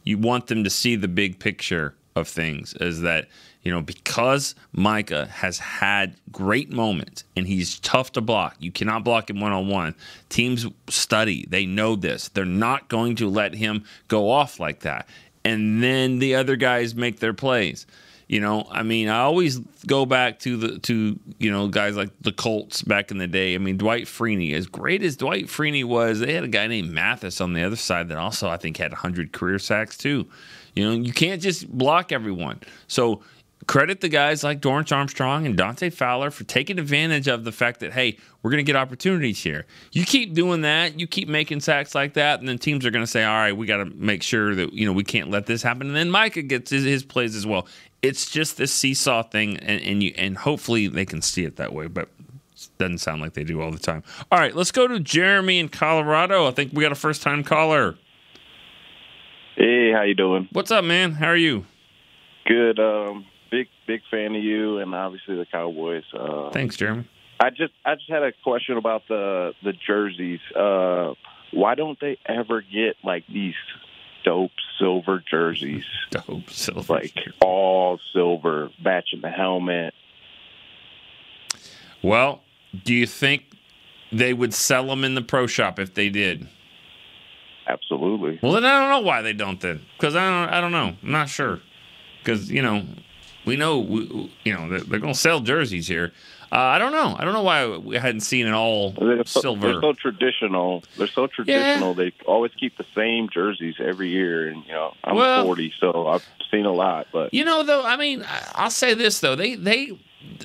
you 0.03 0.17
want 0.17 0.47
them 0.47 0.63
to 0.63 0.69
see 0.69 0.95
the 0.95 1.07
big 1.07 1.39
picture 1.39 1.95
of 2.15 2.27
things 2.27 2.73
is 2.75 3.01
that 3.01 3.27
you 3.63 3.71
know 3.71 3.81
because 3.81 4.53
Micah 4.73 5.27
has 5.27 5.59
had 5.59 6.15
great 6.31 6.71
moments 6.71 7.23
and 7.35 7.47
he's 7.47 7.79
tough 7.79 8.11
to 8.13 8.21
block 8.21 8.55
you 8.59 8.71
cannot 8.71 9.03
block 9.03 9.29
him 9.29 9.39
one 9.39 9.51
on 9.51 9.67
one 9.67 9.95
teams 10.29 10.65
study 10.89 11.45
they 11.49 11.65
know 11.65 11.95
this. 11.95 12.29
They're 12.29 12.45
not 12.45 12.89
going 12.89 13.15
to 13.17 13.29
let 13.29 13.55
him 13.55 13.85
go 14.07 14.29
off 14.29 14.59
like 14.59 14.81
that. 14.81 15.07
And 15.43 15.81
then 15.81 16.19
the 16.19 16.35
other 16.35 16.55
guys 16.55 16.93
make 16.93 17.19
their 17.19 17.33
plays 17.33 17.87
you 18.31 18.39
know, 18.39 18.65
I 18.71 18.83
mean, 18.83 19.09
I 19.09 19.19
always 19.19 19.59
go 19.85 20.05
back 20.05 20.39
to 20.39 20.55
the 20.55 20.79
to 20.79 21.19
you 21.37 21.51
know 21.51 21.67
guys 21.67 21.97
like 21.97 22.11
the 22.21 22.31
Colts 22.31 22.81
back 22.81 23.11
in 23.11 23.17
the 23.17 23.27
day. 23.27 23.55
I 23.55 23.57
mean, 23.57 23.75
Dwight 23.75 24.05
Freeney, 24.05 24.53
as 24.53 24.67
great 24.67 25.03
as 25.03 25.17
Dwight 25.17 25.47
Freeney 25.47 25.83
was, 25.83 26.21
they 26.21 26.31
had 26.31 26.45
a 26.45 26.47
guy 26.47 26.67
named 26.67 26.93
Mathis 26.93 27.41
on 27.41 27.51
the 27.51 27.61
other 27.61 27.75
side 27.75 28.07
that 28.07 28.17
also 28.17 28.47
I 28.47 28.55
think 28.55 28.77
had 28.77 28.91
100 28.91 29.33
career 29.33 29.59
sacks 29.59 29.97
too. 29.97 30.29
You 30.75 30.85
know, 30.85 30.95
you 30.95 31.11
can't 31.11 31.41
just 31.41 31.69
block 31.69 32.13
everyone. 32.13 32.61
So 32.87 33.21
credit 33.67 33.99
the 34.01 34.09
guys 34.09 34.43
like 34.43 34.61
Dorance 34.61 34.95
Armstrong 34.95 35.45
and 35.45 35.57
Dante 35.57 35.89
Fowler 35.89 36.31
for 36.31 36.45
taking 36.45 36.79
advantage 36.79 37.27
of 37.27 37.43
the 37.43 37.51
fact 37.51 37.81
that 37.81 37.91
hey, 37.91 38.17
we're 38.41 38.51
going 38.51 38.63
to 38.63 38.69
get 38.69 38.77
opportunities 38.77 39.43
here. 39.43 39.65
You 39.91 40.05
keep 40.05 40.33
doing 40.33 40.61
that, 40.61 40.97
you 40.97 41.05
keep 41.05 41.27
making 41.27 41.59
sacks 41.59 41.93
like 41.93 42.13
that, 42.13 42.39
and 42.39 42.47
then 42.47 42.57
teams 42.57 42.85
are 42.85 42.91
going 42.91 43.03
to 43.03 43.11
say, 43.11 43.25
all 43.25 43.35
right, 43.35 43.55
we 43.55 43.67
got 43.67 43.77
to 43.77 43.85
make 43.85 44.23
sure 44.23 44.55
that 44.55 44.71
you 44.71 44.85
know 44.85 44.93
we 44.93 45.03
can't 45.03 45.29
let 45.29 45.47
this 45.47 45.61
happen. 45.61 45.87
And 45.87 45.95
then 45.97 46.09
Micah 46.09 46.43
gets 46.43 46.71
his, 46.71 46.85
his 46.85 47.03
plays 47.03 47.35
as 47.35 47.45
well. 47.45 47.67
It's 48.01 48.29
just 48.29 48.57
this 48.57 48.73
seesaw 48.73 49.23
thing, 49.23 49.57
and, 49.57 49.81
and 49.81 50.03
you 50.03 50.13
and 50.17 50.37
hopefully 50.37 50.87
they 50.87 51.05
can 51.05 51.21
see 51.21 51.43
it 51.45 51.57
that 51.57 51.73
way, 51.73 51.87
but. 51.87 52.09
it 52.55 52.69
Doesn't 52.77 52.99
sound 52.99 53.21
like 53.21 53.33
they 53.33 53.43
do 53.43 53.61
all 53.61 53.71
the 53.71 53.79
time. 53.79 54.03
All 54.31 54.39
right, 54.39 54.55
let's 54.55 54.71
go 54.71 54.87
to 54.87 54.99
Jeremy 54.99 55.59
in 55.59 55.69
Colorado. 55.69 56.47
I 56.47 56.51
think 56.51 56.73
we 56.73 56.81
got 56.83 56.91
a 56.91 56.95
first 56.95 57.21
time 57.21 57.43
caller. 57.43 57.95
Hey, 59.55 59.91
how 59.91 60.03
you 60.03 60.15
doing? 60.15 60.47
What's 60.51 60.71
up, 60.71 60.83
man? 60.83 61.11
How 61.13 61.27
are 61.27 61.35
you? 61.35 61.65
Good. 62.45 62.79
Um, 62.79 63.25
big 63.51 63.67
big 63.85 64.01
fan 64.09 64.35
of 64.35 64.43
you, 64.43 64.79
and 64.79 64.95
obviously 64.95 65.35
the 65.35 65.45
Cowboys. 65.45 66.03
Uh, 66.13 66.49
Thanks, 66.51 66.77
Jeremy. 66.77 67.07
I 67.39 67.49
just 67.49 67.73
I 67.85 67.95
just 67.95 68.09
had 68.09 68.23
a 68.23 68.31
question 68.43 68.77
about 68.77 69.03
the 69.07 69.53
the 69.63 69.73
jerseys. 69.73 70.39
Uh, 70.55 71.13
why 71.51 71.75
don't 71.75 71.99
they 71.99 72.17
ever 72.25 72.61
get 72.61 72.95
like 73.03 73.25
these 73.27 73.55
dope 74.23 74.51
silver 74.79 75.23
jerseys. 75.29 75.85
Dope 76.11 76.49
silver, 76.49 76.93
like 76.93 77.17
all 77.39 77.99
silver, 78.13 78.69
matching 78.83 79.21
the 79.21 79.29
helmet. 79.29 79.93
Well, 82.03 82.41
do 82.83 82.93
you 82.93 83.05
think 83.05 83.45
they 84.11 84.33
would 84.33 84.53
sell 84.53 84.87
them 84.87 85.03
in 85.03 85.15
the 85.15 85.21
pro 85.21 85.47
shop 85.47 85.79
if 85.79 85.93
they 85.93 86.09
did? 86.09 86.47
Absolutely. 87.67 88.39
Well, 88.41 88.53
then 88.53 88.65
I 88.65 88.79
don't 88.79 88.89
know 88.89 89.07
why 89.07 89.21
they 89.21 89.33
don't 89.33 89.59
then, 89.59 89.81
because 89.97 90.15
I 90.15 90.29
don't. 90.29 90.53
I 90.53 90.61
don't 90.61 90.71
know. 90.71 90.95
I'm 91.01 91.11
not 91.11 91.29
sure, 91.29 91.61
because 92.19 92.51
you 92.51 92.61
know, 92.61 92.85
we 93.45 93.55
know 93.55 93.79
we, 93.79 94.31
you 94.43 94.53
know 94.53 94.67
they're, 94.67 94.81
they're 94.81 94.99
going 94.99 95.13
to 95.13 95.19
sell 95.19 95.39
jerseys 95.39 95.87
here. 95.87 96.11
Uh, 96.51 96.57
I 96.57 96.79
don't 96.79 96.91
know. 96.91 97.15
I 97.17 97.23
don't 97.23 97.33
know 97.33 97.43
why 97.43 97.77
we 97.77 97.95
hadn't 97.95 98.21
seen 98.21 98.45
it 98.45 98.51
all 98.51 98.91
They're 98.91 99.23
so, 99.25 99.39
silver. 99.39 99.71
They're 99.71 99.81
so 99.81 99.93
traditional. 99.93 100.83
They're 100.97 101.07
so 101.07 101.27
traditional. 101.27 101.93
They 101.93 102.11
always 102.25 102.51
keep 102.59 102.77
the 102.77 102.85
same 102.93 103.29
jerseys 103.29 103.75
every 103.79 104.09
year. 104.09 104.49
And 104.49 104.65
you 104.65 104.73
know, 104.73 104.93
I'm 105.03 105.15
Well- 105.15 105.45
40, 105.45 105.73
so 105.79 106.07
I've 106.07 106.25
seen 106.51 106.65
a 106.65 106.73
lot. 106.73 107.07
But 107.13 107.33
You 107.33 107.45
know, 107.45 107.63
though, 107.63 107.85
I 107.85 107.95
mean, 107.95 108.25
I'll 108.53 108.69
say 108.69 108.93
this 108.93 109.19
though 109.21 109.35
they 109.35 109.55
they 109.55 109.97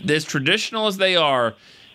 as 0.08 0.24
traditional 0.24 0.86
as 0.86 0.96
they 0.98 1.16
are, 1.16 1.54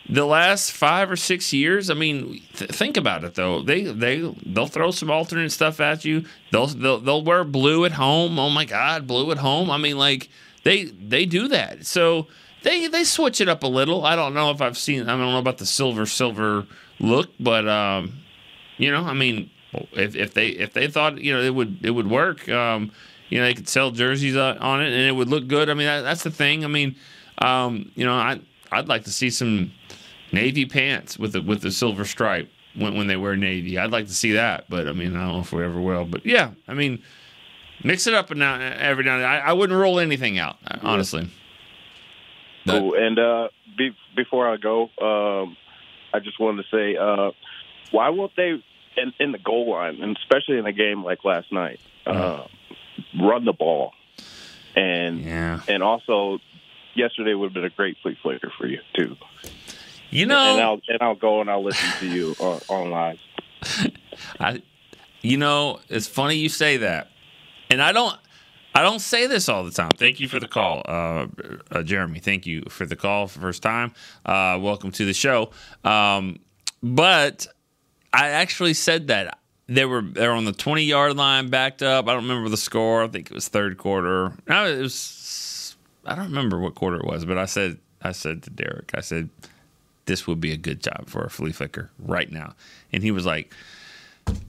the 0.09 0.26
last 0.26 0.72
five 0.74 1.09
or 1.09 1.16
six 1.16 1.53
years. 1.53 1.89
I 1.89 1.93
mean, 1.93 2.41
th- 2.55 2.72
think 2.72 2.97
about 2.97 3.24
it 3.24 3.36
though. 3.36 3.62
They 3.62 3.84
they 3.84 4.20
they'll 4.45 4.68
throw 4.68 4.91
some 4.91 5.09
alternate 5.09 5.51
stuff 5.53 5.80
at 5.80 6.03
you. 6.03 6.26
They'll, 6.51 6.68
they'll 6.68 6.99
they'll 6.99 7.24
wear 7.24 7.45
blue 7.45 7.86
at 7.86 7.93
home. 7.93 8.38
Oh 8.38 8.49
my 8.49 8.66
God, 8.66 9.07
blue 9.07 9.32
at 9.32 9.38
home. 9.38 9.72
I 9.72 9.78
mean, 9.78 9.97
like 9.97 10.28
they 10.64 10.86
they 10.86 11.26
do 11.26 11.47
that. 11.47 11.86
So 11.86 12.28
they 12.64 12.88
they 12.88 13.03
switch 13.03 13.41
it 13.41 13.49
up 13.49 13.64
a 13.64 13.68
little. 13.68 14.05
I 14.05 14.16
don't 14.16 14.34
know 14.34 14.51
if 14.51 14.62
I've 14.62 14.78
seen. 14.78 15.03
I 15.03 15.18
don't 15.18 15.20
know 15.20 15.39
about 15.39 15.57
the 15.57 15.66
silver 15.66 16.05
silver 16.05 16.66
look, 16.99 17.30
but 17.39 17.68
um, 17.68 18.14
you 18.78 18.91
know, 18.91 19.03
I 19.03 19.14
mean, 19.14 19.49
if, 19.93 20.16
if 20.16 20.34
they 20.34 20.49
if 20.49 20.74
they 20.74 20.88
thought 20.88 21.20
you 21.20 21.34
know 21.34 21.41
it 21.41 21.53
would 21.53 21.80
it 21.84 21.91
would 21.91 22.09
work, 22.09 22.47
um, 22.49 22.91
you 23.30 23.39
know, 23.39 23.45
they 23.45 23.53
could 23.53 23.70
sell 23.70 23.91
jerseys 23.91 24.38
on 24.38 24.57
on 24.59 24.82
it 24.82 24.91
and 24.91 25.07
it 25.07 25.14
would 25.14 25.30
look 25.30 25.47
good. 25.47 25.70
I 25.70 25.74
mean, 25.74 25.88
that, 25.88 26.01
that's 26.01 26.24
the 26.24 26.32
thing. 26.32 26.64
I 26.64 26.68
mean, 26.68 26.95
um, 27.39 27.91
you 27.95 28.05
know, 28.05 28.14
I 28.14 28.39
I'd 28.72 28.88
like 28.88 29.05
to 29.05 29.12
see 29.12 29.30
some 29.30 29.72
navy 30.32 30.66
pants 30.66 31.18
with 31.18 31.34
the 31.34 31.41
with 31.41 31.62
the 31.62 31.72
silver 31.72 32.05
stripe 32.05 32.49
when 32.76 32.95
when 32.95 33.07
they 33.07 33.18
wear 33.18 33.36
navy. 33.36 33.78
I'd 33.78 33.91
like 33.91 34.07
to 34.07 34.14
see 34.14 34.34
that, 34.34 34.66
but 34.70 34.88
I 34.88 34.91
mean, 34.93 35.16
I 35.16 35.22
don't 35.26 35.34
know 35.34 35.39
if 35.39 35.51
we 35.51 35.64
ever 35.64 35.82
will. 35.82 36.05
But 36.05 36.26
yeah, 36.26 36.51
I 36.68 36.74
mean, 36.74 37.01
mix 37.84 38.05
it 38.05 38.14
up 38.14 38.30
every 38.30 38.38
now 38.39 38.55
and 38.55 39.03
then. 39.03 39.24
I, 39.24 39.39
I 39.39 39.53
wouldn't 39.53 39.78
roll 39.80 39.99
anything 39.99 40.38
out, 40.38 40.57
honestly. 40.84 41.30
Cool. 42.68 42.93
And 42.95 43.18
uh, 43.18 43.47
be, 43.78 43.95
before 44.16 44.47
I 44.47 44.57
go, 44.57 44.84
um, 45.01 45.57
I 46.14 46.20
just 46.20 46.39
wanted 46.39 46.64
to 46.64 46.70
say, 46.76 46.95
uh, 46.95 47.32
why 47.91 48.09
won't 48.09 48.36
they 48.36 48.64
in, 48.97 49.14
in 49.20 49.32
the 49.32 49.38
goal 49.38 49.72
line, 49.72 50.01
and 50.01 50.18
especially 50.18 50.57
in 50.57 50.66
a 50.66 50.74
game 50.74 51.03
like 51.03 51.24
last 51.24 51.51
night, 51.51 51.80
uh, 52.05 52.45
run 53.20 53.45
the 53.45 53.53
ball? 53.53 53.93
And 54.76 55.26
and 55.68 55.84
also, 55.84 56.39
yesterday 56.93 57.34
would 57.34 57.47
have 57.47 57.53
been 57.53 57.66
a 57.66 57.70
great 57.70 57.97
flea 58.01 58.18
flicker 58.22 58.51
for 58.57 58.68
you 58.68 58.80
too. 58.93 59.18
You 60.09 60.26
know, 60.26 60.53
and 60.53 60.62
I'll 60.62 60.82
and 60.88 61.01
I'll 61.01 61.16
go 61.16 61.41
and 61.41 61.49
I'll 61.49 61.64
listen 61.64 61.89
to 61.99 62.07
you 62.07 62.36
on, 62.39 62.59
online. 62.68 63.20
I, 64.39 64.62
you 65.22 65.38
know, 65.38 65.80
it's 65.89 66.07
funny 66.07 66.36
you 66.36 66.49
say 66.49 66.78
that, 66.78 67.12
and 67.70 67.82
I 67.82 67.91
don't, 67.91 68.18
I 68.74 68.82
don't 68.84 68.99
say 68.99 69.28
this 69.28 69.49
all 69.49 69.63
the 69.63 69.72
time. 69.72 69.91
Thank 69.97 70.19
you 70.19 70.28
for 70.28 70.39
the 70.39 70.47
call, 70.47 70.82
uh, 70.86 71.28
uh, 71.72 71.84
Jeremy. 71.84 72.19
Thank 72.19 72.45
you 72.45 72.63
for 72.69 72.86
the 72.86 72.95
call 72.95 73.28
first 73.28 73.61
time. 73.61 73.93
Uh, 74.26 74.57
welcome 74.61 74.91
to 74.91 75.05
the 75.05 75.13
show. 75.13 75.51
Um, 75.84 76.39
but 76.82 77.47
I 78.13 78.30
actually 78.30 78.74
said 78.74 79.07
that 79.07 79.39
they 79.67 79.86
were 79.86 80.01
they're 80.01 80.32
on 80.32 80.45
the 80.45 80.53
twenty 80.53 80.84
yard 80.84 81.17
line, 81.17 81.49
backed 81.49 81.84
up. 81.84 82.07
I 82.07 82.13
don't 82.13 82.24
remember 82.24 82.49
the 82.49 82.57
score. 82.57 83.03
I 83.03 83.07
think 83.07 83.30
it 83.30 83.34
was 83.34 83.47
third 83.49 83.78
quarter. 83.78 84.34
No, 84.47 84.65
it 84.65 84.80
was. 84.80 85.76
I 86.05 86.15
don't 86.15 86.26
remember 86.26 86.59
what 86.59 86.76
quarter 86.76 86.97
it 86.97 87.05
was, 87.05 87.26
but 87.26 87.38
I 87.38 87.45
said 87.45 87.78
I 88.01 88.13
said 88.13 88.43
to 88.43 88.49
Derek, 88.49 88.91
I 88.93 89.01
said 89.01 89.30
this 90.05 90.26
would 90.28 90.39
be 90.41 90.51
a 90.51 90.57
good 90.57 90.82
job 90.82 91.07
for 91.07 91.24
a 91.24 91.30
flea 91.30 91.51
flicker 91.51 91.91
right 91.99 92.32
now, 92.32 92.55
and 92.93 93.03
he 93.03 93.11
was 93.11 93.26
like. 93.26 93.53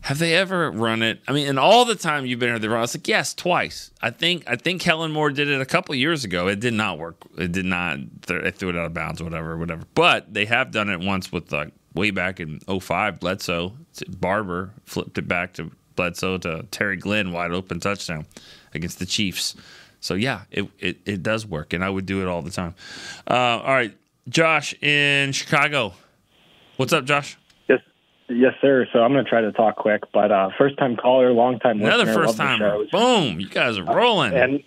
Have 0.02 0.18
they 0.18 0.34
ever 0.34 0.70
run 0.70 1.02
it? 1.02 1.20
I 1.28 1.32
mean, 1.32 1.48
and 1.48 1.58
all 1.58 1.84
the 1.84 1.94
time 1.94 2.26
you've 2.26 2.40
been 2.40 2.48
here, 2.48 2.58
they 2.58 2.66
run. 2.66 2.78
I 2.78 2.80
was 2.80 2.96
like, 2.96 3.06
yes, 3.06 3.34
twice. 3.34 3.92
I 4.02 4.10
think 4.10 4.44
I 4.48 4.56
think 4.56 4.82
Kellen 4.82 5.12
Moore 5.12 5.30
did 5.30 5.48
it 5.48 5.60
a 5.60 5.64
couple 5.64 5.94
years 5.94 6.24
ago. 6.24 6.48
It 6.48 6.58
did 6.58 6.74
not 6.74 6.98
work. 6.98 7.16
It 7.38 7.52
did 7.52 7.64
not. 7.64 7.98
They 8.26 8.50
threw 8.50 8.70
it 8.70 8.76
out 8.76 8.86
of 8.86 8.94
bounds, 8.94 9.22
whatever, 9.22 9.56
whatever. 9.56 9.84
But 9.94 10.34
they 10.34 10.44
have 10.46 10.72
done 10.72 10.90
it 10.90 11.00
once 11.00 11.30
with 11.30 11.52
like 11.52 11.72
way 11.94 12.10
back 12.10 12.40
in 12.40 12.60
05, 12.60 13.20
Bledsoe. 13.20 13.74
Barber 14.08 14.70
flipped 14.86 15.18
it 15.18 15.28
back 15.28 15.52
to 15.54 15.70
Bledsoe 15.94 16.38
to 16.38 16.66
Terry 16.70 16.96
Glenn, 16.96 17.32
wide 17.32 17.52
open 17.52 17.78
touchdown 17.80 18.26
against 18.74 18.98
the 18.98 19.06
Chiefs. 19.06 19.54
So 20.00 20.14
yeah, 20.14 20.42
it 20.50 20.66
it, 20.80 20.98
it 21.06 21.22
does 21.22 21.46
work, 21.46 21.72
and 21.72 21.84
I 21.84 21.88
would 21.88 22.06
do 22.06 22.22
it 22.22 22.28
all 22.28 22.42
the 22.42 22.50
time. 22.50 22.74
Uh, 23.30 23.34
all 23.34 23.72
right, 23.72 23.96
Josh 24.28 24.74
in 24.82 25.32
Chicago. 25.32 25.94
What's 26.76 26.92
up, 26.92 27.04
Josh? 27.04 27.36
Yes, 28.34 28.54
sir. 28.60 28.86
So 28.92 29.00
I'm 29.02 29.12
going 29.12 29.24
to 29.24 29.28
try 29.30 29.40
to 29.40 29.52
talk 29.52 29.76
quick, 29.76 30.02
but 30.12 30.30
uh, 30.32 30.50
first 30.58 30.76
time 30.78 30.96
caller, 30.96 31.32
long 31.32 31.58
time 31.58 31.78
listener. 31.80 31.94
Another 32.02 32.12
first 32.12 32.26
love 32.28 32.36
the 32.36 32.42
timer. 32.42 32.70
shows. 32.70 32.90
Boom! 32.90 33.40
You 33.40 33.48
guys 33.48 33.78
are 33.78 33.84
rolling. 33.84 34.32
And 34.34 34.62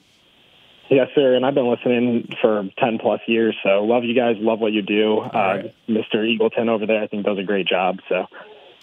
yes, 0.89 1.07
sir. 1.15 1.35
And 1.35 1.45
I've 1.45 1.55
been 1.55 1.69
listening 1.69 2.33
for 2.41 2.67
10 2.79 2.99
plus 2.99 3.21
years. 3.27 3.55
So 3.63 3.83
love 3.83 4.03
you 4.03 4.13
guys. 4.15 4.35
Love 4.39 4.59
what 4.59 4.71
you 4.73 4.81
do. 4.81 5.19
Uh, 5.19 5.63
Mr. 5.89 6.15
Eagleton 6.15 6.69
over 6.69 6.85
there, 6.85 7.01
I 7.01 7.07
think 7.07 7.25
does 7.25 7.37
a 7.39 7.43
great 7.43 7.67
job. 7.67 7.99
So, 8.09 8.27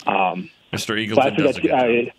um, 0.06 0.50
Mr. 0.72 0.96
Eagleton 0.96 1.16
last 1.16 1.36
does 1.36 1.56
a 1.58 1.60
good 1.60 1.68
job. 1.70 1.80
I, 1.80 2.12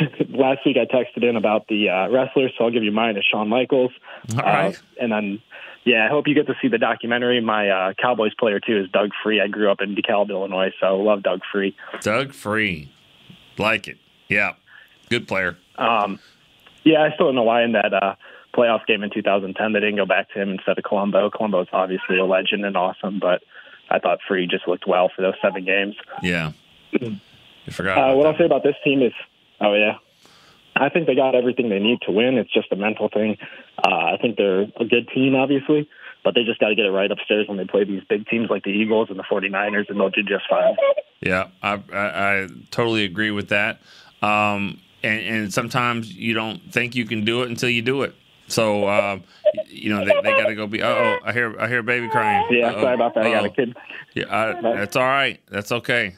last 0.30 0.60
week 0.64 0.76
I 0.78 0.86
texted 0.86 1.22
in 1.28 1.36
about 1.36 1.68
the 1.68 1.90
uh, 1.90 2.08
wrestlers, 2.08 2.52
so 2.56 2.64
I'll 2.64 2.70
give 2.70 2.82
you 2.82 2.92
mine 2.92 3.16
as 3.16 3.24
Shawn 3.30 3.48
Michaels. 3.48 3.92
All 4.34 4.40
Uh, 4.40 4.42
right. 4.44 4.82
and 5.00 5.12
then, 5.12 5.42
yeah, 5.84 6.06
I 6.06 6.08
hope 6.08 6.28
you 6.28 6.34
get 6.34 6.46
to 6.46 6.54
see 6.62 6.68
the 6.68 6.78
documentary. 6.78 7.40
My 7.40 7.68
uh, 7.68 7.94
Cowboys 8.00 8.34
player 8.34 8.60
too 8.60 8.78
is 8.78 8.90
Doug 8.90 9.10
Free. 9.22 9.40
I 9.40 9.48
grew 9.48 9.70
up 9.70 9.80
in 9.80 9.94
DeKalb, 9.94 10.30
Illinois, 10.30 10.72
so 10.80 10.86
I 10.86 10.90
love 10.90 11.22
Doug 11.22 11.40
Free. 11.50 11.76
Doug 12.00 12.32
Free, 12.32 12.92
like 13.58 13.88
it. 13.88 13.98
Yeah, 14.28 14.52
good 15.10 15.26
player. 15.26 15.56
Um, 15.76 16.20
yeah, 16.84 17.02
I 17.02 17.14
still 17.14 17.26
don't 17.26 17.34
know 17.34 17.42
why 17.42 17.64
in 17.64 17.72
that 17.72 17.92
uh, 17.92 18.14
playoff 18.54 18.86
game 18.86 19.02
in 19.02 19.10
2010 19.10 19.72
they 19.72 19.80
didn't 19.80 19.96
go 19.96 20.06
back 20.06 20.30
to 20.32 20.40
him 20.40 20.50
instead 20.50 20.78
of 20.78 20.84
Colombo. 20.84 21.30
Colombo's 21.30 21.68
obviously 21.72 22.18
a 22.18 22.24
legend 22.24 22.64
and 22.64 22.76
awesome, 22.76 23.18
but 23.18 23.42
I 23.90 23.98
thought 23.98 24.20
Free 24.26 24.46
just 24.46 24.68
looked 24.68 24.86
well 24.86 25.10
for 25.14 25.22
those 25.22 25.34
seven 25.42 25.64
games. 25.64 25.96
Yeah, 26.22 26.52
you 26.92 27.18
forgot. 27.70 27.98
Uh, 27.98 28.14
what 28.14 28.24
that. 28.24 28.28
I'll 28.30 28.38
say 28.38 28.44
about 28.44 28.62
this 28.62 28.76
team 28.84 29.02
is, 29.02 29.12
oh 29.60 29.74
yeah, 29.74 29.98
I 30.76 30.88
think 30.88 31.06
they 31.06 31.14
got 31.14 31.34
everything 31.34 31.68
they 31.68 31.78
need 31.78 32.00
to 32.02 32.12
win. 32.12 32.38
It's 32.38 32.52
just 32.52 32.72
a 32.72 32.76
mental 32.76 33.08
thing. 33.08 33.36
Uh, 33.84 33.90
I 34.14 34.16
think 34.20 34.36
they're 34.36 34.62
a 34.62 34.84
good 34.88 35.08
team, 35.14 35.34
obviously, 35.34 35.88
but 36.24 36.34
they 36.34 36.44
just 36.44 36.60
got 36.60 36.68
to 36.68 36.74
get 36.74 36.86
it 36.86 36.90
right 36.90 37.10
upstairs 37.10 37.46
when 37.48 37.58
they 37.58 37.64
play 37.64 37.84
these 37.84 38.02
big 38.08 38.26
teams 38.26 38.48
like 38.50 38.64
the 38.64 38.70
Eagles 38.70 39.08
and 39.10 39.18
the 39.18 39.24
49ers, 39.24 39.90
and 39.90 40.00
they'll 40.00 40.10
do 40.10 40.22
just 40.22 40.44
fine. 40.48 40.76
Yeah, 41.20 41.48
I, 41.62 41.82
I, 41.92 41.98
I 41.98 42.48
totally 42.70 43.04
agree 43.04 43.30
with 43.30 43.48
that. 43.50 43.80
Um, 44.22 44.80
and, 45.02 45.20
and 45.20 45.54
sometimes 45.54 46.12
you 46.12 46.34
don't 46.34 46.72
think 46.72 46.94
you 46.94 47.04
can 47.04 47.24
do 47.24 47.42
it 47.42 47.50
until 47.50 47.68
you 47.68 47.82
do 47.82 48.02
it. 48.02 48.14
So, 48.48 48.88
um, 48.88 49.24
you 49.66 49.90
know, 49.94 50.04
they, 50.04 50.12
they 50.22 50.30
got 50.30 50.46
to 50.46 50.54
go 50.54 50.66
be. 50.66 50.82
Oh, 50.82 51.18
I 51.24 51.32
hear 51.32 51.58
I 51.58 51.68
hear 51.68 51.78
a 51.78 51.82
baby 51.82 52.08
crying. 52.08 52.46
Yeah, 52.50 52.70
Uh-oh. 52.70 52.82
sorry 52.82 52.94
about 52.94 53.14
that. 53.14 53.26
I 53.26 53.30
got 53.30 53.44
a 53.46 53.50
kid. 53.50 53.76
Yeah, 54.14 54.24
I, 54.28 54.60
that's 54.76 54.96
all 54.96 55.04
right. 55.04 55.40
That's 55.48 55.72
okay. 55.72 56.16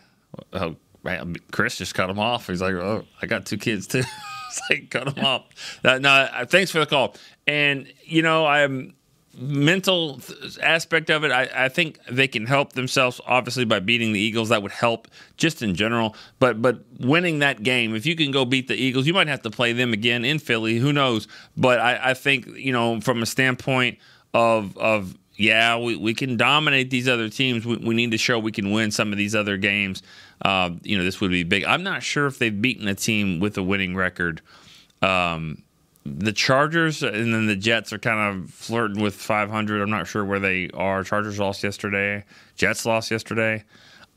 Oh, 0.52 0.74
man, 1.04 1.36
Chris 1.52 1.76
just 1.76 1.94
cut 1.94 2.10
him 2.10 2.18
off. 2.18 2.48
He's 2.48 2.60
like, 2.60 2.74
oh, 2.74 3.04
I 3.22 3.26
got 3.26 3.46
two 3.46 3.58
kids 3.58 3.86
too. 3.86 4.02
it's 4.70 4.70
like 4.70 4.90
cut 4.90 5.14
them 5.14 5.24
off. 5.24 5.44
Uh, 5.84 5.98
no, 5.98 6.10
uh, 6.10 6.46
thanks 6.46 6.70
for 6.70 6.80
the 6.80 6.86
call. 6.86 7.14
And 7.46 7.92
you 8.04 8.22
know, 8.22 8.46
I'm 8.46 8.94
mental 9.36 10.20
aspect 10.62 11.10
of 11.10 11.24
it. 11.24 11.32
I, 11.32 11.48
I 11.64 11.68
think 11.68 11.98
they 12.08 12.28
can 12.28 12.46
help 12.46 12.72
themselves 12.74 13.20
obviously 13.26 13.64
by 13.64 13.80
beating 13.80 14.12
the 14.12 14.20
Eagles. 14.20 14.48
That 14.50 14.62
would 14.62 14.72
help 14.72 15.08
just 15.36 15.62
in 15.62 15.74
general. 15.74 16.14
But 16.38 16.62
but 16.62 16.80
winning 17.00 17.40
that 17.40 17.62
game, 17.62 17.94
if 17.94 18.06
you 18.06 18.16
can 18.16 18.30
go 18.30 18.44
beat 18.44 18.68
the 18.68 18.74
Eagles, 18.74 19.06
you 19.06 19.14
might 19.14 19.28
have 19.28 19.42
to 19.42 19.50
play 19.50 19.72
them 19.72 19.92
again 19.92 20.24
in 20.24 20.38
Philly. 20.38 20.78
Who 20.78 20.92
knows? 20.92 21.28
But 21.56 21.80
I, 21.80 22.10
I 22.10 22.14
think 22.14 22.46
you 22.46 22.72
know 22.72 23.00
from 23.00 23.22
a 23.22 23.26
standpoint 23.26 23.98
of 24.32 24.76
of 24.78 25.16
yeah, 25.36 25.76
we, 25.78 25.96
we 25.96 26.14
can 26.14 26.36
dominate 26.36 26.90
these 26.90 27.08
other 27.08 27.28
teams. 27.28 27.66
We, 27.66 27.76
we 27.76 27.94
need 27.94 28.12
to 28.12 28.18
show 28.18 28.38
we 28.38 28.52
can 28.52 28.70
win 28.70 28.90
some 28.90 29.10
of 29.10 29.18
these 29.18 29.34
other 29.34 29.56
games. 29.56 30.02
Uh, 30.42 30.70
you 30.82 30.98
know, 30.98 31.04
this 31.04 31.20
would 31.20 31.30
be 31.30 31.42
big. 31.42 31.64
I'm 31.64 31.82
not 31.82 32.02
sure 32.02 32.26
if 32.26 32.38
they've 32.38 32.60
beaten 32.60 32.88
a 32.88 32.94
team 32.94 33.40
with 33.40 33.56
a 33.56 33.62
winning 33.62 33.94
record. 33.94 34.40
Um, 35.02 35.62
the 36.04 36.32
Chargers 36.32 37.02
and 37.02 37.32
then 37.32 37.46
the 37.46 37.56
Jets 37.56 37.92
are 37.92 37.98
kind 37.98 38.42
of 38.42 38.50
flirting 38.50 39.02
with 39.02 39.14
500. 39.14 39.80
I'm 39.80 39.90
not 39.90 40.06
sure 40.06 40.24
where 40.24 40.40
they 40.40 40.70
are. 40.74 41.02
Chargers 41.02 41.38
lost 41.38 41.62
yesterday. 41.64 42.24
Jets 42.56 42.84
lost 42.84 43.10
yesterday. 43.10 43.64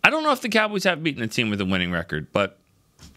I 0.04 0.10
don't 0.10 0.24
know 0.24 0.32
if 0.32 0.42
the 0.42 0.50
Cowboys 0.50 0.84
have 0.84 1.04
beaten 1.04 1.24
a 1.24 1.28
team 1.28 1.50
with 1.50 1.62
a 1.62 1.66
winning 1.66 1.92
record, 1.92 2.28
but 2.32 2.60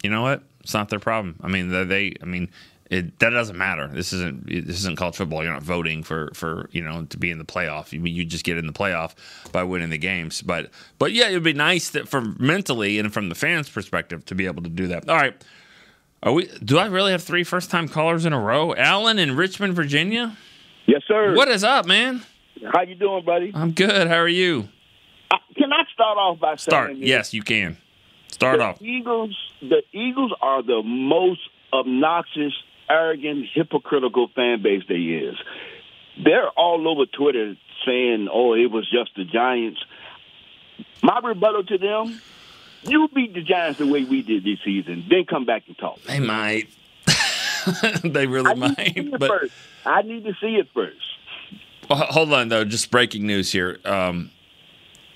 you 0.03 0.09
know 0.09 0.21
what? 0.21 0.43
It's 0.61 0.73
not 0.73 0.89
their 0.89 0.99
problem. 0.99 1.35
I 1.41 1.47
mean, 1.47 1.69
they. 1.69 1.83
they 1.83 2.13
I 2.21 2.25
mean, 2.25 2.49
it, 2.91 3.19
that 3.19 3.29
doesn't 3.29 3.57
matter. 3.57 3.87
This 3.87 4.11
isn't 4.11 4.45
this 4.47 4.77
isn't 4.79 4.97
college 4.97 5.15
football. 5.15 5.43
You're 5.43 5.53
not 5.53 5.63
voting 5.63 6.03
for 6.03 6.29
for 6.33 6.69
you 6.71 6.83
know 6.83 7.05
to 7.05 7.17
be 7.17 7.31
in 7.31 7.37
the 7.37 7.45
playoff. 7.45 7.93
You 7.93 8.01
you 8.03 8.25
just 8.25 8.43
get 8.43 8.57
in 8.57 8.67
the 8.67 8.73
playoff 8.73 9.13
by 9.51 9.63
winning 9.63 9.89
the 9.89 9.97
games. 9.97 10.41
But 10.41 10.69
but 10.99 11.13
yeah, 11.13 11.29
it'd 11.29 11.41
be 11.41 11.53
nice 11.53 11.89
that 11.91 12.07
from 12.09 12.35
mentally 12.37 12.99
and 12.99 13.13
from 13.13 13.29
the 13.29 13.35
fans' 13.35 13.69
perspective 13.69 14.25
to 14.25 14.35
be 14.35 14.45
able 14.45 14.61
to 14.63 14.69
do 14.69 14.87
that. 14.87 15.09
All 15.09 15.15
right. 15.15 15.33
Are 16.21 16.33
we? 16.33 16.47
Do 16.63 16.77
I 16.77 16.85
really 16.85 17.13
have 17.13 17.23
three 17.23 17.43
first-time 17.43 17.87
callers 17.87 18.25
in 18.25 18.33
a 18.33 18.39
row? 18.39 18.75
Alan 18.75 19.17
in 19.17 19.35
Richmond, 19.35 19.73
Virginia. 19.73 20.37
Yes, 20.85 21.01
sir. 21.07 21.33
What 21.33 21.47
is 21.47 21.63
up, 21.63 21.87
man? 21.87 22.21
How 22.73 22.81
you 22.81 22.93
doing, 22.95 23.25
buddy? 23.25 23.51
I'm 23.55 23.71
good. 23.71 24.07
How 24.07 24.17
are 24.17 24.27
you? 24.27 24.67
Uh, 25.31 25.37
can 25.57 25.71
I 25.73 25.83
start 25.93 26.17
off 26.17 26.39
by 26.39 26.57
Start. 26.57 26.91
saying? 26.91 27.01
Yes, 27.01 27.33
you 27.33 27.41
can. 27.41 27.77
Start 28.27 28.59
the 28.59 28.65
off. 28.65 28.81
Eagles, 28.81 29.35
the 29.61 29.81
Eagles 29.93 30.33
are 30.41 30.61
the 30.61 30.83
most 30.83 31.41
obnoxious, 31.73 32.53
arrogant, 32.91 33.45
hypocritical 33.53 34.29
fan 34.35 34.61
base 34.61 34.83
they 34.87 34.95
is. 34.95 35.35
They're 36.23 36.49
all 36.49 36.87
over 36.87 37.05
Twitter 37.05 37.55
saying, 37.85 38.27
"Oh, 38.31 38.53
it 38.53 38.69
was 38.71 38.89
just 38.89 39.15
the 39.15 39.23
Giants." 39.23 39.79
My 41.01 41.19
rebuttal 41.23 41.63
to 41.63 41.77
them: 41.77 42.21
You 42.83 43.07
beat 43.13 43.33
the 43.33 43.41
Giants 43.41 43.79
the 43.79 43.87
way 43.87 44.03
we 44.03 44.21
did 44.21 44.43
this 44.43 44.59
season, 44.63 45.05
then 45.09 45.25
come 45.25 45.45
back 45.45 45.63
and 45.67 45.77
talk. 45.77 46.01
They 46.03 46.19
might. 46.19 46.67
they 48.03 48.27
really 48.27 48.51
I 48.51 48.53
need 48.53 48.75
to 48.75 48.93
see 48.93 49.01
might. 49.01 49.19
But 49.19 49.29
first. 49.29 49.53
I 49.85 50.01
need 50.01 50.23
to 50.25 50.33
see 50.41 50.55
it 50.55 50.67
first. 50.73 50.97
Well, 51.89 51.99
hold 51.99 52.33
on 52.33 52.49
though. 52.49 52.65
Just 52.65 52.91
breaking 52.91 53.25
news 53.25 53.51
here. 53.51 53.79
Um, 53.85 54.31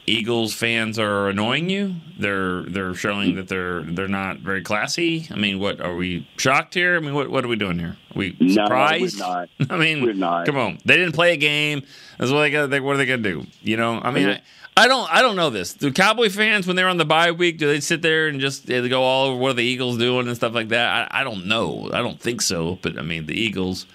Eagles 0.08 0.54
fans 0.54 1.00
are 1.00 1.30
annoying 1.30 1.70
you. 1.70 1.96
They're 2.20 2.64
they're 2.64 2.94
showing 2.94 3.36
that 3.36 3.48
they're 3.48 3.82
they're 3.82 4.08
not 4.08 4.38
very 4.40 4.62
classy. 4.62 5.28
I 5.32 5.36
mean, 5.36 5.60
what 5.60 5.82
are 5.82 5.96
we 5.96 6.28
shocked 6.38 6.74
here? 6.76 6.96
I 6.96 7.00
mean, 7.00 7.14
what 7.14 7.30
what 7.30 7.44
are 7.44 7.48
we 7.48 7.56
doing 7.56 7.80
here? 7.80 7.98
Are 8.14 8.18
we 8.18 8.36
No, 8.40 8.46
we're 8.46 8.54
surprised? 8.54 9.20
not. 9.20 9.50
I 9.70 9.78
mean, 9.78 10.04
We're 10.04 10.14
not. 10.14 10.46
Come 10.46 10.58
on, 10.58 10.78
they 10.86 10.98
didn't 10.98 11.14
play 11.14 11.34
a 11.34 11.38
game. 11.38 11.82
That's 12.20 12.32
what 12.32 12.42
they 12.42 12.52
got. 12.52 12.70
What 12.84 12.94
are 12.94 12.98
they 12.98 13.06
gonna 13.06 13.24
do? 13.24 13.46
You 13.62 13.78
know, 13.78 14.00
I 14.02 14.12
mean. 14.12 14.30
I, 14.30 14.42
I 14.78 14.90
don't 14.90 15.10
I 15.10 15.22
don't 15.22 15.38
know 15.38 15.50
this. 15.50 15.74
Do 15.74 15.90
Cowboy 15.94 16.30
fans 16.30 16.68
when 16.68 16.76
they're 16.76 16.90
on 16.90 16.98
the 16.98 17.06
bye 17.06 17.32
week 17.32 17.60
do 17.60 17.68
they 17.68 17.80
sit 17.80 18.02
there 18.02 18.28
and 18.28 18.42
just 18.42 18.66
they 18.66 18.86
go 18.90 19.04
all 19.04 19.28
over 19.28 19.40
what 19.40 19.52
are 19.52 19.54
the 19.54 19.64
Eagles 19.64 19.98
doing 19.98 20.28
and 20.28 20.36
stuff 20.36 20.54
like 20.54 20.68
that? 20.68 21.10
I, 21.14 21.22
I 21.22 21.24
don't 21.24 21.46
know. 21.46 21.90
I 21.94 22.00
don't 22.00 22.20
think 22.20 22.42
so. 22.42 22.78
But 22.82 23.00
I 23.00 23.02
mean, 23.02 23.26
the 23.26 23.40
Eagles. 23.40 23.86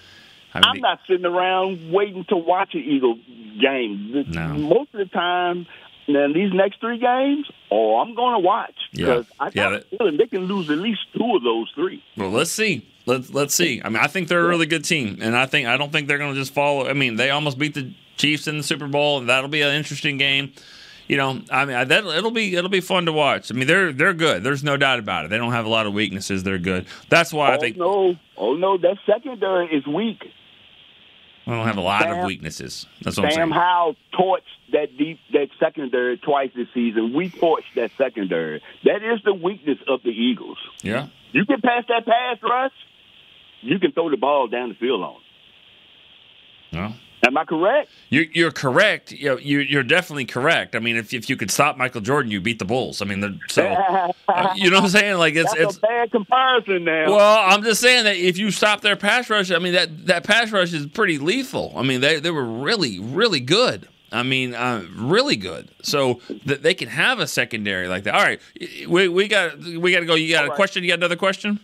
I 0.55 0.57
mean, 0.57 0.63
I'm 0.65 0.79
not 0.79 0.99
sitting 1.07 1.25
around 1.25 1.91
waiting 1.91 2.25
to 2.29 2.35
watch 2.35 2.73
an 2.73 2.81
Eagle 2.81 3.19
game. 3.61 4.25
No. 4.29 4.47
Most 4.55 4.93
of 4.95 4.97
the 4.97 5.05
time, 5.05 5.67
now 6.13 6.31
these 6.33 6.53
next 6.53 6.79
three 6.79 6.97
games, 6.97 7.49
oh, 7.71 7.99
I'm 7.99 8.15
going 8.15 8.33
to 8.33 8.39
watch 8.39 8.73
Yeah. 8.93 9.05
because 9.05 9.25
I 9.39 9.49
got 9.51 9.71
Yeah, 9.71 9.77
a 9.77 9.97
feeling 9.97 10.17
they 10.17 10.27
can 10.27 10.45
lose 10.45 10.69
at 10.69 10.77
least 10.77 11.01
two 11.17 11.35
of 11.35 11.43
those 11.43 11.69
three. 11.75 12.03
Well, 12.17 12.29
let's 12.29 12.51
see. 12.51 12.87
Let's 13.05 13.31
let's 13.33 13.55
see. 13.55 13.81
I 13.83 13.89
mean, 13.89 13.97
I 13.97 14.07
think 14.07 14.27
they're 14.27 14.45
a 14.45 14.47
really 14.47 14.67
good 14.67 14.85
team, 14.85 15.17
and 15.21 15.35
I 15.35 15.45
think 15.47 15.67
I 15.67 15.75
don't 15.77 15.91
think 15.91 16.07
they're 16.07 16.19
going 16.19 16.33
to 16.33 16.39
just 16.39 16.53
follow. 16.53 16.87
I 16.87 16.93
mean, 16.93 17.15
they 17.15 17.29
almost 17.31 17.57
beat 17.57 17.73
the 17.73 17.91
Chiefs 18.17 18.47
in 18.47 18.57
the 18.57 18.63
Super 18.63 18.87
Bowl, 18.87 19.17
and 19.19 19.29
that'll 19.29 19.49
be 19.49 19.61
an 19.63 19.73
interesting 19.73 20.17
game. 20.17 20.53
You 21.07 21.17
know, 21.17 21.41
I 21.51 21.65
mean, 21.65 21.87
that 21.87 22.05
it'll 22.05 22.29
be 22.31 22.55
it'll 22.55 22.69
be 22.69 22.79
fun 22.79 23.07
to 23.07 23.11
watch. 23.11 23.51
I 23.51 23.55
mean, 23.55 23.65
they're 23.67 23.91
they're 23.91 24.13
good. 24.13 24.43
There's 24.43 24.63
no 24.63 24.77
doubt 24.77 24.99
about 24.99 25.25
it. 25.25 25.29
They 25.29 25.37
don't 25.37 25.51
have 25.51 25.65
a 25.65 25.69
lot 25.69 25.87
of 25.87 25.93
weaknesses. 25.93 26.43
They're 26.43 26.59
good. 26.59 26.85
That's 27.09 27.33
why 27.33 27.51
I 27.53 27.55
oh 27.55 27.59
think 27.59 27.77
no, 27.77 28.15
oh 28.37 28.53
no, 28.53 28.77
that 28.77 28.97
secondary 29.07 29.67
is 29.75 29.85
weak. 29.87 30.23
we 31.47 31.53
don't 31.53 31.65
have 31.65 31.77
a 31.77 31.81
lot 31.81 32.07
of 32.09 32.23
weaknesses. 32.25 32.85
That's 33.01 33.17
what 33.17 33.25
I'm 33.25 33.31
Sam 33.31 33.49
saying. 33.49 33.59
Howell 33.61 33.95
torched 34.13 34.41
that 34.71 34.97
deep 34.97 35.19
that 35.33 35.49
secondary 35.59 36.17
twice 36.17 36.51
this 36.55 36.67
season. 36.73 37.13
We 37.13 37.29
torched 37.29 37.73
that 37.75 37.91
secondary. 37.97 38.61
That 38.83 39.03
is 39.03 39.21
the 39.23 39.33
weakness 39.33 39.77
of 39.87 40.03
the 40.03 40.09
Eagles. 40.09 40.57
Yeah. 40.81 41.07
You 41.31 41.45
can 41.45 41.61
pass 41.61 41.83
that 41.87 42.05
pass 42.05 42.37
rush, 42.43 42.73
you 43.61 43.79
can 43.79 43.91
throw 43.91 44.09
the 44.09 44.17
ball 44.17 44.47
down 44.47 44.69
the 44.69 44.75
field 44.75 45.01
on. 45.01 45.15
Well, 46.73 46.95
Am 47.23 47.37
I 47.37 47.45
correct? 47.45 47.91
You're, 48.09 48.25
you're 48.33 48.51
correct. 48.51 49.11
You 49.11 49.29
know, 49.29 49.37
you, 49.37 49.59
you're 49.59 49.83
definitely 49.83 50.25
correct. 50.25 50.75
I 50.75 50.79
mean, 50.79 50.95
if, 50.95 51.13
if 51.13 51.29
you 51.29 51.35
could 51.35 51.51
stop 51.51 51.77
Michael 51.77 52.01
Jordan, 52.01 52.31
you 52.31 52.41
beat 52.41 52.57
the 52.57 52.65
Bulls. 52.65 52.99
I 53.01 53.05
mean, 53.05 53.39
so 53.47 53.63
uh, 54.27 54.53
you 54.55 54.71
know 54.71 54.77
what 54.77 54.85
I'm 54.85 54.89
saying? 54.89 55.17
Like 55.17 55.35
it's 55.35 55.53
That's 55.53 55.75
it's 55.75 55.77
a 55.77 55.81
bad 55.81 56.11
comparison 56.11 56.83
now. 56.83 57.15
Well, 57.15 57.39
I'm 57.47 57.61
just 57.63 57.79
saying 57.79 58.05
that 58.05 58.15
if 58.15 58.39
you 58.39 58.49
stop 58.49 58.81
their 58.81 58.95
pass 58.95 59.29
rush, 59.29 59.51
I 59.51 59.59
mean 59.59 59.73
that 59.73 60.07
that 60.07 60.23
pass 60.23 60.51
rush 60.51 60.73
is 60.73 60.87
pretty 60.87 61.19
lethal. 61.19 61.73
I 61.75 61.83
mean 61.83 62.01
they 62.01 62.19
they 62.19 62.31
were 62.31 62.45
really 62.45 62.99
really 62.99 63.39
good. 63.39 63.87
I 64.11 64.23
mean, 64.23 64.53
uh, 64.53 64.85
really 64.95 65.37
good. 65.37 65.69
So 65.83 66.19
that 66.45 66.63
they 66.63 66.73
can 66.73 66.89
have 66.89 67.19
a 67.19 67.27
secondary 67.27 67.87
like 67.87 68.03
that. 68.03 68.15
All 68.15 68.23
right, 68.23 68.41
we 68.87 69.07
we 69.07 69.27
got 69.27 69.57
we 69.57 69.91
got 69.91 70.01
to 70.01 70.05
go. 70.05 70.15
You 70.15 70.33
got 70.33 70.45
a 70.45 70.55
question? 70.55 70.83
You 70.83 70.89
got 70.89 70.99
another 70.99 71.15
question? 71.15 71.59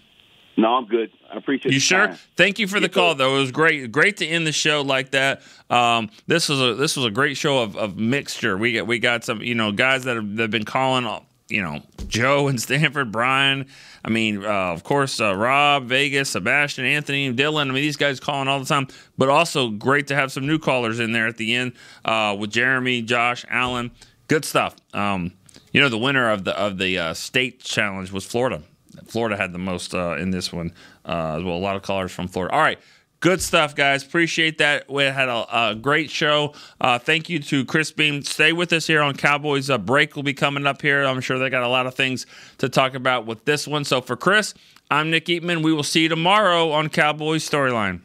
No, 0.60 0.74
I'm 0.76 0.86
good. 0.88 1.12
I 1.32 1.38
appreciate 1.38 1.72
You 1.72 1.80
sure? 1.80 2.08
time. 2.08 2.18
Thank 2.36 2.58
you 2.58 2.68
for 2.68 2.80
the 2.80 2.90
call, 2.90 3.14
though. 3.14 3.36
It 3.38 3.40
was 3.42 3.52
great, 3.52 3.92
great 3.92 4.18
to 4.18 4.26
end 4.26 4.48
the 4.48 4.52
show 4.52 4.82
like 4.82 5.12
that. 5.12 5.44
Um, 5.70 6.10
this 6.26 6.50
was 6.50 6.60
a 6.60 6.74
this 6.74 6.98
was 6.98 7.06
a 7.06 7.12
great 7.12 7.38
show 7.38 7.60
of, 7.60 7.78
of 7.78 7.98
mixture. 7.98 8.58
We 8.58 8.74
got 8.74 8.88
we 8.88 8.98
got 8.98 9.24
some 9.24 9.42
you 9.42 9.54
know 9.54 9.72
guys 9.72 10.06
that 10.06 10.16
have, 10.16 10.36
that 10.38 10.44
have 10.44 10.52
been 10.52 10.66
calling. 10.66 11.06
You 11.50 11.62
know, 11.62 11.82
Joe 12.08 12.48
and 12.48 12.60
Stanford, 12.62 13.12
Brian. 13.12 13.68
I 14.04 14.10
mean, 14.10 14.44
uh, 14.44 14.74
of 14.74 14.84
course, 14.84 15.20
uh, 15.20 15.36
Rob, 15.36 15.86
Vegas, 15.86 16.32
Sebastian, 16.32 16.86
Anthony, 16.86 17.34
Dylan. 17.34 17.64
I 17.64 17.74
mean, 17.74 17.76
these 17.76 17.98
guys 17.98 18.20
calling 18.20 18.48
all 18.48 18.60
the 18.60 18.66
time. 18.66 18.88
But 19.18 19.30
also 19.30 19.70
great 19.70 20.08
to 20.08 20.16
have 20.16 20.32
some 20.32 20.46
new 20.46 20.60
callers 20.60 21.00
in 21.00 21.12
there 21.14 21.28
at 21.28 21.38
the 21.38 21.56
end 21.56 21.74
uh, 22.06 22.36
with 22.38 22.52
Jeremy, 22.52 23.02
Josh, 23.02 23.46
Allen. 23.50 23.92
Good 24.28 24.46
stuff. 24.46 24.76
Um, 24.94 25.34
you 25.72 25.82
know, 25.82 25.90
the 25.90 25.98
winner 25.98 26.32
of 26.32 26.44
the 26.44 26.58
of 26.58 26.78
the 26.78 26.98
uh, 26.98 27.14
state 27.14 27.60
challenge 27.60 28.12
was 28.12 28.26
Florida. 28.26 28.62
Florida 29.06 29.38
had 29.38 29.54
the 29.54 29.60
most 29.60 29.94
uh, 29.94 30.16
in 30.18 30.32
this 30.32 30.52
one 30.52 30.74
uh, 31.06 31.38
as 31.38 31.44
well. 31.44 31.56
A 31.56 31.58
lot 31.58 31.76
of 31.76 31.82
callers 31.82 32.12
from 32.12 32.28
Florida. 32.28 32.54
All 32.54 32.62
right. 32.62 32.80
Good 33.20 33.42
stuff, 33.42 33.76
guys. 33.76 34.04
Appreciate 34.04 34.60
that. 34.60 34.90
We 34.92 35.04
had 35.04 35.28
a, 35.28 35.70
a 35.70 35.76
great 35.76 36.12
show. 36.12 36.54
Uh, 36.80 37.00
thank 37.00 37.30
you 37.30 37.40
to 37.40 37.66
Chris 37.66 37.92
Beam. 37.92 38.22
Stay 38.22 38.54
with 38.54 38.72
us 38.74 38.86
here 38.86 39.02
on 39.02 39.16
Cowboys. 39.16 39.70
Uh, 39.72 39.80
break 39.80 40.16
will 40.16 40.24
be 40.24 40.36
coming 40.36 40.68
up 40.68 40.82
here. 40.84 41.04
I'm 41.04 41.22
sure 41.22 41.40
they 41.40 41.50
got 41.50 41.64
a 41.64 41.68
lot 41.68 41.88
of 41.88 41.96
things 41.96 42.28
to 42.60 42.70
talk 42.70 42.94
about 42.94 43.26
with 43.26 43.44
this 43.46 43.68
one. 43.68 43.86
So 43.86 44.02
for 44.02 44.16
Chris, 44.16 44.54
I'm 44.92 45.10
Nick 45.10 45.26
Eatman. 45.26 45.64
We 45.64 45.74
will 45.74 45.84
see 45.84 46.04
you 46.04 46.10
tomorrow 46.10 46.72
on 46.72 46.90
Cowboys 46.90 47.48
Storyline. 47.48 48.02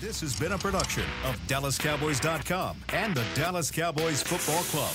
This 0.00 0.20
has 0.20 0.38
been 0.38 0.52
a 0.52 0.58
production 0.58 1.04
of 1.24 1.36
DallasCowboys.com 1.46 2.82
and 2.90 3.14
the 3.14 3.24
Dallas 3.34 3.70
Cowboys 3.70 4.22
Football 4.22 4.62
Club. 4.64 4.94